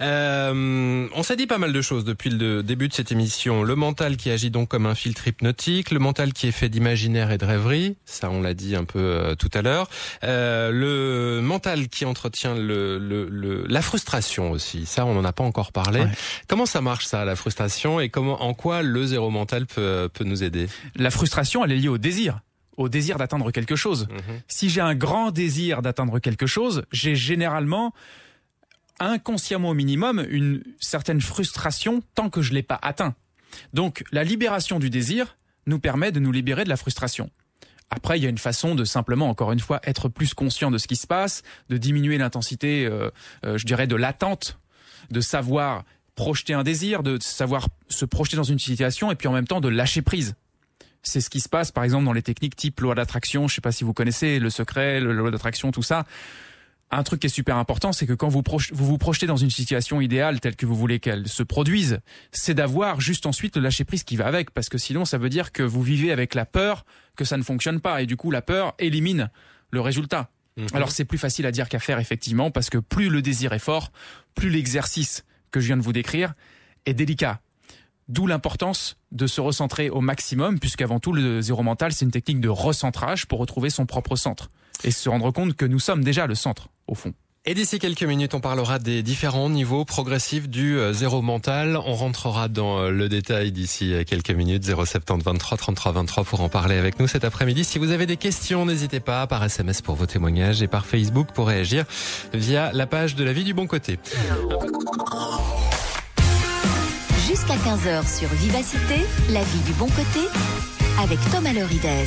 Euh, 0.00 1.08
on 1.14 1.22
s'est 1.22 1.36
dit 1.36 1.46
pas 1.46 1.58
mal 1.58 1.72
de 1.72 1.80
choses 1.82 2.04
depuis 2.04 2.30
le 2.30 2.62
début 2.62 2.88
de 2.88 2.94
cette 2.94 3.12
émission. 3.12 3.62
Le 3.62 3.74
mental 3.74 4.16
qui 4.16 4.30
agit 4.30 4.50
donc 4.50 4.68
comme 4.68 4.86
un 4.86 4.94
filtre 4.94 5.26
hypnotique, 5.28 5.90
le 5.90 5.98
mental 5.98 6.32
qui 6.32 6.48
est 6.48 6.52
fait 6.52 6.68
d'imaginaire 6.68 7.30
et 7.30 7.38
de 7.38 7.44
rêverie, 7.44 7.96
ça 8.04 8.30
on 8.30 8.40
l'a 8.40 8.54
dit 8.54 8.76
un 8.76 8.84
peu 8.84 8.98
euh, 8.98 9.34
tout 9.34 9.50
à 9.54 9.62
l'heure. 9.62 9.88
Euh, 10.24 10.70
le 10.70 11.40
mental 11.42 11.88
qui 11.88 12.04
entretient 12.04 12.54
le, 12.54 12.98
le, 12.98 13.28
le, 13.28 13.64
la 13.68 13.82
frustration 13.82 14.50
aussi, 14.50 14.86
ça 14.86 15.04
on 15.06 15.14
n'en 15.14 15.24
a 15.24 15.32
pas 15.32 15.44
encore 15.44 15.72
parlé. 15.72 16.00
Ouais. 16.00 16.10
Comment 16.48 16.66
ça 16.66 16.80
marche 16.80 17.06
ça, 17.06 17.24
la 17.24 17.36
frustration, 17.36 18.00
et 18.00 18.08
comment, 18.08 18.42
en 18.42 18.54
quoi 18.54 18.82
le 18.82 19.06
zéro 19.06 19.30
mental 19.30 19.66
peut, 19.66 20.08
peut 20.12 20.24
nous 20.24 20.42
aider? 20.42 20.68
La 20.96 21.10
frustration, 21.10 21.64
elle 21.64 21.72
est 21.72 21.76
liée 21.76 21.88
au 21.88 21.98
désir, 21.98 22.40
au 22.80 22.88
désir 22.88 23.18
d'atteindre 23.18 23.50
quelque 23.50 23.76
chose. 23.76 24.08
Si 24.48 24.70
j'ai 24.70 24.80
un 24.80 24.94
grand 24.94 25.30
désir 25.30 25.82
d'atteindre 25.82 26.18
quelque 26.18 26.46
chose, 26.46 26.82
j'ai 26.90 27.14
généralement 27.14 27.92
inconsciemment 28.98 29.70
au 29.70 29.74
minimum 29.74 30.24
une 30.28 30.62
certaine 30.80 31.20
frustration 31.20 32.02
tant 32.14 32.30
que 32.30 32.42
je 32.42 32.52
l'ai 32.52 32.62
pas 32.62 32.78
atteint. 32.82 33.14
Donc 33.74 34.02
la 34.12 34.24
libération 34.24 34.78
du 34.78 34.88
désir 34.88 35.36
nous 35.66 35.78
permet 35.78 36.10
de 36.10 36.20
nous 36.20 36.32
libérer 36.32 36.64
de 36.64 36.70
la 36.70 36.76
frustration. 36.76 37.30
Après, 37.90 38.18
il 38.18 38.22
y 38.22 38.26
a 38.26 38.30
une 38.30 38.38
façon 38.38 38.74
de 38.74 38.84
simplement, 38.84 39.28
encore 39.28 39.52
une 39.52 39.60
fois, 39.60 39.80
être 39.84 40.08
plus 40.08 40.32
conscient 40.32 40.70
de 40.70 40.78
ce 40.78 40.86
qui 40.86 40.96
se 40.96 41.06
passe, 41.06 41.42
de 41.68 41.76
diminuer 41.76 42.18
l'intensité, 42.18 42.86
euh, 42.86 43.10
euh, 43.44 43.58
je 43.58 43.66
dirais, 43.66 43.88
de 43.88 43.96
l'attente, 43.96 44.58
de 45.10 45.20
savoir 45.20 45.84
projeter 46.14 46.54
un 46.54 46.62
désir, 46.62 47.02
de 47.02 47.18
savoir 47.20 47.66
se 47.88 48.04
projeter 48.04 48.36
dans 48.36 48.44
une 48.44 48.60
situation 48.60 49.10
et 49.10 49.16
puis 49.16 49.26
en 49.26 49.32
même 49.32 49.46
temps 49.46 49.60
de 49.60 49.68
lâcher 49.68 50.02
prise. 50.02 50.34
C'est 51.02 51.20
ce 51.20 51.30
qui 51.30 51.40
se 51.40 51.48
passe, 51.48 51.72
par 51.72 51.84
exemple, 51.84 52.04
dans 52.04 52.12
les 52.12 52.22
techniques 52.22 52.56
type 52.56 52.80
loi 52.80 52.94
d'attraction. 52.94 53.48
Je 53.48 53.54
sais 53.54 53.60
pas 53.60 53.72
si 53.72 53.84
vous 53.84 53.94
connaissez 53.94 54.38
le 54.38 54.50
secret, 54.50 55.00
le 55.00 55.12
loi 55.12 55.30
d'attraction, 55.30 55.72
tout 55.72 55.82
ça. 55.82 56.06
Un 56.92 57.04
truc 57.04 57.20
qui 57.20 57.28
est 57.28 57.30
super 57.30 57.56
important, 57.56 57.92
c'est 57.92 58.06
que 58.06 58.14
quand 58.14 58.28
vous 58.28 58.42
vous 58.72 58.98
projetez 58.98 59.26
dans 59.26 59.36
une 59.36 59.50
situation 59.50 60.00
idéale 60.00 60.40
telle 60.40 60.56
que 60.56 60.66
vous 60.66 60.74
voulez 60.74 60.98
qu'elle 60.98 61.28
se 61.28 61.44
produise, 61.44 62.00
c'est 62.32 62.54
d'avoir 62.54 63.00
juste 63.00 63.26
ensuite 63.26 63.56
le 63.56 63.62
lâcher 63.62 63.84
prise 63.84 64.02
qui 64.02 64.16
va 64.16 64.26
avec, 64.26 64.50
parce 64.50 64.68
que 64.68 64.76
sinon 64.76 65.04
ça 65.04 65.16
veut 65.16 65.28
dire 65.28 65.52
que 65.52 65.62
vous 65.62 65.82
vivez 65.82 66.10
avec 66.10 66.34
la 66.34 66.46
peur 66.46 66.84
que 67.14 67.24
ça 67.24 67.36
ne 67.36 67.44
fonctionne 67.44 67.80
pas, 67.80 68.02
et 68.02 68.06
du 68.06 68.16
coup 68.16 68.32
la 68.32 68.42
peur 68.42 68.74
élimine 68.80 69.30
le 69.70 69.80
résultat. 69.80 70.30
Mhm. 70.56 70.66
Alors 70.74 70.90
c'est 70.90 71.04
plus 71.04 71.18
facile 71.18 71.46
à 71.46 71.52
dire 71.52 71.68
qu'à 71.68 71.78
faire 71.78 72.00
effectivement, 72.00 72.50
parce 72.50 72.70
que 72.70 72.78
plus 72.78 73.08
le 73.08 73.22
désir 73.22 73.52
est 73.52 73.60
fort, 73.60 73.92
plus 74.34 74.50
l'exercice 74.50 75.24
que 75.52 75.60
je 75.60 75.66
viens 75.66 75.76
de 75.76 75.82
vous 75.82 75.92
décrire 75.92 76.34
est 76.86 76.94
délicat. 76.94 77.40
D'où 78.10 78.26
l'importance 78.26 78.96
de 79.12 79.28
se 79.28 79.40
recentrer 79.40 79.88
au 79.88 80.00
maximum, 80.00 80.58
puisqu'avant 80.58 80.98
tout, 80.98 81.12
le 81.12 81.40
zéro 81.42 81.62
mental, 81.62 81.92
c'est 81.92 82.04
une 82.04 82.10
technique 82.10 82.40
de 82.40 82.48
recentrage 82.48 83.26
pour 83.26 83.38
retrouver 83.38 83.70
son 83.70 83.86
propre 83.86 84.16
centre. 84.16 84.48
Et 84.82 84.90
se 84.90 85.08
rendre 85.08 85.30
compte 85.30 85.54
que 85.54 85.64
nous 85.64 85.78
sommes 85.78 86.02
déjà 86.02 86.26
le 86.26 86.34
centre, 86.34 86.70
au 86.88 86.96
fond. 86.96 87.14
Et 87.44 87.54
d'ici 87.54 87.78
quelques 87.78 88.02
minutes, 88.02 88.34
on 88.34 88.40
parlera 88.40 88.80
des 88.80 89.04
différents 89.04 89.48
niveaux 89.48 89.84
progressifs 89.84 90.48
du 90.48 90.76
euh, 90.76 90.92
zéro 90.92 91.22
mental. 91.22 91.76
On 91.76 91.94
rentrera 91.94 92.48
dans 92.48 92.80
euh, 92.80 92.90
le 92.90 93.08
détail 93.08 93.52
d'ici 93.52 93.94
euh, 93.94 94.02
quelques 94.02 94.32
minutes. 94.32 94.64
070 94.64 95.24
23 95.24 95.56
33 95.56 95.92
23 95.92 96.24
pour 96.24 96.40
en 96.40 96.48
parler 96.48 96.76
avec 96.76 96.98
nous 96.98 97.06
cet 97.06 97.24
après-midi. 97.24 97.62
Si 97.62 97.78
vous 97.78 97.92
avez 97.92 98.06
des 98.06 98.16
questions, 98.16 98.66
n'hésitez 98.66 98.98
pas 98.98 99.24
par 99.28 99.44
SMS 99.44 99.82
pour 99.82 99.94
vos 99.94 100.06
témoignages 100.06 100.62
et 100.62 100.68
par 100.68 100.84
Facebook 100.84 101.28
pour 101.32 101.46
réagir 101.46 101.84
via 102.34 102.72
la 102.72 102.88
page 102.88 103.14
de 103.14 103.22
la 103.22 103.32
vie 103.32 103.44
du 103.44 103.54
bon 103.54 103.68
côté. 103.68 104.00
Jusqu'à 107.40 107.56
15h 107.56 108.18
sur 108.18 108.28
Vivacité, 108.34 108.96
la 109.30 109.42
vie 109.42 109.60
du 109.60 109.72
bon 109.72 109.86
côté, 109.86 110.28
avec 111.00 111.18
Thomas 111.32 111.54
Loridez. 111.54 112.04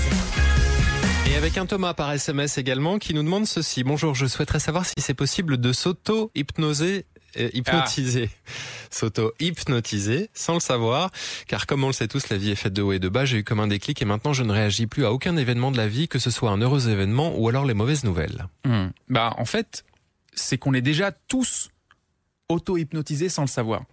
Et 1.28 1.36
avec 1.36 1.58
un 1.58 1.66
Thomas 1.66 1.96
par 1.96 2.12
SMS 2.12 2.60
également 2.60 3.00
qui 3.00 3.16
nous 3.16 3.24
demande 3.24 3.48
ceci. 3.48 3.84
Bonjour, 3.84 4.14
je 4.14 4.28
souhaiterais 4.28 4.60
savoir 4.60 4.86
si 4.86 4.94
c'est 5.00 5.16
possible 5.16 5.58
de 5.58 5.74
s'auto-hypnoser, 5.74 7.08
euh, 7.40 7.50
hypnotiser. 7.52 8.30
S'auto-hypnotiser 8.92 10.30
sans 10.36 10.54
le 10.54 10.60
savoir. 10.60 11.10
Car 11.48 11.66
comme 11.66 11.84
on 11.84 11.88
le 11.88 11.94
sait 11.94 12.08
tous, 12.08 12.30
la 12.30 12.38
vie 12.38 12.52
est 12.52 12.56
faite 12.56 12.74
de 12.74 12.84
haut 12.84 12.92
et 12.92 13.00
de 13.00 13.10
bas. 13.10 13.26
J'ai 13.26 13.40
eu 13.40 13.44
comme 13.44 13.60
un 13.60 13.68
déclic 13.68 14.04
et 14.04 14.06
maintenant 14.06 14.34
je 14.34 14.44
ne 14.44 14.52
réagis 14.52 14.86
plus 14.86 15.04
à 15.04 15.12
aucun 15.12 15.36
événement 15.36 15.72
de 15.72 15.78
la 15.78 15.88
vie, 15.88 16.08
que 16.08 16.20
ce 16.20 16.30
soit 16.30 16.52
un 16.52 16.62
heureux 16.62 16.90
événement 16.90 17.34
ou 17.36 17.50
alors 17.50 17.66
les 17.66 17.74
mauvaises 17.74 18.04
nouvelles. 18.04 18.46
Bah, 19.10 19.34
en 19.40 19.46
fait, 19.46 19.84
c'est 20.36 20.60
qu'on 20.60 20.76
est 20.76 20.82
déjà 20.82 21.12
tous 21.12 21.70
auto-hypnotisés 22.50 23.30
sans 23.30 23.42
le 23.42 23.48
savoir. 23.48 23.84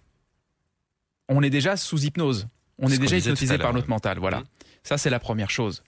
On 1.33 1.41
est 1.43 1.49
déjà 1.49 1.77
sous 1.77 2.03
hypnose. 2.03 2.47
On 2.77 2.87
est 2.89 2.97
déjà 2.97 3.17
hypnotisé 3.17 3.57
par 3.57 3.73
notre 3.73 3.89
mental. 3.89 4.19
Voilà. 4.19 4.39
Mhm. 4.39 4.45
Ça, 4.83 4.97
c'est 4.97 5.09
la 5.09 5.19
première 5.19 5.49
chose. 5.49 5.83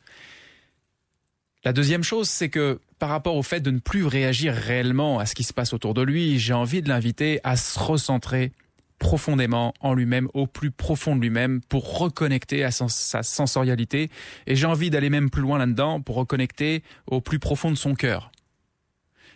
La 1.66 1.74
deuxième 1.74 2.04
chose, 2.04 2.30
c'est 2.30 2.50
que 2.50 2.80
par 3.00 3.10
rapport 3.10 3.36
au 3.36 3.44
fait 3.44 3.60
de 3.62 3.72
ne 3.72 3.80
plus 3.80 4.06
réagir 4.06 4.54
réellement 4.54 5.20
à 5.20 5.26
ce 5.26 5.34
qui 5.36 5.44
se 5.44 5.54
passe 5.54 5.74
autour 5.74 5.94
de 5.94 6.02
lui, 6.02 6.40
j'ai 6.40 6.54
envie 6.54 6.82
de 6.82 6.90
l'inviter 6.90 7.40
à 7.44 7.56
se 7.58 7.80
recentrer 7.80 8.52
profondément 9.00 9.74
en 9.82 9.94
lui-même, 9.94 10.30
au 10.34 10.46
plus 10.48 10.72
profond 10.72 11.16
de 11.16 11.22
lui-même, 11.22 11.60
pour 11.62 11.98
reconnecter 11.98 12.64
à 12.64 12.72
son- 12.72 12.88
sa 12.88 13.24
sensorialité. 13.24 14.10
Et 14.48 14.56
j'ai 14.56 14.68
envie 14.68 14.90
d'aller 14.90 15.10
même 15.10 15.30
plus 15.30 15.42
loin 15.42 15.58
là-dedans 15.58 16.00
pour 16.00 16.16
reconnecter 16.16 16.84
au 17.08 17.20
plus 17.20 17.40
profond 17.40 17.70
de 17.72 17.76
son 17.76 17.96
cœur. 17.96 18.32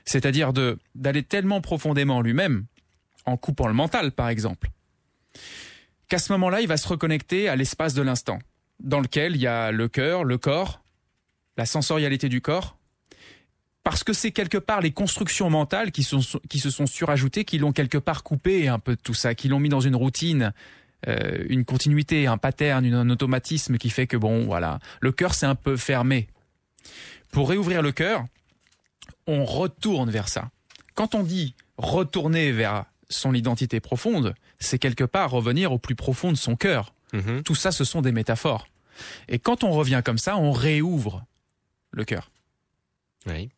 C'est-à-dire 0.05 0.53
d'aller 0.95 1.23
tellement 1.23 1.59
profondément 1.59 2.17
en 2.17 2.21
lui-même, 2.21 2.65
en 3.25 3.35
coupant 3.35 3.67
le 3.67 3.73
mental 3.73 4.11
par 4.13 4.29
exemple, 4.29 4.69
qu'à 6.07 6.17
ce 6.17 6.31
moment-là, 6.33 6.61
il 6.61 6.67
va 6.67 6.77
se 6.77 6.87
reconnecter 6.87 7.49
à 7.49 7.55
l'espace 7.55 7.93
de 7.93 8.01
l'instant, 8.01 8.39
dans 8.79 8.99
lequel 8.99 9.35
il 9.35 9.41
y 9.41 9.47
a 9.47 9.71
le 9.71 9.87
cœur, 9.87 10.23
le 10.23 10.37
corps, 10.37 10.81
la 11.57 11.65
sensorialité 11.65 12.29
du 12.29 12.41
corps, 12.41 12.77
parce 13.83 14.03
que 14.03 14.11
c'est 14.11 14.31
quelque 14.31 14.57
part 14.57 14.81
les 14.81 14.91
constructions 14.91 15.49
mentales 15.49 15.91
qui, 15.91 16.03
se 16.03 16.19
sont 16.69 16.85
surajoutées, 16.85 17.45
qui 17.45 17.57
l'ont 17.57 17.71
quelque 17.71 17.97
part 17.97 18.23
coupé 18.23 18.67
un 18.67 18.79
peu 18.79 18.95
de 18.95 19.01
tout 19.01 19.13
ça, 19.13 19.33
qui 19.33 19.47
l'ont 19.47 19.59
mis 19.59 19.69
dans 19.69 19.79
une 19.79 19.95
routine, 19.95 20.53
euh, 21.07 21.45
une 21.47 21.63
continuité, 21.63 22.27
un 22.27 22.37
pattern, 22.37 22.85
un 22.85 23.09
automatisme 23.09 23.77
qui 23.77 23.89
fait 23.89 24.05
que 24.05 24.17
bon, 24.17 24.45
voilà, 24.45 24.79
le 24.99 25.11
cœur 25.11 25.33
c'est 25.33 25.45
un 25.45 25.55
peu 25.55 25.77
fermé. 25.77 26.27
Pour 27.31 27.49
réouvrir 27.49 27.81
le 27.81 27.91
cœur, 27.91 28.25
on 29.25 29.45
retourne 29.45 30.09
vers 30.09 30.27
ça. 30.27 30.49
Quand 30.93 31.15
on 31.15 31.23
dit 31.23 31.55
retourner 31.77 32.51
vers 32.51 32.85
son 33.09 33.33
identité 33.33 33.79
profonde, 33.79 34.33
c'est 34.59 34.79
quelque 34.79 35.03
part 35.03 35.31
revenir 35.31 35.71
au 35.71 35.77
plus 35.77 35.95
profond 35.95 36.31
de 36.31 36.37
son 36.37 36.55
cœur. 36.55 36.93
Mhm. 37.13 37.43
Tout 37.43 37.55
ça, 37.55 37.71
ce 37.71 37.83
sont 37.83 38.01
des 38.01 38.11
métaphores. 38.11 38.67
Et 39.27 39.39
quand 39.39 39.63
on 39.63 39.71
revient 39.71 40.01
comme 40.03 40.17
ça, 40.17 40.37
on 40.37 40.51
réouvre 40.51 41.25
le 41.91 42.03
cœur. 42.03 42.31
Oui. 43.27 43.49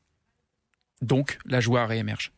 Donc, 1.01 1.39
la 1.45 1.61
joie 1.61 1.85
réémerge. 1.85 2.31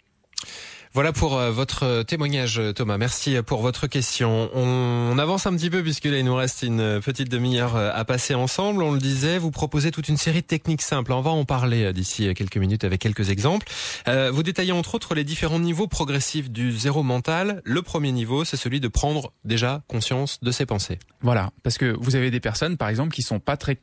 Voilà 0.94 1.14
pour 1.14 1.38
euh, 1.38 1.52
votre 1.52 2.04
témoignage, 2.04 2.60
euh, 2.60 2.74
Thomas. 2.74 2.98
Merci 2.98 3.38
euh, 3.38 3.44
pour 3.44 3.62
votre 3.62 3.88
question. 3.88 4.50
On, 4.54 5.18
avance 5.18 5.46
un 5.46 5.56
petit 5.56 5.70
peu 5.70 5.82
puisque 5.82 6.04
là, 6.04 6.18
il 6.18 6.26
nous 6.26 6.36
reste 6.36 6.64
une 6.64 6.82
euh, 6.82 7.00
petite 7.00 7.30
demi-heure 7.30 7.78
euh, 7.78 7.92
à 7.94 8.04
passer 8.04 8.36
ensemble. 8.36 8.84
On 8.84 8.92
le 8.92 9.00
disait, 9.00 9.38
vous 9.38 9.52
proposez 9.52 9.92
toute 9.92 10.10
une 10.10 10.18
série 10.18 10.42
de 10.42 10.48
techniques 10.48 10.82
simples. 10.82 11.14
On 11.14 11.22
va 11.22 11.32
en 11.32 11.46
parler 11.46 11.86
euh, 11.86 11.94
d'ici 11.94 12.28
euh, 12.28 12.34
quelques 12.34 12.58
minutes 12.58 12.84
avec 12.84 13.00
quelques 13.00 13.30
exemples. 13.30 13.68
Euh, 14.10 14.32
vous 14.32 14.44
détaillez 14.44 14.74
entre 14.74 14.96
autres 14.96 15.16
les 15.16 15.24
différents 15.24 15.60
niveaux 15.60 15.88
progressifs 15.88 16.52
du 16.52 16.74
zéro 16.78 17.04
mental. 17.04 17.62
Le 17.64 17.82
premier 17.82 18.12
niveau, 18.12 18.44
c'est 18.44 18.58
celui 18.58 18.82
de 18.82 18.90
prendre 18.90 19.32
déjà 19.46 19.84
conscience 19.88 20.40
de 20.42 20.52
ses 20.52 20.66
pensées. 20.66 21.00
Voilà. 21.22 21.52
Parce 21.64 21.78
que 21.78 21.96
vous 22.02 22.18
avez 22.18 22.32
des 22.32 22.42
personnes, 22.42 22.76
par 22.76 22.90
exemple, 22.90 23.14
qui 23.14 23.22
sont 23.22 23.40
pas 23.40 23.56
très, 23.56 23.78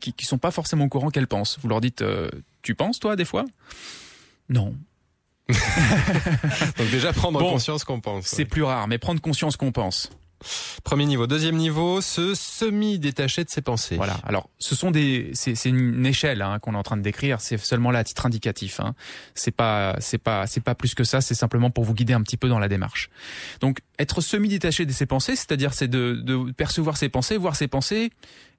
qui, 0.00 0.26
sont 0.26 0.38
pas 0.38 0.50
forcément 0.50 0.84
au 0.84 0.88
courant 0.88 1.08
qu'elles 1.08 1.28
pensent. 1.28 1.58
Vous 1.62 1.68
leur 1.68 1.80
dites, 1.80 2.02
euh, 2.02 2.28
tu 2.60 2.74
penses, 2.74 3.00
toi, 3.00 3.16
des 3.16 3.24
fois? 3.24 3.46
Non. 4.50 4.74
Donc 6.78 6.90
déjà 6.90 7.12
prendre 7.12 7.38
Bon, 7.40 7.50
conscience 7.50 7.84
qu'on 7.84 8.00
pense. 8.00 8.26
C'est 8.26 8.44
plus 8.44 8.62
rare, 8.62 8.88
mais 8.88 8.98
prendre 8.98 9.20
conscience 9.20 9.56
qu'on 9.56 9.72
pense. 9.72 10.10
Premier 10.84 11.06
niveau. 11.06 11.26
Deuxième 11.26 11.56
niveau, 11.56 12.00
se 12.00 12.34
semi-détacher 12.34 13.44
de 13.44 13.50
ses 13.50 13.62
pensées. 13.62 13.96
Voilà. 13.96 14.18
Alors, 14.24 14.48
ce 14.58 14.74
sont 14.74 14.90
des, 14.90 15.30
c'est 15.34 15.54
c'est 15.54 15.68
une 15.68 16.04
échelle 16.04 16.42
hein, 16.42 16.58
qu'on 16.58 16.74
est 16.74 16.76
en 16.76 16.82
train 16.82 16.96
de 16.96 17.02
décrire. 17.02 17.40
C'est 17.40 17.58
seulement 17.58 17.90
là 17.90 18.00
à 18.00 18.04
titre 18.04 18.26
indicatif. 18.26 18.80
Hein. 18.80 18.94
C'est 19.34 19.50
pas, 19.52 19.96
c'est 20.00 20.18
pas, 20.18 20.46
c'est 20.46 20.60
pas 20.60 20.74
plus 20.74 20.94
que 20.94 21.04
ça. 21.04 21.20
C'est 21.20 21.34
simplement 21.34 21.70
pour 21.70 21.84
vous 21.84 21.94
guider 21.94 22.12
un 22.12 22.22
petit 22.22 22.36
peu 22.36 22.48
dans 22.48 22.58
la 22.58 22.68
démarche. 22.68 23.10
Donc, 23.60 23.78
être 23.98 24.20
semi-détaché 24.20 24.86
de 24.86 24.92
ses 24.92 25.06
pensées, 25.06 25.36
c'est-à-dire 25.36 25.74
c'est 25.74 25.88
de, 25.88 26.14
de 26.14 26.50
percevoir 26.52 26.96
ses 26.96 27.08
pensées, 27.08 27.36
voir 27.36 27.56
ses 27.56 27.68
pensées 27.68 28.10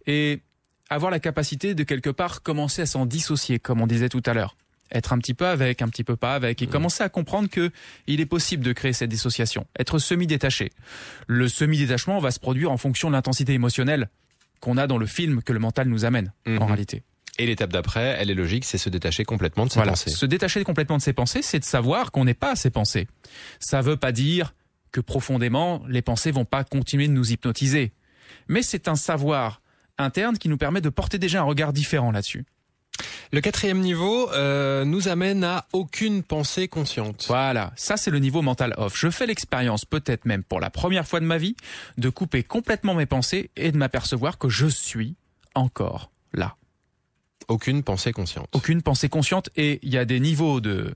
et 0.07 0.41
avoir 0.89 1.11
la 1.11 1.19
capacité 1.19 1.75
de 1.75 1.83
quelque 1.83 2.09
part 2.09 2.43
commencer 2.43 2.81
à 2.81 2.85
s'en 2.85 3.05
dissocier, 3.05 3.59
comme 3.59 3.81
on 3.81 3.87
disait 3.87 4.09
tout 4.09 4.23
à 4.25 4.33
l'heure. 4.33 4.55
Être 4.93 5.11
un 5.13 5.17
petit 5.17 5.33
peu 5.33 5.47
avec, 5.47 5.81
un 5.81 5.89
petit 5.89 6.03
peu 6.03 6.15
pas 6.15 6.35
avec, 6.35 6.61
et 6.61 6.67
commencer 6.67 7.03
à 7.03 7.09
comprendre 7.09 7.49
que 7.49 7.71
il 8.07 8.21
est 8.21 8.25
possible 8.25 8.63
de 8.63 8.71
créer 8.73 8.93
cette 8.93 9.09
dissociation. 9.09 9.65
Être 9.79 9.97
semi-détaché. 9.99 10.71
Le 11.27 11.47
semi-détachement 11.47 12.19
va 12.19 12.31
se 12.31 12.39
produire 12.39 12.71
en 12.71 12.77
fonction 12.77 13.09
de 13.09 13.13
l'intensité 13.15 13.53
émotionnelle 13.53 14.09
qu'on 14.59 14.77
a 14.77 14.87
dans 14.87 14.97
le 14.97 15.05
film 15.07 15.41
que 15.41 15.51
le 15.51 15.59
mental 15.59 15.87
nous 15.89 16.05
amène, 16.05 16.31
en 16.47 16.65
réalité. 16.67 17.03
Et 17.39 17.47
l'étape 17.47 17.73
d'après, 17.73 18.15
elle 18.19 18.29
est 18.29 18.35
logique, 18.35 18.63
c'est 18.63 18.77
se 18.77 18.89
détacher 18.89 19.25
complètement 19.25 19.65
de 19.65 19.71
ses 19.71 19.79
Voilà. 19.79 19.93
pensées. 19.93 20.11
Se 20.11 20.25
détacher 20.27 20.63
complètement 20.63 20.97
de 20.97 21.01
ses 21.01 21.13
pensées, 21.13 21.41
c'est 21.41 21.57
de 21.59 21.65
savoir 21.65 22.11
qu'on 22.11 22.25
n'est 22.25 22.35
pas 22.35 22.55
ses 22.55 22.69
pensées. 22.69 23.07
Ça 23.59 23.81
veut 23.81 23.97
pas 23.97 24.11
dire 24.11 24.53
que 24.91 25.01
profondément, 25.01 25.81
les 25.89 26.03
pensées 26.03 26.29
vont 26.31 26.45
pas 26.45 26.63
continuer 26.63 27.07
de 27.07 27.13
nous 27.13 27.31
hypnotiser. 27.31 27.91
Mais 28.47 28.61
c'est 28.61 28.87
un 28.87 28.95
savoir 28.95 29.61
interne 29.97 30.37
qui 30.37 30.47
nous 30.47 30.57
permet 30.57 30.79
de 30.81 30.89
porter 30.89 31.17
déjà 31.17 31.39
un 31.39 31.43
regard 31.43 31.73
différent 31.73 32.11
là-dessus. 32.11 32.45
Le 33.33 33.41
quatrième 33.41 33.79
niveau 33.79 34.31
euh, 34.33 34.85
nous 34.85 35.07
amène 35.07 35.43
à 35.43 35.65
aucune 35.73 36.21
pensée 36.21 36.67
consciente. 36.67 37.25
Voilà, 37.27 37.73
ça 37.75 37.97
c'est 37.97 38.11
le 38.11 38.19
niveau 38.19 38.43
mental 38.43 38.75
off. 38.77 38.95
Je 38.95 39.09
fais 39.09 39.25
l'expérience, 39.25 39.85
peut-être 39.85 40.25
même 40.25 40.43
pour 40.43 40.59
la 40.59 40.69
première 40.69 41.07
fois 41.07 41.19
de 41.19 41.25
ma 41.25 41.39
vie, 41.39 41.55
de 41.97 42.09
couper 42.09 42.43
complètement 42.43 42.93
mes 42.93 43.07
pensées 43.07 43.49
et 43.55 43.71
de 43.71 43.77
m'apercevoir 43.77 44.37
que 44.37 44.49
je 44.49 44.67
suis 44.67 45.15
encore 45.55 46.11
là. 46.31 46.57
Aucune 47.47 47.83
pensée 47.83 48.11
consciente. 48.11 48.47
Aucune 48.53 48.81
pensée 48.81 49.09
consciente 49.09 49.49
et 49.55 49.79
il 49.83 49.93
y 49.93 49.97
a 49.97 50.05
des 50.05 50.19
niveaux 50.19 50.61
de, 50.61 50.93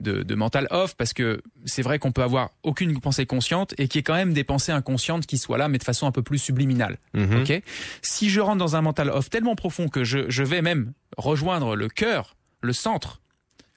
de, 0.00 0.22
de 0.22 0.34
mental 0.34 0.66
off 0.70 0.94
parce 0.96 1.12
que 1.12 1.42
c'est 1.64 1.82
vrai 1.82 1.98
qu'on 1.98 2.12
peut 2.12 2.22
avoir 2.22 2.50
aucune 2.62 2.98
pensée 3.00 3.26
consciente 3.26 3.74
et 3.78 3.88
qu'il 3.88 3.98
y 3.98 4.00
ait 4.00 4.02
quand 4.02 4.14
même 4.14 4.32
des 4.32 4.44
pensées 4.44 4.72
inconscientes 4.72 5.26
qui 5.26 5.38
soient 5.38 5.58
là 5.58 5.68
mais 5.68 5.78
de 5.78 5.84
façon 5.84 6.06
un 6.06 6.12
peu 6.12 6.22
plus 6.22 6.38
subliminale. 6.38 6.98
Mhm. 7.14 7.42
Ok? 7.42 7.62
Si 8.02 8.30
je 8.30 8.40
rentre 8.40 8.58
dans 8.58 8.76
un 8.76 8.82
mental 8.82 9.10
off 9.10 9.30
tellement 9.30 9.54
profond 9.54 9.88
que 9.88 10.04
je, 10.04 10.28
je 10.28 10.42
vais 10.42 10.62
même 10.62 10.92
rejoindre 11.16 11.76
le 11.76 11.88
cœur, 11.88 12.36
le 12.62 12.72
centre, 12.72 13.20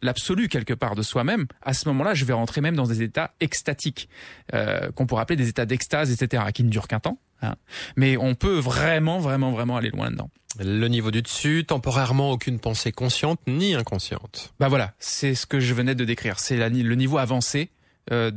l'absolu 0.01 0.47
quelque 0.47 0.73
part 0.73 0.95
de 0.95 1.01
soi-même, 1.01 1.47
à 1.61 1.73
ce 1.73 1.87
moment-là, 1.89 2.13
je 2.13 2.25
vais 2.25 2.33
rentrer 2.33 2.61
même 2.61 2.75
dans 2.75 2.87
des 2.87 3.01
états 3.01 3.33
extatiques, 3.39 4.07
euh, 4.53 4.91
qu'on 4.91 5.05
pourrait 5.05 5.23
appeler 5.23 5.37
des 5.37 5.49
états 5.49 5.65
d'extase, 5.65 6.11
etc., 6.11 6.43
qui 6.53 6.63
ne 6.63 6.69
durent 6.69 6.87
qu'un 6.87 6.99
temps. 6.99 7.17
Hein. 7.41 7.55
Mais 7.95 8.17
on 8.17 8.35
peut 8.35 8.57
vraiment, 8.57 9.19
vraiment, 9.19 9.51
vraiment 9.51 9.77
aller 9.77 9.89
loin 9.89 10.11
dedans. 10.11 10.29
Le 10.59 10.87
niveau 10.87 11.11
du 11.11 11.21
dessus, 11.21 11.65
temporairement 11.67 12.31
aucune 12.31 12.59
pensée 12.59 12.93
consciente 12.93 13.39
ni 13.45 13.75
inconsciente. 13.75 14.53
Bah 14.59 14.69
voilà, 14.69 14.93
c'est 14.99 15.35
ce 15.35 15.45
que 15.45 15.59
je 15.59 15.73
venais 15.73 15.95
de 15.95 16.05
décrire. 16.05 16.39
C'est 16.39 16.55
le 16.69 16.95
niveau 16.95 17.17
avancé 17.17 17.69
de, 18.11 18.29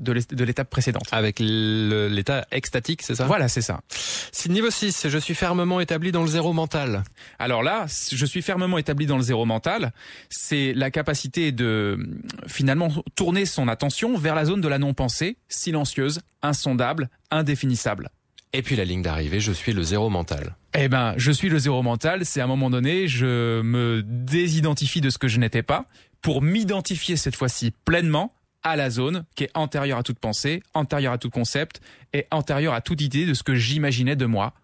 de 0.00 0.12
de 0.32 0.44
l'étape 0.44 0.70
précédente. 0.70 1.04
Avec 1.12 1.38
l'état 1.40 2.46
extatique, 2.50 3.02
c'est 3.02 3.14
ça? 3.14 3.26
Voilà, 3.26 3.48
c'est 3.48 3.62
ça. 3.62 3.80
Si 3.90 4.48
niveau 4.50 4.70
6, 4.70 5.08
je 5.08 5.18
suis 5.18 5.34
fermement 5.34 5.80
établi 5.80 6.12
dans 6.12 6.22
le 6.22 6.28
zéro 6.28 6.52
mental. 6.52 7.02
Alors 7.38 7.62
là, 7.62 7.86
je 8.12 8.26
suis 8.26 8.42
fermement 8.42 8.78
établi 8.78 9.06
dans 9.06 9.16
le 9.16 9.22
zéro 9.22 9.44
mental. 9.44 9.92
C'est 10.28 10.72
la 10.74 10.90
capacité 10.90 11.52
de 11.52 11.98
finalement 12.46 12.88
tourner 13.14 13.46
son 13.46 13.68
attention 13.68 14.16
vers 14.16 14.34
la 14.34 14.44
zone 14.44 14.60
de 14.60 14.68
la 14.68 14.78
non-pensée, 14.78 15.36
silencieuse, 15.48 16.20
insondable, 16.42 17.08
indéfinissable. 17.30 18.10
Et 18.52 18.62
puis 18.62 18.76
la 18.76 18.84
ligne 18.84 19.02
d'arrivée, 19.02 19.40
je 19.40 19.52
suis 19.52 19.72
le 19.72 19.82
zéro 19.82 20.08
mental. 20.08 20.56
Eh 20.74 20.88
ben, 20.88 21.14
je 21.16 21.32
suis 21.32 21.48
le 21.48 21.58
zéro 21.58 21.82
mental. 21.82 22.24
C'est 22.24 22.40
à 22.40 22.44
un 22.44 22.46
moment 22.46 22.70
donné, 22.70 23.08
je 23.08 23.60
me 23.60 24.02
désidentifie 24.04 25.00
de 25.00 25.10
ce 25.10 25.18
que 25.18 25.28
je 25.28 25.38
n'étais 25.38 25.62
pas 25.62 25.86
pour 26.22 26.42
m'identifier 26.42 27.16
cette 27.16 27.36
fois-ci 27.36 27.72
pleinement 27.84 28.32
à 28.66 28.74
la 28.74 28.90
zone 28.90 29.24
qui 29.36 29.44
est 29.44 29.50
antérieure 29.54 29.98
à 29.98 30.02
toute 30.02 30.18
pensée, 30.18 30.60
antérieure 30.74 31.12
à 31.12 31.18
tout 31.18 31.30
concept 31.30 31.80
et 32.12 32.26
antérieure 32.32 32.74
à 32.74 32.80
toute 32.80 33.00
idée 33.00 33.24
de 33.24 33.32
ce 33.32 33.44
que 33.44 33.54
j'imaginais 33.54 34.16
de 34.16 34.26
moi 34.26 34.54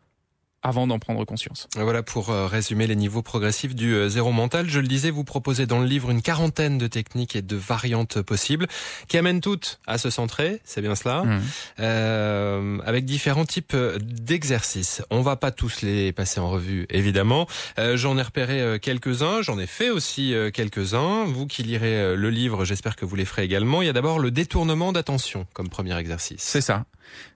avant 0.62 0.86
d'en 0.86 0.98
prendre 0.98 1.24
conscience. 1.24 1.66
Voilà 1.76 2.02
pour 2.02 2.30
euh, 2.30 2.46
résumer 2.46 2.86
les 2.86 2.94
niveaux 2.96 3.22
progressifs 3.22 3.74
du 3.74 3.94
euh, 3.94 4.08
zéro 4.08 4.30
mental. 4.32 4.68
Je 4.68 4.78
le 4.80 4.86
disais, 4.86 5.10
vous 5.10 5.24
proposez 5.24 5.66
dans 5.66 5.80
le 5.80 5.86
livre 5.86 6.10
une 6.10 6.22
quarantaine 6.22 6.78
de 6.78 6.86
techniques 6.86 7.34
et 7.36 7.42
de 7.42 7.56
variantes 7.56 8.22
possibles 8.22 8.66
qui 9.08 9.18
amènent 9.18 9.40
toutes 9.40 9.80
à 9.86 9.98
se 9.98 10.08
centrer, 10.10 10.60
c'est 10.64 10.80
bien 10.80 10.94
cela, 10.94 11.22
Mhm. 11.24 11.40
euh, 11.80 12.78
avec 12.84 13.04
différents 13.04 13.44
types 13.44 13.76
d'exercices. 13.76 15.02
On 15.10 15.20
va 15.22 15.36
pas 15.36 15.50
tous 15.50 15.82
les 15.82 16.12
passer 16.12 16.40
en 16.40 16.48
revue, 16.50 16.86
évidemment. 16.90 17.46
Euh, 17.78 17.96
j'en 17.96 18.16
ai 18.18 18.22
repéré 18.22 18.78
quelques-uns, 18.80 19.42
j'en 19.42 19.58
ai 19.58 19.66
fait 19.66 19.90
aussi 19.90 20.34
quelques-uns. 20.54 21.24
Vous 21.24 21.46
qui 21.46 21.62
lirez 21.62 22.16
le 22.16 22.30
livre, 22.30 22.64
j'espère 22.64 22.96
que 22.96 23.04
vous 23.04 23.16
les 23.16 23.24
ferez 23.24 23.42
également. 23.44 23.82
Il 23.82 23.86
y 23.86 23.88
a 23.88 23.92
d'abord 23.92 24.18
le 24.18 24.30
détournement 24.30 24.92
d'attention 24.92 25.46
comme 25.52 25.68
premier 25.68 25.96
exercice. 25.98 26.40
C'est 26.42 26.60
ça. 26.60 26.84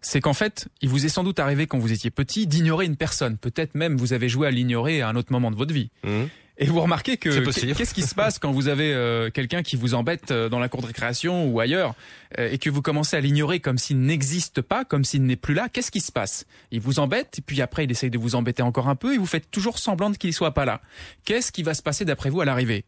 C'est 0.01 0.21
qu'en 0.21 0.33
fait, 0.33 0.69
il 0.81 0.89
vous 0.89 1.07
est 1.07 1.09
sans 1.09 1.25
doute 1.25 1.39
arrivé 1.39 1.67
quand 1.67 1.79
vous 1.79 1.93
étiez 1.93 2.11
petit 2.11 2.47
d'ignorer 2.47 2.87
une 2.87 2.97
personne. 2.97 3.37
Peut-être 3.37 3.75
même 3.75 3.97
vous 3.97 4.13
avez 4.13 4.29
joué 4.29 4.47
à 4.49 4.51
l'ignorer 4.51 5.03
à 5.03 5.09
un 5.09 5.17
autre 5.17 5.33
moment 5.33 5.51
de 5.51 5.57
votre 5.57 5.73
vie. 5.75 5.91
Mhm. 6.05 6.29
Et 6.59 6.67
vous 6.67 6.81
remarquez 6.81 7.19
que 7.19 7.29
qu'est-ce 7.75 7.93
qui 7.93 8.03
se 8.03 8.15
passe 8.15 8.39
quand 8.39 8.51
vous 8.51 8.69
avez 8.69 8.95
euh, 8.95 9.31
quelqu'un 9.31 9.63
qui 9.63 9.77
vous 9.77 9.93
embête 9.93 10.31
euh, 10.31 10.49
dans 10.49 10.59
la 10.59 10.71
cour 10.71 10.81
de 10.81 10.87
récréation 10.87 11.47
ou 11.47 11.61
ailleurs 11.61 11.95
euh, 12.39 12.51
et 12.51 12.57
que 12.57 12.71
vous 12.71 12.81
commencez 12.81 13.15
à 13.15 13.21
l'ignorer 13.21 13.61
comme 13.61 13.77
s'il 13.77 14.01
n'existe 14.01 14.63
pas, 14.63 14.87
comme 14.87 15.05
s'il 15.05 15.25
n'est 15.25 15.37
plus 15.37 15.53
là? 15.53 15.69
Qu'est-ce 15.69 15.91
qui 15.91 16.01
se 16.01 16.11
passe? 16.11 16.47
Il 16.71 16.81
vous 16.81 16.99
embête 16.99 17.39
et 17.39 17.43
puis 17.43 17.61
après 17.61 17.85
il 17.85 17.91
essaye 17.91 18.09
de 18.09 18.17
vous 18.17 18.37
embêter 18.37 18.63
encore 18.63 18.89
un 18.89 18.97
peu 18.97 19.13
et 19.13 19.19
vous 19.19 19.27
faites 19.27 19.51
toujours 19.51 19.79
semblant 19.79 20.11
qu'il 20.13 20.33
soit 20.33 20.55
pas 20.55 20.65
là. 20.65 20.81
Qu'est-ce 21.27 21.53
qui 21.53 21.63
va 21.63 21.75
se 21.75 21.83
passer 21.83 22.07
d'après 22.07 22.31
vous 22.31 22.41
à 22.41 22.47
l'arrivée? 22.47 22.87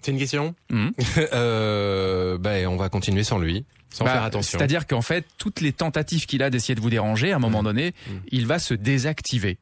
C'est 0.00 0.12
une 0.12 0.18
question? 0.18 0.54
Euh, 1.32 2.38
ben, 2.38 2.66
On 2.68 2.76
va 2.76 2.88
continuer 2.88 3.24
sans 3.24 3.38
lui, 3.38 3.64
sans 3.92 4.04
Bah, 4.04 4.12
faire 4.12 4.22
attention. 4.24 4.58
C'est-à-dire 4.58 4.86
qu'en 4.86 5.02
fait, 5.02 5.26
toutes 5.38 5.60
les 5.60 5.72
tentatives 5.72 6.26
qu'il 6.26 6.42
a 6.42 6.50
d'essayer 6.50 6.74
de 6.74 6.80
vous 6.80 6.90
déranger, 6.90 7.32
à 7.32 7.36
un 7.36 7.38
moment 7.40 7.60
Mmh. 7.62 7.64
donné, 7.64 7.88
Mmh. 7.90 8.10
il 8.32 8.46
va 8.46 8.58
se 8.58 8.74
désactiver. 8.74 9.58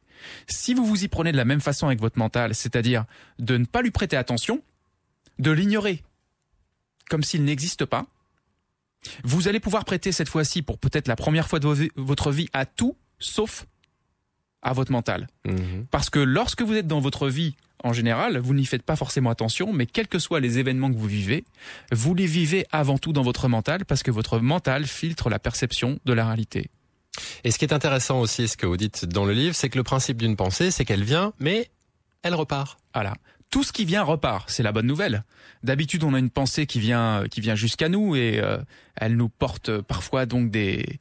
Si 0.47 0.73
vous 0.73 0.85
vous 0.85 1.03
y 1.03 1.07
prenez 1.07 1.31
de 1.31 1.37
la 1.37 1.45
même 1.45 1.61
façon 1.61 1.87
avec 1.87 1.99
votre 1.99 2.17
mental, 2.19 2.53
c'est-à-dire 2.53 3.05
de 3.39 3.57
ne 3.57 3.65
pas 3.65 3.81
lui 3.81 3.91
prêter 3.91 4.17
attention, 4.17 4.61
de 5.39 5.51
l'ignorer 5.51 6.03
comme 7.09 7.23
s'il 7.23 7.43
n'existe 7.43 7.85
pas, 7.85 8.05
vous 9.23 9.47
allez 9.47 9.59
pouvoir 9.59 9.85
prêter 9.85 10.11
cette 10.11 10.29
fois-ci, 10.29 10.61
pour 10.61 10.77
peut-être 10.77 11.07
la 11.07 11.15
première 11.15 11.47
fois 11.47 11.59
de 11.59 11.67
vo- 11.67 11.87
votre 11.95 12.31
vie, 12.31 12.49
à 12.53 12.65
tout 12.65 12.95
sauf 13.17 13.65
à 14.61 14.73
votre 14.73 14.91
mental. 14.91 15.27
Mhm. 15.45 15.85
Parce 15.91 16.09
que 16.09 16.19
lorsque 16.19 16.61
vous 16.61 16.73
êtes 16.73 16.87
dans 16.87 16.99
votre 16.99 17.27
vie, 17.27 17.55
en 17.83 17.93
général, 17.93 18.37
vous 18.37 18.53
n'y 18.53 18.65
faites 18.65 18.83
pas 18.83 18.95
forcément 18.95 19.29
attention, 19.29 19.71
mais 19.71 19.85
quels 19.85 20.07
que 20.07 20.19
soient 20.19 20.39
les 20.39 20.59
événements 20.59 20.91
que 20.91 20.97
vous 20.97 21.07
vivez, 21.07 21.45
vous 21.91 22.13
les 22.13 22.25
vivez 22.25 22.65
avant 22.71 22.97
tout 22.97 23.13
dans 23.13 23.21
votre 23.21 23.47
mental, 23.47 23.85
parce 23.85 24.03
que 24.03 24.11
votre 24.11 24.39
mental 24.39 24.85
filtre 24.85 25.29
la 25.29 25.39
perception 25.39 25.99
de 26.05 26.13
la 26.13 26.25
réalité. 26.25 26.69
Et 27.43 27.51
ce 27.51 27.57
qui 27.57 27.65
est 27.65 27.73
intéressant 27.73 28.19
aussi, 28.19 28.47
ce 28.47 28.57
que 28.57 28.65
vous 28.65 28.77
dites 28.77 29.05
dans 29.05 29.25
le 29.25 29.33
livre, 29.33 29.55
c'est 29.55 29.69
que 29.69 29.77
le 29.77 29.83
principe 29.83 30.17
d'une 30.17 30.35
pensée, 30.35 30.71
c'est 30.71 30.85
qu'elle 30.85 31.03
vient, 31.03 31.33
mais 31.39 31.69
elle 32.21 32.35
repart. 32.35 32.79
Voilà. 32.93 33.15
Tout 33.49 33.63
ce 33.63 33.71
qui 33.71 33.85
vient 33.85 34.03
repart, 34.03 34.49
c'est 34.49 34.61
la 34.61 34.71
bonne 34.71 34.85
nouvelle. 34.85 35.23
D'habitude, 35.63 36.03
on 36.03 36.13
a 36.13 36.19
une 36.19 36.29
pensée 36.29 36.67
qui 36.67 36.79
vient, 36.79 37.23
qui 37.31 37.41
vient 37.41 37.55
jusqu'à 37.55 37.89
nous 37.89 38.15
et 38.15 38.39
euh, 38.39 38.59
elle 38.95 39.15
nous 39.15 39.29
porte 39.29 39.81
parfois 39.81 40.25
donc 40.25 40.51
des, 40.51 40.99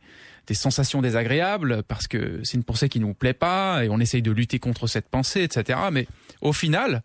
des 0.48 0.54
sensations 0.54 1.02
désagréables 1.02 1.82
parce 1.84 2.08
que 2.08 2.40
c'est 2.42 2.56
une 2.56 2.64
pensée 2.64 2.88
qui 2.88 3.00
nous 3.00 3.12
plaît 3.12 3.34
pas 3.34 3.84
et 3.84 3.90
on 3.90 4.00
essaye 4.00 4.22
de 4.22 4.32
lutter 4.32 4.58
contre 4.58 4.86
cette 4.86 5.08
pensée, 5.08 5.42
etc. 5.42 5.78
Mais 5.92 6.08
au 6.40 6.54
final, 6.54 7.02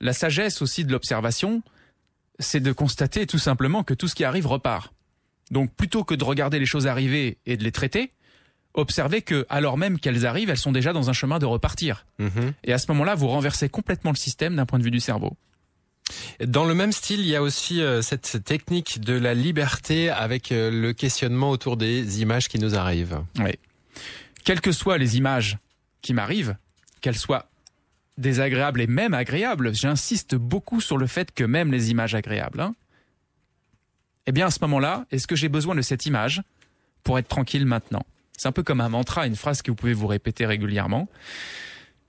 la 0.00 0.12
sagesse 0.12 0.60
aussi 0.62 0.84
de 0.84 0.90
l'observation, 0.90 1.62
c'est 2.40 2.60
de 2.60 2.72
constater 2.72 3.26
tout 3.26 3.38
simplement 3.38 3.84
que 3.84 3.94
tout 3.94 4.08
ce 4.08 4.16
qui 4.16 4.24
arrive 4.24 4.48
repart. 4.48 4.92
Donc 5.52 5.72
plutôt 5.74 6.02
que 6.02 6.14
de 6.14 6.24
regarder 6.24 6.58
les 6.58 6.66
choses 6.66 6.88
arriver 6.88 7.38
et 7.46 7.56
de 7.56 7.62
les 7.62 7.70
traiter, 7.70 8.10
observez 8.74 9.22
que 9.22 9.46
alors 9.48 9.78
même 9.78 10.00
qu'elles 10.00 10.26
arrivent, 10.26 10.50
elles 10.50 10.58
sont 10.58 10.72
déjà 10.72 10.92
dans 10.92 11.08
un 11.08 11.12
chemin 11.12 11.38
de 11.38 11.46
repartir. 11.46 12.04
Mhm. 12.18 12.52
Et 12.64 12.72
à 12.72 12.78
ce 12.78 12.88
moment-là, 12.88 13.14
vous 13.14 13.28
renversez 13.28 13.68
complètement 13.68 14.10
le 14.10 14.16
système 14.16 14.56
d'un 14.56 14.66
point 14.66 14.80
de 14.80 14.84
vue 14.84 14.90
du 14.90 15.00
cerveau. 15.00 15.36
Dans 16.44 16.64
le 16.64 16.74
même 16.74 16.92
style, 16.92 17.20
il 17.20 17.26
y 17.26 17.36
a 17.36 17.42
aussi 17.42 17.80
euh, 17.80 18.02
cette 18.02 18.44
technique 18.44 19.00
de 19.00 19.14
la 19.14 19.34
liberté 19.34 20.10
avec 20.10 20.52
euh, 20.52 20.70
le 20.70 20.92
questionnement 20.92 21.50
autour 21.50 21.76
des 21.76 22.20
images 22.20 22.48
qui 22.48 22.58
nous 22.58 22.74
arrivent. 22.74 23.22
Quelles 24.44 24.60
que 24.60 24.72
soient 24.72 24.98
les 24.98 25.16
images 25.16 25.58
qui 26.02 26.14
m'arrivent, 26.14 26.56
qu'elles 27.00 27.16
soient 27.16 27.48
désagréables 28.18 28.80
et 28.80 28.86
même 28.86 29.14
agréables, 29.14 29.74
j'insiste 29.74 30.34
beaucoup 30.36 30.80
sur 30.80 30.98
le 30.98 31.06
fait 31.06 31.32
que 31.32 31.44
même 31.44 31.72
les 31.72 31.90
images 31.90 32.14
agréables, 32.14 32.60
hein, 32.60 32.74
eh 34.26 34.32
bien 34.32 34.46
à 34.46 34.50
ce 34.50 34.58
moment-là, 34.62 35.06
est-ce 35.10 35.26
que 35.26 35.36
j'ai 35.36 35.48
besoin 35.48 35.74
de 35.74 35.82
cette 35.82 36.06
image 36.06 36.42
pour 37.02 37.18
être 37.18 37.28
tranquille 37.28 37.66
maintenant? 37.66 38.04
C'est 38.36 38.48
un 38.48 38.52
peu 38.52 38.62
comme 38.62 38.80
un 38.80 38.88
mantra, 38.88 39.26
une 39.26 39.36
phrase 39.36 39.62
que 39.62 39.70
vous 39.70 39.76
pouvez 39.76 39.94
vous 39.94 40.06
répéter 40.06 40.46
régulièrement. 40.46 41.08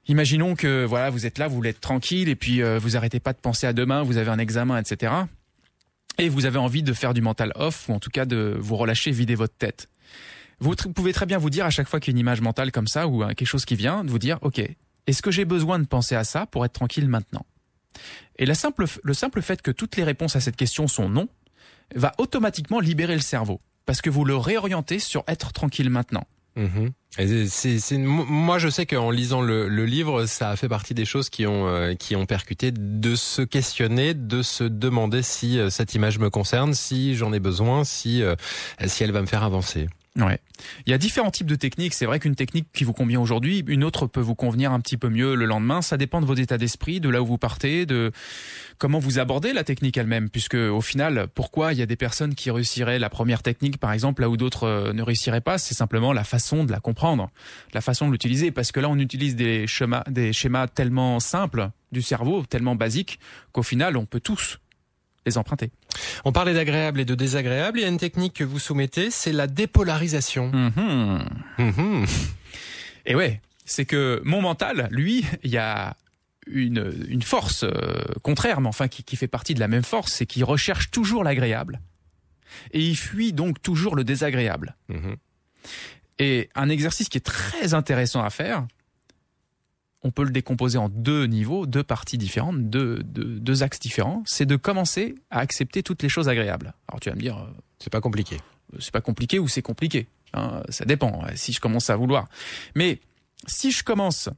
Imaginons 0.07 0.55
que 0.55 0.85
voilà, 0.85 1.09
vous 1.09 1.25
êtes 1.25 1.37
là, 1.37 1.47
vous 1.47 1.63
être 1.65 1.81
tranquille 1.81 2.29
et 2.29 2.35
puis 2.35 2.61
euh, 2.61 2.79
vous 2.79 2.95
arrêtez 2.95 3.19
pas 3.19 3.33
de 3.33 3.39
penser 3.39 3.67
à 3.67 3.73
demain, 3.73 4.03
vous 4.03 4.17
avez 4.17 4.29
un 4.29 4.39
examen, 4.39 4.77
etc. 4.77 5.13
Et 6.17 6.29
vous 6.29 6.45
avez 6.45 6.57
envie 6.57 6.83
de 6.83 6.93
faire 6.93 7.13
du 7.13 7.21
mental 7.21 7.51
off 7.55 7.89
ou 7.89 7.93
en 7.93 7.99
tout 7.99 8.09
cas 8.09 8.25
de 8.25 8.55
vous 8.59 8.75
relâcher, 8.75 9.11
vider 9.11 9.35
votre 9.35 9.55
tête. 9.55 9.89
Vous 10.59 10.75
pouvez 10.75 11.13
très 11.13 11.25
bien 11.25 11.37
vous 11.37 11.49
dire 11.49 11.65
à 11.65 11.69
chaque 11.69 11.87
fois 11.87 11.99
qu'il 11.99 12.13
y 12.13 12.13
a 12.13 12.15
une 12.15 12.19
image 12.19 12.41
mentale 12.41 12.71
comme 12.71 12.87
ça 12.87 13.07
ou 13.07 13.21
euh, 13.21 13.27
quelque 13.27 13.45
chose 13.45 13.65
qui 13.65 13.75
vient, 13.75 14.03
de 14.03 14.09
vous 14.09 14.19
dire 14.19 14.39
ok, 14.41 14.61
est-ce 15.07 15.21
que 15.21 15.29
j'ai 15.29 15.45
besoin 15.45 15.77
de 15.77 15.85
penser 15.85 16.15
à 16.15 16.23
ça 16.23 16.45
pour 16.45 16.65
être 16.65 16.73
tranquille 16.73 17.07
maintenant? 17.07 17.45
Et 18.37 18.45
la 18.45 18.55
simple, 18.55 18.85
le 19.03 19.13
simple 19.13 19.41
fait 19.41 19.61
que 19.61 19.71
toutes 19.71 19.95
les 19.97 20.03
réponses 20.03 20.35
à 20.35 20.41
cette 20.41 20.55
question 20.55 20.87
sont 20.87 21.09
non 21.09 21.27
va 21.95 22.13
automatiquement 22.17 22.79
libérer 22.79 23.13
le 23.13 23.21
cerveau 23.21 23.61
parce 23.85 24.01
que 24.01 24.09
vous 24.09 24.25
le 24.25 24.35
réorientez 24.35 24.99
sur 24.99 25.23
être 25.27 25.53
tranquille 25.53 25.89
maintenant. 25.89 26.25
Mhm. 26.55 26.91
Moi, 27.19 28.59
je 28.59 28.69
sais 28.69 28.85
qu'en 28.85 29.09
lisant 29.09 29.41
le, 29.41 29.67
le 29.67 29.85
livre, 29.85 30.25
ça 30.25 30.51
a 30.51 30.55
fait 30.55 30.69
partie 30.69 30.93
des 30.93 31.05
choses 31.05 31.29
qui 31.29 31.47
ont 31.47 31.67
euh, 31.67 31.95
qui 31.95 32.15
ont 32.15 32.25
percuté, 32.25 32.71
de 32.71 33.15
se 33.15 33.41
questionner, 33.41 34.13
de 34.13 34.41
se 34.43 34.63
demander 34.63 35.23
si 35.23 35.59
euh, 35.59 35.69
cette 35.69 35.95
image 35.95 36.19
me 36.19 36.29
concerne, 36.29 36.73
si 36.73 37.15
j'en 37.15 37.33
ai 37.33 37.39
besoin, 37.39 37.83
si 37.83 38.21
euh, 38.21 38.35
si 38.85 39.03
elle 39.03 39.11
va 39.11 39.21
me 39.21 39.27
faire 39.27 39.43
avancer. 39.43 39.87
Ouais. 40.17 40.39
Il 40.87 40.91
y 40.91 40.93
a 40.93 40.97
différents 40.97 41.29
types 41.29 41.47
de 41.47 41.55
techniques. 41.55 41.93
C'est 41.93 42.07
vrai 42.07 42.19
qu'une 42.19 42.35
technique 42.35 42.67
qui 42.73 42.83
vous 42.83 42.93
convient 42.93 43.19
aujourd'hui, 43.19 43.63
une 43.67 43.83
autre 43.83 44.07
peut 44.07 44.21
vous 44.21 44.33
convenir 44.33 44.71
un 44.71 44.79
petit 44.79 44.97
peu 44.97 45.09
mieux 45.09 45.35
le 45.35 45.45
lendemain. 45.45 45.83
Ça 45.83 45.95
dépend 45.97 46.21
de 46.21 46.25
votre 46.25 46.41
état 46.41 46.57
d'esprit, 46.57 46.99
de 46.99 47.09
là 47.09 47.21
où 47.21 47.25
vous 47.25 47.37
partez, 47.37 47.85
de 47.85 48.11
comment 48.79 48.97
vous 48.97 49.19
abordez 49.19 49.53
la 49.53 49.63
technique 49.63 49.95
elle-même. 49.95 50.29
Puisque 50.29 50.55
au 50.55 50.81
final, 50.81 51.27
pourquoi 51.35 51.73
il 51.73 51.79
y 51.79 51.83
a 51.83 51.85
des 51.85 51.95
personnes 51.95 52.33
qui 52.33 52.49
réussiraient 52.49 52.97
la 52.97 53.09
première 53.09 53.43
technique, 53.43 53.77
par 53.77 53.91
exemple, 53.93 54.23
là 54.23 54.29
où 54.29 54.37
d'autres 54.37 54.63
euh, 54.63 54.93
ne 54.93 55.03
réussiraient 55.03 55.41
pas, 55.41 55.59
c'est 55.59 55.75
simplement 55.75 56.13
la 56.13 56.23
façon 56.23 56.63
de 56.63 56.71
la 56.71 56.79
comprendre, 56.79 57.29
la 57.73 57.81
façon 57.81 58.07
de 58.07 58.11
l'utiliser. 58.11 58.49
Parce 58.49 58.71
que 58.71 58.79
là, 58.79 58.89
on 58.89 58.97
utilise 58.97 59.35
des 59.35 59.67
schémas, 59.67 60.03
des 60.09 60.33
schémas 60.33 60.67
tellement 60.67 61.19
simples 61.19 61.69
du 61.91 62.01
cerveau, 62.01 62.43
tellement 62.43 62.75
basiques, 62.75 63.19
qu'au 63.51 63.63
final, 63.63 63.97
on 63.97 64.05
peut 64.05 64.19
tous 64.19 64.59
les 65.27 65.37
emprunter. 65.37 65.71
On 66.25 66.31
parlait 66.31 66.53
d'agréable 66.53 66.99
et 66.99 67.05
de 67.05 67.13
désagréable. 67.13 67.79
Il 67.79 67.81
y 67.83 67.85
a 67.85 67.89
une 67.89 67.99
technique 67.99 68.33
que 68.33 68.43
vous 68.43 68.59
soumettez, 68.59 69.11
c'est 69.11 69.31
la 69.31 69.47
dépolarisation. 69.47 70.51
Mhm. 70.51 71.25
Mhm. 71.59 72.05
Et 73.05 73.15
ouais, 73.15 73.41
c'est 73.65 73.85
que 73.85 74.21
mon 74.25 74.41
mental, 74.41 74.87
lui, 74.91 75.25
il 75.43 75.51
y 75.51 75.57
a 75.57 75.95
une, 76.47 76.93
une 77.09 77.21
force 77.21 77.63
euh, 77.63 78.01
contraire, 78.23 78.61
mais 78.61 78.69
enfin 78.69 78.87
qui, 78.87 79.03
qui 79.03 79.15
fait 79.17 79.27
partie 79.27 79.53
de 79.53 79.59
la 79.59 79.67
même 79.67 79.83
force, 79.83 80.13
c'est 80.13 80.25
qu'il 80.25 80.43
recherche 80.43 80.89
toujours 80.91 81.23
l'agréable. 81.23 81.81
Et 82.71 82.79
il 82.79 82.95
fuit 82.95 83.33
donc 83.33 83.61
toujours 83.61 83.95
le 83.95 84.03
désagréable. 84.03 84.75
Mhm. 84.89 85.17
Et 86.19 86.49
un 86.55 86.69
exercice 86.69 87.09
qui 87.09 87.17
est 87.17 87.25
très 87.25 87.73
intéressant 87.73 88.23
à 88.23 88.29
faire, 88.29 88.65
on 90.03 90.11
peut 90.11 90.23
le 90.23 90.29
décomposer 90.31 90.77
en 90.77 90.89
deux 90.89 91.25
niveaux, 91.25 91.65
deux 91.65 91.83
parties 91.83 92.17
différentes, 92.17 92.69
deux, 92.69 92.99
deux, 93.03 93.39
deux 93.39 93.63
axes 93.63 93.79
différents, 93.79 94.23
c'est 94.25 94.45
de 94.45 94.55
commencer 94.55 95.15
à 95.31 95.39
accepter 95.39 95.83
toutes 95.83 96.03
les 96.03 96.09
choses 96.09 96.29
agréables. 96.29 96.73
Alors 96.87 96.99
tu 96.99 97.09
vas 97.09 97.15
me 97.15 97.21
dire, 97.21 97.37
euh, 97.37 97.47
C'est 97.79 97.91
pas 97.91 98.01
compliqué. 98.01 98.37
c'est 98.79 98.91
pas 98.91 99.01
compliqué 99.01 99.39
ou 99.39 99.47
c'est 99.47 99.61
compliqué. 99.63 100.07
hein, 100.33 100.61
ça 100.69 100.85
dépend 100.85 101.23
euh, 101.25 101.31
si 101.35 101.51
je 101.53 101.59
commence 101.59 101.89
à 101.89 101.95
vouloir. 101.95 102.27
Mais 102.75 102.99
si 103.47 103.71
je 103.71 103.83
commence 103.83 104.29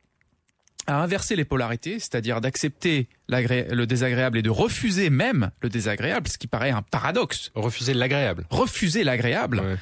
à 0.88 1.01
inverser 1.03 1.36
les 1.36 1.45
polarités, 1.45 1.99
c'est-à-dire 1.99 2.41
d'accepter 2.41 3.07
le 3.28 3.86
désagréable 3.86 4.38
et 4.39 4.41
de 4.41 4.49
refuser 4.49 5.10
même 5.12 5.51
le 5.62 5.70
désagréable, 5.70 6.28
ce 6.28 6.38
qui 6.38 6.47
paraît 6.47 6.72
un 6.72 6.82
paradoxe, 6.82 7.51
Refuser 7.53 7.93
l'agréable. 7.93 8.45
refuser 8.49 9.03
l'agréable, 9.03 9.60
Ouais. 9.60 9.76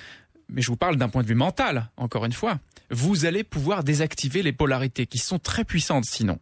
Mais 0.50 0.62
je 0.62 0.68
vous 0.68 0.78
parle 0.78 0.96
d'un 0.96 1.10
point 1.10 1.24
de 1.24 1.28
vue 1.28 1.36
mental, 1.36 1.90
encore 1.98 2.26
une 2.26 2.34
fois, 2.34 2.60
vous 2.90 3.26
allez 3.26 3.44
pouvoir 3.44 3.84
désactiver 3.84 4.44
les 4.44 4.54
polarités 4.54 5.06
qui 5.06 5.18
sont 5.18 5.40
très 5.40 5.66
puissantes 5.66 6.06
sinon. 6.06 6.40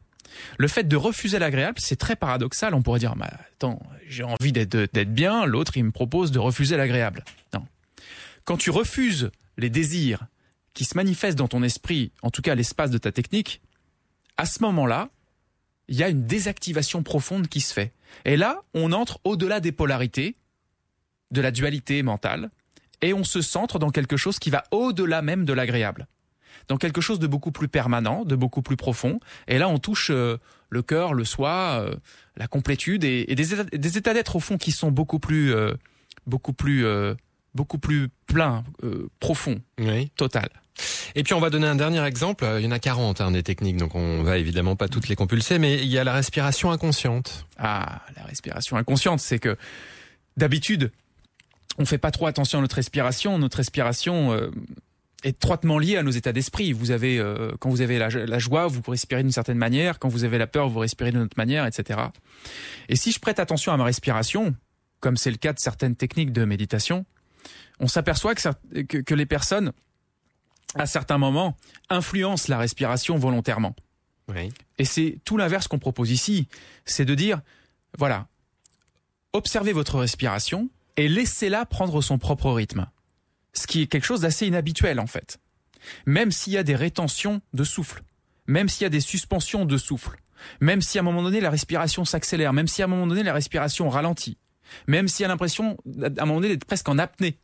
Le 0.57 0.67
fait 0.67 0.83
de 0.83 0.95
refuser 0.95 1.39
l'agréable, 1.39 1.77
c'est 1.79 1.95
très 1.95 2.15
paradoxal. 2.15 2.73
On 2.73 2.81
pourrait 2.81 2.99
dire, 2.99 3.13
attends, 3.53 3.81
j'ai 4.07 4.23
envie 4.23 4.51
d'être 4.51 5.13
bien, 5.13 5.45
l'autre, 5.45 5.77
il 5.77 5.85
me 5.85 5.91
propose 5.91 6.31
de 6.31 6.39
refuser 6.39 6.77
l'agréable. 6.77 7.23
Non. 7.53 7.65
Quand 8.43 8.57
tu 8.57 8.69
refuses 8.69 9.31
les 9.57 9.69
désirs 9.69 10.27
qui 10.73 10.83
se 10.83 10.97
manifestent 10.97 11.37
dans 11.37 11.47
ton 11.47 11.63
esprit, 11.63 12.11
en 12.21 12.31
tout 12.31 12.41
cas 12.41 12.53
l'espace 12.53 12.91
de 12.91 12.97
ta 12.97 13.11
technique, 13.11 13.61
à 14.37 14.45
ce 14.45 14.61
moment-là, 14.63 15.09
il 15.87 15.95
y 15.95 16.03
a 16.03 16.09
une 16.09 16.25
désactivation 16.25 17.01
profonde 17.01 17.47
qui 17.47 17.61
se 17.61 17.73
fait. 17.73 17.93
Et 18.25 18.35
là, 18.35 18.63
on 18.73 18.91
entre 18.91 19.19
au-delà 19.23 19.61
des 19.61 19.71
polarités, 19.71 20.35
de 21.31 21.41
la 21.41 21.51
dualité 21.51 22.03
mentale, 22.03 22.49
et 23.01 23.13
on 23.13 23.23
se 23.23 23.41
centre 23.41 23.79
dans 23.79 23.89
quelque 23.89 24.17
chose 24.17 24.39
qui 24.39 24.49
va 24.49 24.63
au-delà 24.71 25.21
même 25.21 25.45
de 25.45 25.53
l'agréable. 25.53 26.07
Dans 26.67 26.77
quelque 26.77 27.01
chose 27.01 27.19
de 27.19 27.27
beaucoup 27.27 27.51
plus 27.51 27.67
permanent, 27.67 28.25
de 28.25 28.35
beaucoup 28.35 28.61
plus 28.61 28.75
profond. 28.77 29.19
Et 29.47 29.57
là, 29.59 29.67
on 29.69 29.77
touche 29.77 30.09
euh, 30.09 30.37
le 30.69 30.81
cœur, 30.81 31.13
le 31.13 31.23
soi, 31.25 31.79
euh, 31.81 31.95
la 32.37 32.47
complétude 32.47 33.03
et, 33.03 33.25
et 33.27 33.35
des 33.35 33.97
états, 33.97 34.13
d'être 34.13 34.35
au 34.35 34.39
fond 34.39 34.57
qui 34.57 34.71
sont 34.71 34.89
beaucoup 34.91 35.19
plus, 35.19 35.53
euh, 35.53 35.73
beaucoup 36.25 36.53
plus, 36.53 36.85
euh, 36.85 37.13
beaucoup 37.53 37.77
plus 37.77 38.09
pleins, 38.25 38.63
euh, 38.83 39.07
profonds, 39.19 39.61
Oui. 39.79 40.11
total. 40.17 40.49
Et 41.13 41.23
puis 41.23 41.33
on 41.33 41.39
va 41.39 41.49
donner 41.49 41.67
un 41.67 41.75
dernier 41.75 42.03
exemple. 42.03 42.45
Il 42.57 42.65
y 42.65 42.67
en 42.67 42.71
a 42.71 42.79
40 42.79 43.21
hein, 43.21 43.31
des 43.31 43.43
techniques, 43.43 43.77
donc 43.77 43.95
on 43.95 44.23
va 44.23 44.37
évidemment 44.37 44.75
pas 44.75 44.87
toutes 44.89 45.07
les 45.07 45.15
compulser, 45.15 45.57
mais 45.59 45.75
il 45.75 45.87
y 45.87 45.97
a 45.97 46.03
la 46.03 46.11
respiration 46.13 46.71
inconsciente. 46.71 47.45
Ah, 47.57 48.01
la 48.17 48.23
respiration 48.23 48.75
inconsciente, 48.75 49.19
c'est 49.21 49.39
que 49.39 49.55
d'habitude, 50.35 50.91
on 51.77 51.85
fait 51.85 51.97
pas 51.97 52.11
trop 52.11 52.27
attention 52.27 52.59
à 52.59 52.61
notre 52.61 52.75
respiration. 52.75 53.37
Notre 53.37 53.57
respiration 53.57 54.33
euh, 54.33 54.51
est 55.23 55.29
étroitement 55.29 55.77
liée 55.77 55.97
à 55.97 56.03
nos 56.03 56.11
états 56.11 56.31
d'esprit. 56.31 56.71
Vous 56.73 56.91
avez, 56.91 57.19
euh, 57.19 57.51
quand 57.59 57.69
vous 57.69 57.81
avez 57.81 57.97
la, 57.97 58.09
la 58.09 58.39
joie, 58.39 58.67
vous 58.67 58.81
respirez 58.87 59.23
d'une 59.23 59.31
certaine 59.31 59.57
manière. 59.57 59.99
Quand 59.99 60.09
vous 60.09 60.23
avez 60.23 60.37
la 60.37 60.47
peur, 60.47 60.69
vous 60.69 60.79
respirez 60.79 61.11
d'une 61.11 61.21
autre 61.21 61.37
manière, 61.37 61.65
etc. 61.65 61.99
Et 62.89 62.95
si 62.95 63.11
je 63.11 63.19
prête 63.19 63.39
attention 63.39 63.71
à 63.73 63.77
ma 63.77 63.83
respiration, 63.83 64.55
comme 64.99 65.17
c'est 65.17 65.31
le 65.31 65.37
cas 65.37 65.53
de 65.53 65.59
certaines 65.59 65.95
techniques 65.95 66.31
de 66.31 66.45
méditation, 66.45 67.05
on 67.79 67.87
s'aperçoit 67.87 68.35
que, 68.35 68.81
que 68.83 69.13
les 69.13 69.25
personnes, 69.25 69.71
à 70.75 70.85
certains 70.85 71.17
moments, 71.17 71.57
influencent 71.89 72.49
la 72.49 72.57
respiration 72.57 73.17
volontairement. 73.17 73.75
Oui. 74.29 74.51
Et 74.77 74.85
c'est 74.85 75.19
tout 75.25 75.37
l'inverse 75.37 75.67
qu'on 75.67 75.79
propose 75.79 76.11
ici. 76.11 76.47
C'est 76.85 77.05
de 77.05 77.15
dire, 77.15 77.41
voilà, 77.97 78.27
observez 79.33 79.73
votre 79.73 79.99
respiration 79.99 80.69
et 80.97 81.07
laissez-la 81.07 81.65
prendre 81.65 82.01
son 82.01 82.17
propre 82.17 82.51
rythme. 82.51 82.87
Ce 83.53 83.67
qui 83.67 83.81
est 83.81 83.87
quelque 83.87 84.05
chose 84.05 84.21
d'assez 84.21 84.47
inhabituel 84.47 84.99
en 84.99 85.07
fait. 85.07 85.39
Même 86.05 86.31
s'il 86.31 86.53
y 86.53 86.57
a 86.57 86.63
des 86.63 86.75
rétentions 86.75 87.41
de 87.53 87.63
souffle, 87.63 88.03
même 88.47 88.69
s'il 88.69 88.83
y 88.83 88.85
a 88.87 88.89
des 88.89 89.01
suspensions 89.01 89.65
de 89.65 89.77
souffle, 89.77 90.17
même 90.59 90.81
si 90.81 90.97
à 90.97 91.01
un 91.01 91.03
moment 91.03 91.23
donné 91.23 91.41
la 91.41 91.49
respiration 91.49 92.05
s'accélère, 92.05 92.53
même 92.53 92.67
si 92.67 92.81
à 92.81 92.85
un 92.85 92.87
moment 92.87 93.07
donné 93.07 93.23
la 93.23 93.33
respiration 93.33 93.89
ralentit, 93.89 94.37
même 94.87 95.07
s'il 95.07 95.23
y 95.23 95.25
a 95.25 95.29
l'impression 95.29 95.77
à 96.01 96.21
un 96.21 96.25
moment 96.25 96.41
donné 96.41 96.49
d'être 96.55 96.65
presque 96.65 96.89
en 96.89 96.97
apnée, 96.97 97.39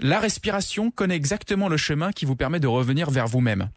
la 0.00 0.20
respiration 0.20 0.90
connaît 0.90 1.16
exactement 1.16 1.68
le 1.68 1.76
chemin 1.76 2.12
qui 2.12 2.24
vous 2.24 2.36
permet 2.36 2.60
de 2.60 2.66
revenir 2.66 3.10
vers 3.10 3.28
vous-même. 3.28 3.70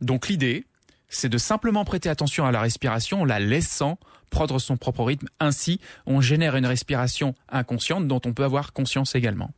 Donc 0.00 0.28
l'idée, 0.28 0.66
c'est 1.08 1.28
de 1.28 1.38
simplement 1.38 1.84
prêter 1.84 2.08
attention 2.08 2.46
à 2.46 2.52
la 2.52 2.60
respiration 2.60 3.22
en 3.22 3.24
la 3.24 3.40
laissant 3.40 3.98
prendre 4.30 4.58
son 4.58 4.76
propre 4.76 5.04
rythme. 5.04 5.28
Ainsi, 5.40 5.80
on 6.06 6.20
génère 6.20 6.56
une 6.56 6.66
respiration 6.66 7.34
inconsciente 7.48 8.06
dont 8.06 8.20
on 8.26 8.32
peut 8.32 8.44
avoir 8.44 8.72
conscience 8.72 9.14
également. 9.14 9.50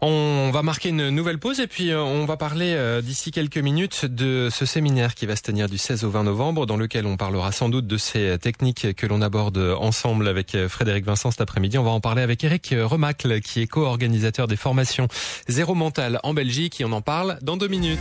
On 0.00 0.50
va 0.52 0.62
marquer 0.62 0.90
une 0.90 1.08
nouvelle 1.10 1.38
pause 1.38 1.58
et 1.60 1.66
puis 1.66 1.90
euh, 1.90 2.00
on 2.00 2.24
va 2.26 2.36
parler 2.36 2.74
euh, 2.74 3.00
d'ici 3.00 3.30
quelques 3.30 3.58
minutes 3.58 4.04
de 4.04 4.48
ce 4.52 4.66
séminaire 4.66 5.14
qui 5.14 5.26
va 5.26 5.34
se 5.34 5.42
tenir 5.42 5.68
du 5.68 5.78
16 5.78 6.04
au 6.04 6.10
20 6.10 6.24
novembre 6.24 6.66
dans 6.66 6.76
lequel 6.76 7.06
on 7.06 7.16
parlera 7.16 7.50
sans 7.50 7.68
doute 7.68 7.86
de 7.86 7.96
ces 7.96 8.38
techniques 8.38 8.94
que 8.94 9.06
l'on 9.06 9.22
aborde 9.22 9.58
ensemble 9.58 10.28
avec 10.28 10.54
euh, 10.54 10.68
Frédéric 10.68 11.04
Vincent 11.04 11.30
cet 11.30 11.40
après-midi. 11.40 11.78
On 11.78 11.84
va 11.84 11.90
en 11.90 12.00
parler 12.00 12.22
avec 12.22 12.44
Eric 12.44 12.74
Remacle 12.78 13.40
qui 13.40 13.62
est 13.62 13.66
co-organisateur 13.66 14.46
des 14.46 14.56
formations 14.56 15.08
Zéro 15.48 15.74
Mental 15.74 16.20
en 16.22 16.34
Belgique 16.34 16.80
et 16.80 16.84
on 16.84 16.92
en 16.92 17.02
parle 17.02 17.38
dans 17.42 17.56
deux 17.56 17.68
minutes. 17.68 17.98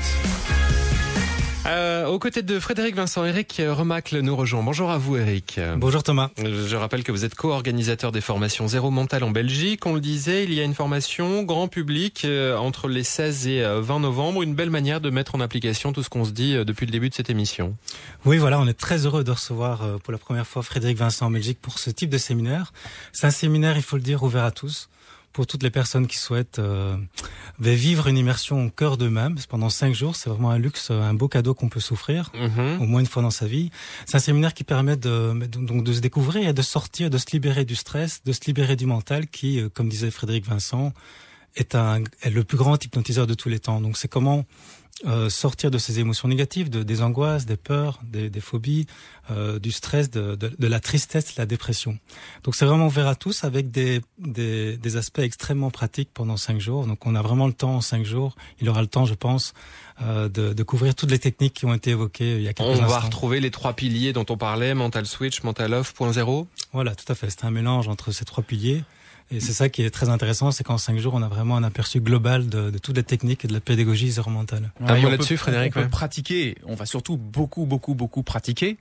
Euh, 1.68 2.08
aux 2.08 2.18
côtés 2.18 2.44
de 2.44 2.60
Frédéric 2.60 2.96
Vincent, 2.96 3.26
Eric 3.26 3.62
Remacle 3.68 4.20
nous 4.22 4.36
rejoint. 4.36 4.64
Bonjour 4.64 4.90
à 4.90 4.98
vous 4.98 5.18
Eric. 5.18 5.60
Bonjour 5.76 6.02
Thomas. 6.02 6.30
Je 6.38 6.76
rappelle 6.78 7.04
que 7.04 7.12
vous 7.12 7.26
êtes 7.26 7.36
co-organisateur 7.36 8.14
des 8.14 8.22
formations 8.22 8.70
Zéro 8.70 8.90
Mental 8.90 9.24
en 9.24 9.32
Belgique. 9.32 9.86
On 9.86 9.94
le 9.94 10.00
disait, 10.00 10.46
il 10.46 10.54
y 10.54 10.62
a 10.62 10.64
une 10.64 10.74
formation 10.74 11.44
grand 11.44 11.68
public 11.68 12.24
euh, 12.24 12.56
entre 12.56 12.88
les 12.88 13.04
16 13.04 13.48
et 13.48 13.64
euh, 13.64 13.82
20 13.82 14.00
novembre. 14.00 14.44
Une 14.44 14.56
belle 14.56 14.70
manière 14.70 15.02
de 15.02 15.10
mettre 15.10 15.36
en 15.36 15.42
application 15.42 15.92
tout 15.92 16.04
ce 16.04 16.10
qu'on 16.10 16.24
se 16.24 16.32
dit 16.32 16.56
euh, 16.56 16.64
depuis 16.64 16.86
le 16.86 16.92
début 16.92 17.10
de 17.10 17.14
cette 17.14 17.30
émission. 17.30 17.76
Oui, 18.24 18.38
voilà, 18.38 18.60
on 18.62 18.68
est 18.68 18.74
très 18.78 19.06
heureux 19.06 19.26
de 19.26 19.32
recevoir 19.32 19.84
euh, 19.84 19.98
pour 19.98 20.14
la 20.14 20.20
première 20.20 20.48
fois 20.48 20.64
Frédéric 20.64 20.98
Vincent 20.98 21.26
en 21.26 21.32
Belgique 21.32 21.60
pour 21.62 21.80
ce 21.80 21.90
type 21.90 22.10
de 22.10 22.18
séminaire. 22.18 22.72
C'est 23.12 23.28
un 23.28 23.32
séminaire, 23.32 23.76
il 23.76 23.84
faut 23.84 23.98
le 23.98 24.04
dire, 24.04 24.24
ouvert 24.24 24.46
à 24.46 24.52
tous. 24.52 24.88
Pour 25.38 25.46
toutes 25.46 25.62
les 25.62 25.70
personnes 25.70 26.08
qui 26.08 26.18
souhaitent 26.18 26.58
euh, 26.58 26.98
vivre 27.60 28.08
une 28.08 28.18
immersion 28.18 28.66
au 28.66 28.72
cœur 28.72 28.98
d'eux-mêmes 28.98 29.38
pendant 29.48 29.70
cinq 29.70 29.94
jours, 29.94 30.16
c'est 30.16 30.32
vraiment 30.32 30.50
un 30.50 30.58
luxe, 30.58 30.90
un 30.90 31.14
beau 31.14 31.28
cadeau 31.28 31.54
qu'on 31.54 31.70
peut 31.70 31.80
s'offrir 31.80 32.32
Mhm. 32.34 32.82
au 32.82 32.86
moins 32.88 33.02
une 33.02 33.06
fois 33.06 33.22
dans 33.22 33.30
sa 33.30 33.46
vie. 33.46 33.70
C'est 34.08 34.18
un 34.18 34.20
séminaire 34.20 34.56
qui 34.56 34.64
permet 34.64 34.98
de, 34.98 35.34
donc 35.46 35.84
de 35.84 35.94
se 35.94 36.00
découvrir 36.00 36.50
et 36.50 36.54
de 36.54 36.62
sortir, 36.64 37.12
de 37.12 37.20
se 37.20 37.28
libérer 37.34 37.66
du 37.66 37.76
stress, 37.76 38.24
de 38.26 38.32
se 38.34 38.40
libérer 38.48 38.76
du 38.76 38.88
mental 38.88 39.28
qui, 39.28 39.60
euh, 39.60 39.70
comme 39.70 39.90
disait 39.90 40.10
Frédéric 40.10 40.48
Vincent, 40.48 40.92
est, 41.56 41.76
un, 41.76 42.04
est 42.24 42.32
le 42.32 42.44
plus 42.44 42.58
grand 42.58 42.84
hypnotiseur 42.84 43.28
de 43.28 43.36
tous 43.36 43.50
les 43.50 43.60
temps. 43.60 43.80
Donc 43.80 43.96
c'est 43.96 44.08
comment 44.08 44.44
euh, 45.06 45.30
sortir 45.30 45.70
de 45.70 45.78
ces 45.78 46.00
émotions 46.00 46.28
négatives, 46.28 46.70
de, 46.70 46.82
des 46.82 47.02
angoisses, 47.02 47.46
des 47.46 47.58
peurs, 47.58 48.00
des, 48.04 48.30
des 48.30 48.42
phobies, 48.42 48.88
euh, 49.30 49.60
du 49.60 49.72
stress, 49.72 50.10
de, 50.10 50.36
de, 50.36 50.52
de 50.58 50.68
la 50.68 50.80
tristesse, 50.80 51.36
la 51.36 51.46
dépression. 51.46 52.00
Donc 52.44 52.56
c'est 52.56 52.66
vraiment 52.66 52.88
ouvert 52.88 53.08
à 53.08 53.16
tous 53.16 53.44
avec 53.44 53.70
des, 53.70 54.02
des, 54.18 54.78
des 54.78 54.98
aspects 54.98 55.20
extrêmement 55.20 55.70
pratiques 55.70 56.10
pendant 56.14 56.38
cinq 56.38 56.60
jours. 56.60 56.88
Donc 56.88 57.06
on 57.06 57.14
a 57.14 57.22
vraiment 57.22 57.46
le 57.48 57.54
temps 57.54 57.76
en 57.76 57.82
cinq 57.82 58.06
jours. 58.06 58.36
Il 58.60 58.68
aura 58.70 58.82
le 58.82 58.88
temps, 58.88 59.06
je 59.06 59.14
pense, 59.14 59.54
euh, 60.02 60.30
de, 60.30 60.54
de 60.54 60.64
couvrir 60.64 60.96
toutes 60.96 61.12
les 61.12 61.20
techniques 61.20 61.54
qui 61.54 61.66
ont 61.66 61.74
été 61.74 61.92
évoquées 61.92 62.38
il 62.38 62.44
y 62.44 62.48
a 62.48 62.54
quelques 62.54 62.80
On 62.80 62.86
va 62.86 63.00
retrouver 63.00 63.40
les 63.40 63.52
trois 63.52 63.74
piliers 63.74 64.14
dont 64.14 64.26
on 64.30 64.38
parlait, 64.38 64.74
Mental 64.74 65.06
Switch, 65.06 65.44
Mental 65.44 65.74
Off, 65.74 65.94
point 65.94 66.12
zéro. 66.12 66.48
Voilà, 66.74 66.96
tout 66.96 67.12
à 67.12 67.16
fait. 67.16 67.30
C'est 67.30 67.46
un 67.46 67.52
mélange 67.52 67.88
entre 67.88 68.12
ces 68.12 68.26
trois 68.26 68.44
piliers. 68.44 68.84
Et 69.30 69.40
c'est 69.42 69.52
ça 69.52 69.68
qui 69.68 69.82
est 69.84 69.90
très 69.90 70.08
intéressant, 70.08 70.52
c'est 70.52 70.64
qu'en 70.64 70.78
cinq 70.78 70.98
jours, 71.00 71.14
on 71.14 71.22
a 71.22 71.28
vraiment 71.28 71.58
un 71.58 71.64
aperçu 71.64 72.00
global 72.00 72.48
de, 72.48 72.70
de 72.70 72.78
toutes 72.78 72.96
les 72.96 73.04
techniques 73.04 73.44
et 73.44 73.48
de 73.50 73.54
la 73.54 73.60
pédagogie 73.60 74.10
zéro 74.10 74.32
mentale. 74.32 74.72
Un 74.80 74.96
Et 74.96 75.02
mot 75.02 75.08
on 75.08 75.12
là-dessus, 75.12 75.34
peut- 75.34 75.38
Frédéric, 75.38 75.74
On 75.76 75.80
peut 75.80 75.86
ouais. 75.86 75.90
pratiquer, 75.90 76.56
on 76.66 76.76
va 76.76 76.86
surtout 76.86 77.18
beaucoup, 77.18 77.66
beaucoup, 77.66 77.94
beaucoup 77.94 78.24
pratiquer. 78.24 78.78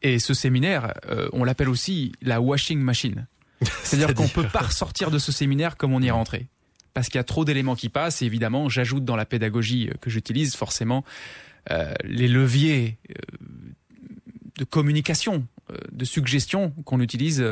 Et 0.00 0.18
ce 0.18 0.32
séminaire, 0.32 0.94
euh, 1.10 1.28
on 1.34 1.44
l'appelle 1.44 1.68
aussi 1.68 2.12
la 2.22 2.40
washing 2.40 2.78
machine. 2.80 3.26
C'est-à-dire 3.82 4.14
qu'on 4.14 4.28
peut 4.28 4.48
pas 4.48 4.60
ressortir 4.60 5.10
de 5.10 5.18
ce 5.18 5.32
séminaire 5.32 5.76
comme 5.76 5.92
on 5.92 6.00
y 6.00 6.06
est 6.06 6.10
rentré. 6.12 6.46
parce 6.94 7.08
qu'il 7.08 7.16
y 7.16 7.20
a 7.20 7.24
trop 7.24 7.44
d'éléments 7.44 7.76
qui 7.76 7.90
passent. 7.90 8.22
Et 8.22 8.24
évidemment, 8.24 8.70
j'ajoute 8.70 9.04
dans 9.04 9.16
la 9.16 9.26
pédagogie 9.26 9.90
que 10.00 10.08
j'utilise 10.08 10.56
forcément 10.56 11.04
euh, 11.70 11.92
les 12.04 12.26
leviers 12.26 12.96
euh, 13.10 13.14
de 14.60 14.64
communication, 14.64 15.46
euh, 15.72 15.76
de 15.90 16.04
suggestion 16.04 16.70
qu'on 16.84 17.00
utilise 17.00 17.44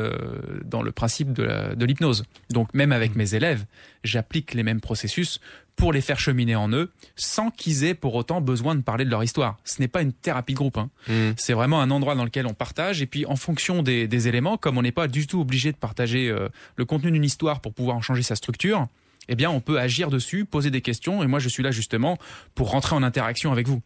dans 0.63 0.81
le 0.81 0.91
principe 0.91 1.33
de 1.33 1.85
l'hypnose. 1.85 2.23
Donc 2.49 2.73
même 2.73 2.91
avec 2.91 3.15
mes 3.15 3.35
élèves, 3.35 3.65
j'applique 4.03 4.53
les 4.53 4.63
mêmes 4.63 4.79
processus 4.79 5.41
pour 5.75 5.91
les 5.91 6.01
faire 6.01 6.19
cheminer 6.19 6.55
en 6.55 6.71
eux, 6.71 6.91
sans 7.15 7.51
qu'ils 7.51 7.83
aient 7.83 7.93
pour 7.93 8.13
autant 8.15 8.41
besoin 8.41 8.75
de 8.75 8.81
parler 8.81 9.05
de 9.05 9.09
leur 9.09 9.23
histoire. 9.23 9.57
Ce 9.63 9.81
n'est 9.81 9.87
pas 9.87 10.01
une 10.01 10.13
thérapie 10.13 10.53
de 10.53 10.57
groupe. 10.57 10.77
Hein. 10.77 10.89
Mmh. 11.07 11.31
C'est 11.37 11.53
vraiment 11.53 11.81
un 11.81 11.89
endroit 11.89 12.15
dans 12.15 12.25
lequel 12.25 12.45
on 12.47 12.53
partage. 12.53 13.01
Et 13.01 13.05
puis, 13.05 13.25
en 13.25 13.37
fonction 13.37 13.81
des, 13.81 14.27
éléments, 14.27 14.57
comme 14.57 14.77
on 14.77 14.81
n'est 14.81 14.91
pas 14.91 15.07
du 15.07 15.25
tout 15.25 15.39
obligé 15.39 15.71
de 15.71 15.77
partager 15.77 16.35
le 16.75 16.85
contenu 16.85 17.11
d'une 17.11 17.23
histoire 17.23 17.61
pour 17.61 17.73
pouvoir 17.73 17.95
en 17.95 18.01
changer 18.01 18.23
sa 18.23 18.35
structure, 18.35 18.87
eh 19.29 19.35
bien, 19.35 19.49
on 19.49 19.61
peut 19.61 19.79
agir 19.79 20.09
dessus, 20.09 20.43
poser 20.43 20.71
des 20.71 20.81
questions. 20.81 21.23
Et 21.23 21.27
moi, 21.27 21.39
je 21.39 21.47
suis 21.47 21.63
là 21.63 21.71
justement 21.71 22.17
pour 22.55 22.71
rentrer 22.71 22.95
en 22.95 23.03
interaction 23.03 23.53
avec 23.53 23.67
vous. 23.67 23.81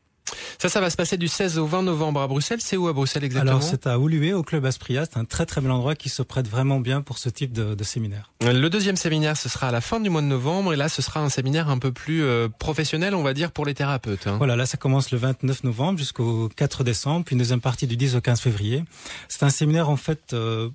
Ça, 0.59 0.69
ça 0.69 0.81
va 0.81 0.89
se 0.89 0.95
passer 0.95 1.17
du 1.17 1.27
16 1.27 1.57
au 1.57 1.65
20 1.65 1.83
novembre 1.83 2.21
à 2.21 2.27
Bruxelles. 2.27 2.61
C'est 2.61 2.77
où 2.77 2.87
à 2.87 2.93
Bruxelles 2.93 3.23
exactement 3.23 3.57
Alors, 3.57 3.63
c'est 3.63 3.87
à 3.87 3.99
Oulué, 3.99 4.33
au 4.33 4.43
Club 4.43 4.65
Aspria. 4.65 5.05
C'est 5.05 5.17
un 5.17 5.25
très 5.25 5.45
très 5.45 5.61
bel 5.61 5.71
endroit 5.71 5.95
qui 5.95 6.09
se 6.09 6.21
prête 6.21 6.47
vraiment 6.47 6.79
bien 6.79 7.01
pour 7.01 7.17
ce 7.17 7.29
type 7.29 7.53
de, 7.53 7.83
séminaire. 7.83 8.31
Le 8.41 8.69
deuxième 8.69 8.95
séminaire, 8.95 9.35
ce 9.35 9.49
sera 9.49 9.67
à 9.67 9.71
la 9.71 9.81
fin 9.81 9.99
du 9.99 10.09
mois 10.09 10.21
de 10.21 10.27
novembre. 10.27 10.73
Et 10.73 10.75
là, 10.75 10.89
ce 10.89 11.01
sera 11.01 11.19
un 11.19 11.29
séminaire 11.29 11.69
un 11.69 11.77
peu 11.77 11.91
plus 11.91 12.23
euh, 12.23 12.47
professionnel, 12.47 13.15
on 13.15 13.23
va 13.23 13.33
dire, 13.33 13.51
pour 13.51 13.65
les 13.65 13.73
thérapeutes. 13.73 14.27
Hein. 14.27 14.35
Voilà, 14.37 14.55
là, 14.55 14.65
ça 14.65 14.77
commence 14.77 15.11
le 15.11 15.17
29 15.17 15.63
novembre 15.63 15.99
jusqu'au 15.99 16.49
4 16.55 16.83
décembre, 16.83 17.25
puis 17.25 17.33
une 17.33 17.39
deuxième 17.39 17.61
partie 17.61 17.87
du 17.87 17.97
10 17.97 18.15
au 18.15 18.21
15 18.21 18.39
février. 18.39 18.83
C'est 19.27 19.43
un 19.43 19.49
séminaire, 19.49 19.89
en 19.89 19.97
fait, 19.97 20.33
euh, 20.33 20.69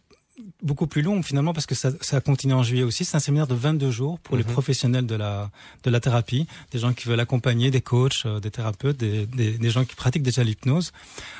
beaucoup 0.62 0.86
plus 0.86 1.03
long 1.03 1.22
finalement 1.22 1.53
parce 1.53 1.66
que 1.66 1.74
ça, 1.74 1.91
ça 2.01 2.20
continue 2.20 2.55
en 2.55 2.62
juillet 2.62 2.82
aussi. 2.82 3.05
C'est 3.05 3.16
un 3.16 3.20
séminaire 3.20 3.47
de 3.47 3.55
22 3.55 3.91
jours 3.91 4.18
pour 4.20 4.36
les 4.36 4.45
mhm. 4.45 4.53
professionnels 4.53 5.07
de 5.07 5.14
la 5.14 5.51
de 5.84 5.91
la 5.91 6.01
thérapie, 6.01 6.47
des 6.72 6.78
gens 6.78 6.93
qui 6.93 7.09
veulent 7.09 7.20
accompagner, 7.20 7.70
des 7.70 7.80
coachs, 7.80 8.22
euh, 8.26 8.41
des 8.41 8.51
thérapeutes, 8.51 8.97
des, 8.97 9.26
des, 9.26 9.53
des, 9.53 9.70
gens 9.70 9.84
qui 9.84 9.95
pratiquent 9.95 10.22
déjà 10.22 10.43
l'hypnose, 10.43 10.93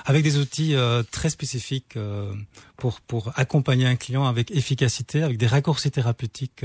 avec 0.05 0.23
des 0.23 0.39
outils 0.39 0.75
euh, 0.75 1.03
très 1.11 1.31
spécifiques 1.31 1.97
euh, 1.97 2.33
pour 2.79 3.03
pour 3.03 3.33
accompagner 3.37 3.87
un 3.87 3.97
client 3.97 4.25
avec 4.25 4.51
efficacité, 4.51 5.23
avec 5.23 5.37
des 5.37 5.47
raccourcis 5.47 5.91
thérapeutiques, 5.91 6.65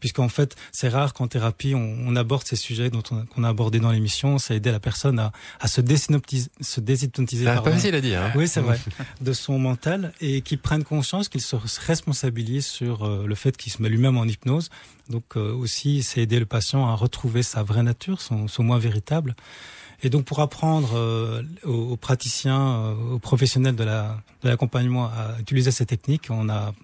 puisqu'en 0.00 0.28
fait 0.28 0.54
c'est 0.72 0.88
rare 0.88 1.14
qu'en 1.14 1.28
thérapie 1.28 1.74
on, 1.74 1.96
on, 2.06 2.16
aborde 2.16 2.46
ces 2.46 2.56
sujets 2.56 2.90
dont 2.90 3.02
on, 3.10 3.24
qu'on 3.24 3.44
a 3.44 3.48
abordé 3.48 3.80
dans 3.80 3.90
l'émission. 3.90 4.36
Ça 4.38 4.54
aider 4.54 4.70
la 4.70 4.80
personne 4.80 5.18
à, 5.18 5.32
à 5.60 5.68
se 5.68 5.80
désynoptiser, 5.80 6.50
se 6.60 6.80
déshypnotiser. 6.80 7.46
Ah, 7.46 7.62
pas 7.62 7.72
facile 7.72 7.94
à 7.94 8.00
dire. 8.00 8.22
Hein. 8.22 8.32
Oui, 8.34 8.48
c'est 8.48 8.60
vrai, 8.60 8.78
de 9.20 9.32
son 9.32 9.58
mental 9.58 10.12
et 10.20 10.42
qui 10.42 10.56
prennent 10.56 10.84
conscience 10.84 11.28
qu'ils 11.28 11.40
se 11.40 11.56
responsabilise 11.86 12.66
sur 12.66 13.04
euh, 13.04 13.26
le 13.26 13.34
fait 13.34 13.56
qu'il 13.56 13.72
se 13.72 13.82
met 13.82 13.88
lui-même 13.88 14.18
en 14.18 14.24
hypnose. 14.24 14.70
Donc 15.08 15.36
euh, 15.36 15.52
aussi, 15.52 16.02
c'est 16.02 16.22
aider 16.22 16.38
le 16.38 16.46
patient 16.46 16.86
à 16.86 16.94
retrouver 16.94 17.42
sa 17.42 17.62
vraie 17.62 17.82
nature, 17.82 18.20
son, 18.20 18.48
son 18.48 18.62
moi 18.64 18.78
véritable. 18.78 19.34
Et 20.04 20.10
donc 20.10 20.24
pour 20.24 20.40
apprendre 20.40 20.92
euh, 20.94 21.42
aux, 21.64 21.96
praticiens, 21.96 22.94
aux 23.10 23.18
professionnels 23.18 23.74
de 23.74 23.84
la 23.84 24.18
de 24.44 24.50
l'accompagnement 24.50 25.06
à 25.06 25.40
utiliser 25.40 25.70
ces 25.70 25.86
techniques, 25.86 26.26
on 26.28 26.50
a 26.50 26.74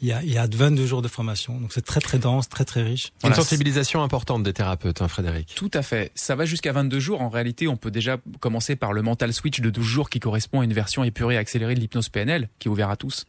il 0.00 0.08
y 0.08 0.12
a 0.12 0.22
il 0.22 0.32
y 0.32 0.38
a 0.38 0.48
22 0.50 0.86
jours 0.86 1.02
de 1.02 1.08
formation. 1.08 1.58
Donc 1.58 1.72
c'est 1.72 1.84
très 1.84 2.00
très 2.00 2.18
dense, 2.18 2.48
très 2.48 2.64
très 2.64 2.82
riche. 2.82 3.12
Une 3.22 3.34
sensibilisation 3.34 4.02
importante 4.02 4.42
des 4.42 4.54
thérapeutes, 4.54 5.02
hein, 5.02 5.08
Frédéric. 5.08 5.54
Tout 5.54 5.70
à 5.74 5.82
fait. 5.82 6.10
Ça 6.14 6.34
va 6.34 6.46
jusqu'à 6.46 6.72
22 6.72 6.98
jours. 6.98 7.20
En 7.20 7.28
réalité, 7.28 7.68
on 7.68 7.76
peut 7.76 7.90
déjà 7.90 8.16
commencer 8.40 8.74
par 8.74 8.92
le 8.92 9.02
mental 9.02 9.32
switch 9.32 9.60
de 9.60 9.68
12 9.68 9.84
jours 9.84 10.10
qui 10.10 10.18
correspond 10.18 10.60
à 10.60 10.64
une 10.64 10.72
version 10.72 11.04
épurée 11.04 11.34
et 11.34 11.38
accélérée 11.38 11.74
de 11.74 11.80
l'hypnose 11.80 12.08
PNL 12.08 12.48
qui 12.58 12.68
est 12.68 12.70
ouvert 12.70 12.88
à 12.88 12.96
tous. 12.96 13.26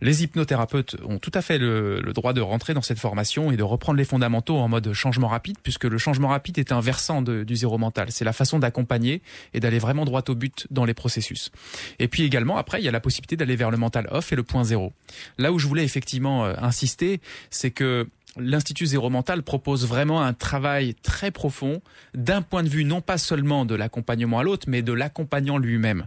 Les 0.00 0.22
hypnothérapeutes 0.22 0.96
ont 1.04 1.18
tout 1.18 1.32
à 1.34 1.42
fait 1.42 1.58
le, 1.58 2.00
droit 2.14 2.32
de 2.32 2.40
rentrer 2.40 2.74
dans 2.74 2.82
cette 2.82 2.98
formation 2.98 3.50
et 3.50 3.56
de 3.56 3.62
reprendre 3.62 3.98
les 3.98 4.04
fondamentaux 4.04 4.56
en 4.56 4.68
mode 4.68 4.92
changement 4.92 5.28
rapide, 5.28 5.56
puisque 5.62 5.84
le 5.84 5.98
changement 5.98 6.28
rapide 6.28 6.58
est 6.58 6.72
un 6.72 6.80
versant 6.80 7.22
du 7.22 7.56
zéro 7.56 7.78
mental. 7.78 8.08
C'est 8.10 8.24
la 8.24 8.32
façon 8.32 8.58
d'accompagner 8.58 9.22
et 9.54 9.60
d'aller 9.60 9.78
vraiment 9.78 10.04
droit 10.04 10.22
au 10.28 10.34
but 10.34 10.66
dans 10.70 10.84
les 10.84 10.94
processus. 10.94 11.50
Et 11.98 12.08
puis 12.08 12.22
également, 12.22 12.56
après, 12.56 12.80
il 12.80 12.84
y 12.84 12.88
a 12.88 12.92
la 12.92 13.00
possibilité 13.00 13.36
d'aller 13.36 13.56
vers 13.56 13.70
le 13.70 13.76
mental 13.76 14.06
off 14.10 14.32
et 14.32 14.36
le 14.36 14.42
point 14.42 14.64
zéro. 14.64 14.92
Là 15.36 15.52
où 15.52 15.58
je 15.58 15.66
voulais 15.66 15.84
effectivement 15.84 16.44
euh, 16.44 16.54
insister, 16.58 17.20
c'est 17.50 17.70
que 17.70 18.08
l'Institut 18.36 18.86
Zéro 18.86 19.10
Mental 19.10 19.42
propose 19.42 19.86
vraiment 19.86 20.22
un 20.22 20.32
travail 20.32 20.94
très 20.94 21.30
profond 21.30 21.82
d'un 22.14 22.42
point 22.42 22.62
de 22.62 22.68
vue 22.68 22.84
non 22.84 23.00
pas 23.00 23.18
seulement 23.18 23.64
de 23.64 23.74
l'accompagnement 23.74 24.38
à 24.38 24.42
l'autre, 24.42 24.66
mais 24.68 24.82
de 24.82 24.92
l'accompagnant 24.92 25.58
lui-même 25.58 26.06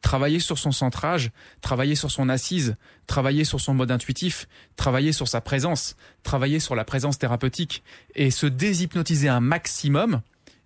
travailler 0.00 0.40
sur 0.40 0.58
son 0.58 0.72
centrage, 0.72 1.30
travailler 1.60 1.94
sur 1.94 2.10
son 2.10 2.28
assise, 2.28 2.76
travailler 3.06 3.44
sur 3.44 3.60
son 3.60 3.74
mode 3.74 3.90
intuitif, 3.90 4.48
travailler 4.76 5.12
sur 5.12 5.28
sa 5.28 5.40
présence, 5.40 5.96
travailler 6.22 6.60
sur 6.60 6.74
la 6.74 6.84
présence 6.84 7.18
thérapeutique 7.18 7.82
et 8.14 8.30
se 8.30 8.46
déshypnotiser 8.46 9.28
un 9.28 9.40
maximum 9.40 10.20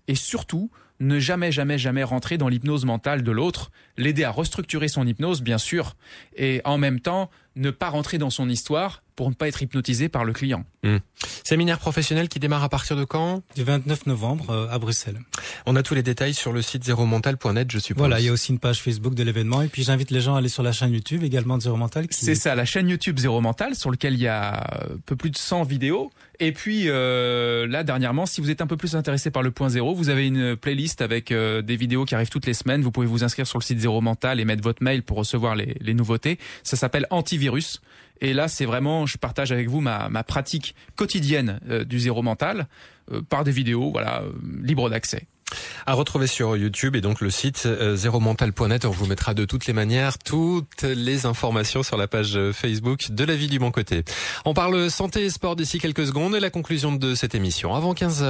et 0.08 0.14
surtout 0.14 0.70
ne 1.00 1.18
jamais, 1.18 1.50
jamais, 1.52 1.78
jamais 1.78 2.04
rentrer 2.04 2.38
dans 2.38 2.48
l'hypnose 2.48 2.84
mentale 2.84 3.22
de 3.22 3.32
l'autre, 3.32 3.70
l'aider 3.96 4.24
à 4.24 4.30
restructurer 4.30 4.88
son 4.88 5.06
hypnose, 5.06 5.42
bien 5.42 5.58
sûr, 5.58 5.96
et 6.36 6.60
en 6.64 6.78
même 6.78 7.00
temps 7.00 7.30
ne 7.56 7.70
pas 7.70 7.90
rentrer 7.90 8.18
dans 8.18 8.30
son 8.30 8.48
histoire 8.48 9.02
pour 9.16 9.28
ne 9.28 9.34
pas 9.34 9.46
être 9.46 9.62
hypnotisé 9.62 10.08
par 10.08 10.24
le 10.24 10.32
client. 10.32 10.64
Hmm. 10.82 10.96
Séminaire 11.44 11.78
professionnel 11.78 12.28
qui 12.28 12.38
démarre 12.38 12.62
à 12.62 12.68
partir 12.68 12.96
de 12.96 13.04
quand? 13.04 13.42
Du 13.54 13.62
29 13.62 14.06
novembre 14.06 14.50
euh, 14.50 14.68
à 14.70 14.78
Bruxelles. 14.78 15.20
On 15.66 15.76
a 15.76 15.82
tous 15.82 15.94
les 15.94 16.02
détails 16.02 16.34
sur 16.34 16.52
le 16.52 16.62
site 16.62 16.84
zeromental.net, 16.84 17.70
je 17.70 17.78
suppose. 17.78 18.00
Voilà, 18.00 18.20
il 18.20 18.26
y 18.26 18.28
a 18.28 18.32
aussi 18.32 18.52
une 18.52 18.58
page 18.58 18.80
Facebook 18.80 19.14
de 19.14 19.22
l'événement 19.22 19.62
et 19.62 19.68
puis 19.68 19.82
j'invite 19.82 20.10
les 20.10 20.20
gens 20.20 20.34
à 20.34 20.38
aller 20.38 20.48
sur 20.48 20.62
la 20.62 20.72
chaîne 20.72 20.92
YouTube 20.92 21.22
également 21.24 21.58
de 21.58 21.62
Zéro 21.62 21.76
Mental. 21.76 22.06
C'est 22.10 22.34
ça, 22.34 22.54
la 22.54 22.64
chaîne 22.64 22.88
YouTube 22.88 23.18
Zéro 23.18 23.40
Mental 23.40 23.74
sur 23.74 23.90
lequel 23.90 24.14
il 24.14 24.20
y 24.20 24.28
a 24.28 24.60
un 24.60 24.98
peu 25.04 25.16
plus 25.16 25.30
de 25.30 25.36
100 25.36 25.64
vidéos. 25.64 26.10
Et 26.40 26.52
puis 26.52 26.84
euh, 26.86 27.66
là, 27.68 27.84
dernièrement, 27.84 28.26
si 28.26 28.40
vous 28.40 28.50
êtes 28.50 28.62
un 28.62 28.66
peu 28.66 28.76
plus 28.76 28.96
intéressé 28.96 29.30
par 29.30 29.42
le 29.42 29.50
point 29.50 29.68
zéro, 29.68 29.94
vous 29.94 30.08
avez 30.08 30.26
une 30.26 30.56
playlist 30.56 31.00
avec 31.00 31.30
euh, 31.30 31.62
des 31.62 31.76
vidéos 31.76 32.04
qui 32.04 32.14
arrivent 32.14 32.30
toutes 32.30 32.46
les 32.46 32.54
semaines. 32.54 32.82
Vous 32.82 32.90
pouvez 32.90 33.06
vous 33.06 33.22
inscrire 33.22 33.46
sur 33.46 33.58
le 33.58 33.62
site 33.62 33.78
Zéro 33.82 34.00
Mental 34.00 34.40
et 34.40 34.44
mettre 34.44 34.62
votre 34.62 34.82
mail 34.82 35.02
pour 35.02 35.18
recevoir 35.18 35.54
les, 35.54 35.94
nouveautés. 35.94 36.38
Ça 36.62 36.76
s'appelle 36.76 37.06
Antivirus. 37.10 37.82
Et 38.20 38.32
là, 38.32 38.48
c'est 38.48 38.64
vraiment, 38.64 39.04
je 39.06 39.18
partage 39.18 39.52
avec 39.52 39.68
vous 39.68 39.80
ma, 39.80 40.08
pratique 40.22 40.74
quotidienne 40.96 41.60
euh, 41.68 41.84
du 41.84 41.98
zéro 41.98 42.22
mental 42.22 42.68
euh, 43.12 43.20
par 43.20 43.42
des 43.42 43.50
vidéos, 43.50 43.90
voilà, 43.90 44.22
euh, 44.22 44.32
libre 44.62 44.88
d'accès. 44.88 45.26
À 45.84 45.92
retrouver 45.92 46.28
sur 46.28 46.56
YouTube 46.56 46.96
et 46.96 47.02
donc 47.02 47.20
le 47.20 47.28
site 47.28 47.68
zeromental.net. 47.94 48.86
On 48.86 48.90
vous 48.90 49.04
mettra 49.04 49.34
de 49.34 49.44
toutes 49.44 49.66
les 49.66 49.74
manières 49.74 50.16
toutes 50.16 50.82
les 50.82 51.26
informations 51.26 51.82
sur 51.82 51.98
la 51.98 52.08
page 52.08 52.38
Facebook 52.52 53.10
de 53.10 53.24
la 53.24 53.34
vie 53.34 53.48
du 53.48 53.58
bon 53.58 53.70
côté. 53.70 54.02
On 54.46 54.54
parle 54.54 54.90
santé 54.90 55.24
et 55.24 55.30
sport 55.30 55.54
d'ici 55.54 55.78
quelques 55.78 56.06
secondes 56.06 56.34
et 56.34 56.40
la 56.40 56.48
conclusion 56.48 56.92
de 56.92 57.14
cette 57.14 57.34
émission 57.34 57.74
avant 57.74 57.92
15 57.92 58.24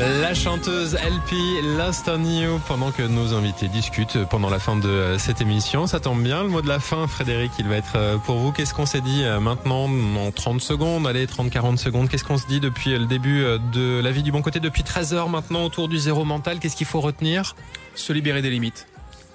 La 0.00 0.32
chanteuse 0.32 0.94
LP 0.94 1.32
You 2.24 2.58
pendant 2.66 2.90
que 2.90 3.02
nos 3.02 3.34
invités 3.34 3.68
discutent 3.68 4.24
pendant 4.30 4.48
la 4.48 4.58
fin 4.58 4.76
de 4.76 4.88
euh, 4.88 5.18
cette 5.18 5.42
émission. 5.42 5.86
Ça 5.86 6.00
tombe 6.00 6.22
bien, 6.22 6.42
le 6.42 6.48
mot 6.48 6.62
de 6.62 6.68
la 6.68 6.80
fin, 6.80 7.06
Frédéric, 7.06 7.52
il 7.58 7.68
va 7.68 7.76
être 7.76 7.96
euh, 7.96 8.16
pour 8.16 8.38
vous. 8.38 8.50
Qu'est-ce 8.50 8.72
qu'on 8.72 8.86
s'est 8.86 9.02
dit 9.02 9.24
euh, 9.24 9.40
maintenant 9.40 9.90
en 9.90 10.30
30 10.30 10.62
secondes, 10.62 11.06
allez, 11.06 11.26
30-40 11.26 11.76
secondes 11.76 12.08
Qu'est-ce 12.08 12.24
qu'on 12.24 12.38
se 12.38 12.46
dit 12.46 12.60
depuis 12.60 12.92
le 12.92 13.04
début 13.04 13.44
de 13.74 14.00
la 14.02 14.10
vie 14.10 14.22
du 14.22 14.32
bon 14.32 14.40
côté, 14.40 14.58
depuis 14.58 14.84
13 14.84 15.12
heures 15.12 15.28
maintenant 15.28 15.66
autour 15.66 15.86
du 15.86 15.98
zéro 15.98 16.24
mental 16.24 16.60
Qu'est-ce 16.60 16.76
qu'il 16.76 16.86
faut 16.86 17.00
retenir? 17.00 17.54
Se 17.94 18.14
libérer 18.14 18.40
des 18.40 18.48
limites. 18.48 18.86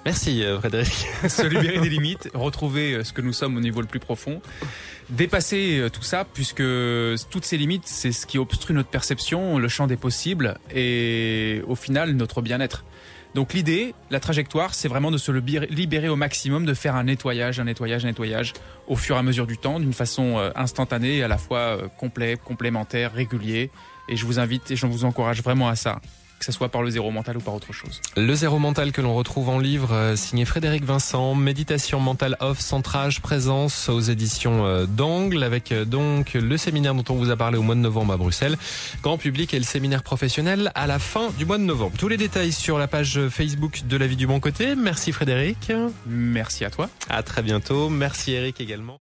Merci 0.06 0.42
Frédéric. 0.60 1.06
Se 1.28 1.46
libérer 1.46 1.80
des 1.80 1.90
limites, 1.90 2.30
retrouver 2.32 3.04
ce 3.04 3.12
que 3.12 3.20
nous 3.20 3.34
sommes 3.34 3.56
au 3.58 3.60
niveau 3.60 3.82
le 3.82 3.86
plus 3.86 4.00
profond 4.00 4.40
dépasser 5.10 5.78
euh, 5.78 5.88
tout 5.88 6.02
ça, 6.02 6.24
puisque 6.24 6.62
toutes 7.30 7.44
ces 7.44 7.56
limites, 7.56 7.86
c'est 7.86 8.12
ce 8.12 8.26
qui 8.26 8.38
obstrue 8.38 8.74
notre 8.74 8.88
perception, 8.88 9.58
le 9.58 9.68
champ 9.68 9.86
des 9.86 9.96
possibles 9.96 10.58
et 10.74 11.62
au 11.66 11.74
final 11.74 12.12
notre 12.12 12.42
bien-être. 12.42 12.84
Donc 13.34 13.52
l'idée, 13.52 13.94
la 14.10 14.18
trajectoire, 14.18 14.72
c'est 14.72 14.88
vraiment 14.88 15.10
de 15.10 15.18
se 15.18 15.30
libérer 15.30 16.08
au 16.08 16.16
maximum, 16.16 16.64
de 16.64 16.72
faire 16.72 16.96
un 16.96 17.04
nettoyage, 17.04 17.60
un 17.60 17.64
nettoyage, 17.64 18.04
un 18.04 18.08
nettoyage 18.08 18.54
au 18.86 18.96
fur 18.96 19.16
et 19.16 19.18
à 19.18 19.22
mesure 19.22 19.46
du 19.46 19.58
temps, 19.58 19.78
d'une 19.78 19.92
façon 19.92 20.38
euh, 20.38 20.50
instantanée, 20.54 21.22
à 21.22 21.28
la 21.28 21.36
fois 21.36 21.58
euh, 21.58 21.88
complet, 21.98 22.38
complémentaire, 22.42 23.12
régulier. 23.12 23.70
Et 24.08 24.16
je 24.16 24.24
vous 24.24 24.38
invite 24.38 24.70
et 24.70 24.76
je 24.76 24.86
vous 24.86 25.04
encourage 25.04 25.42
vraiment 25.42 25.68
à 25.68 25.76
ça. 25.76 26.00
Que 26.38 26.44
ce 26.44 26.52
soit 26.52 26.68
par 26.68 26.82
le 26.82 26.90
zéro 26.90 27.10
mental 27.10 27.36
ou 27.36 27.40
par 27.40 27.54
autre 27.54 27.72
chose. 27.72 28.00
Le 28.16 28.34
zéro 28.34 28.58
mental 28.58 28.92
que 28.92 29.00
l'on 29.00 29.14
retrouve 29.14 29.48
en 29.48 29.58
livre 29.58 29.92
euh, 29.92 30.16
signé 30.16 30.44
Frédéric 30.44 30.84
Vincent, 30.84 31.34
méditation 31.34 32.00
mentale 32.00 32.36
off, 32.40 32.60
centrage, 32.60 33.20
présence 33.20 33.88
aux 33.88 34.00
éditions 34.00 34.66
euh, 34.66 34.86
d'Angle 34.86 35.42
avec 35.42 35.72
euh, 35.72 35.84
donc 35.84 36.34
le 36.34 36.56
séminaire 36.56 36.94
dont 36.94 37.04
on 37.08 37.16
vous 37.16 37.30
a 37.30 37.36
parlé 37.36 37.58
au 37.58 37.62
mois 37.62 37.74
de 37.74 37.80
novembre 37.80 38.12
à 38.12 38.16
Bruxelles, 38.16 38.56
grand 39.02 39.18
public 39.18 39.54
et 39.54 39.58
le 39.58 39.64
séminaire 39.64 40.02
professionnel 40.02 40.70
à 40.74 40.86
la 40.86 40.98
fin 40.98 41.30
du 41.38 41.46
mois 41.46 41.58
de 41.58 41.64
novembre. 41.64 41.96
Tous 41.98 42.08
les 42.08 42.16
détails 42.16 42.52
sur 42.52 42.78
la 42.78 42.88
page 42.88 43.28
Facebook 43.28 43.82
de 43.86 43.96
la 43.96 44.06
vie 44.06 44.16
du 44.16 44.26
bon 44.26 44.40
côté. 44.40 44.74
Merci 44.76 45.12
Frédéric. 45.12 45.72
Merci 46.06 46.64
à 46.64 46.70
toi. 46.70 46.90
À 47.08 47.22
très 47.22 47.42
bientôt. 47.42 47.88
Merci 47.88 48.32
Eric 48.32 48.60
également. 48.60 48.98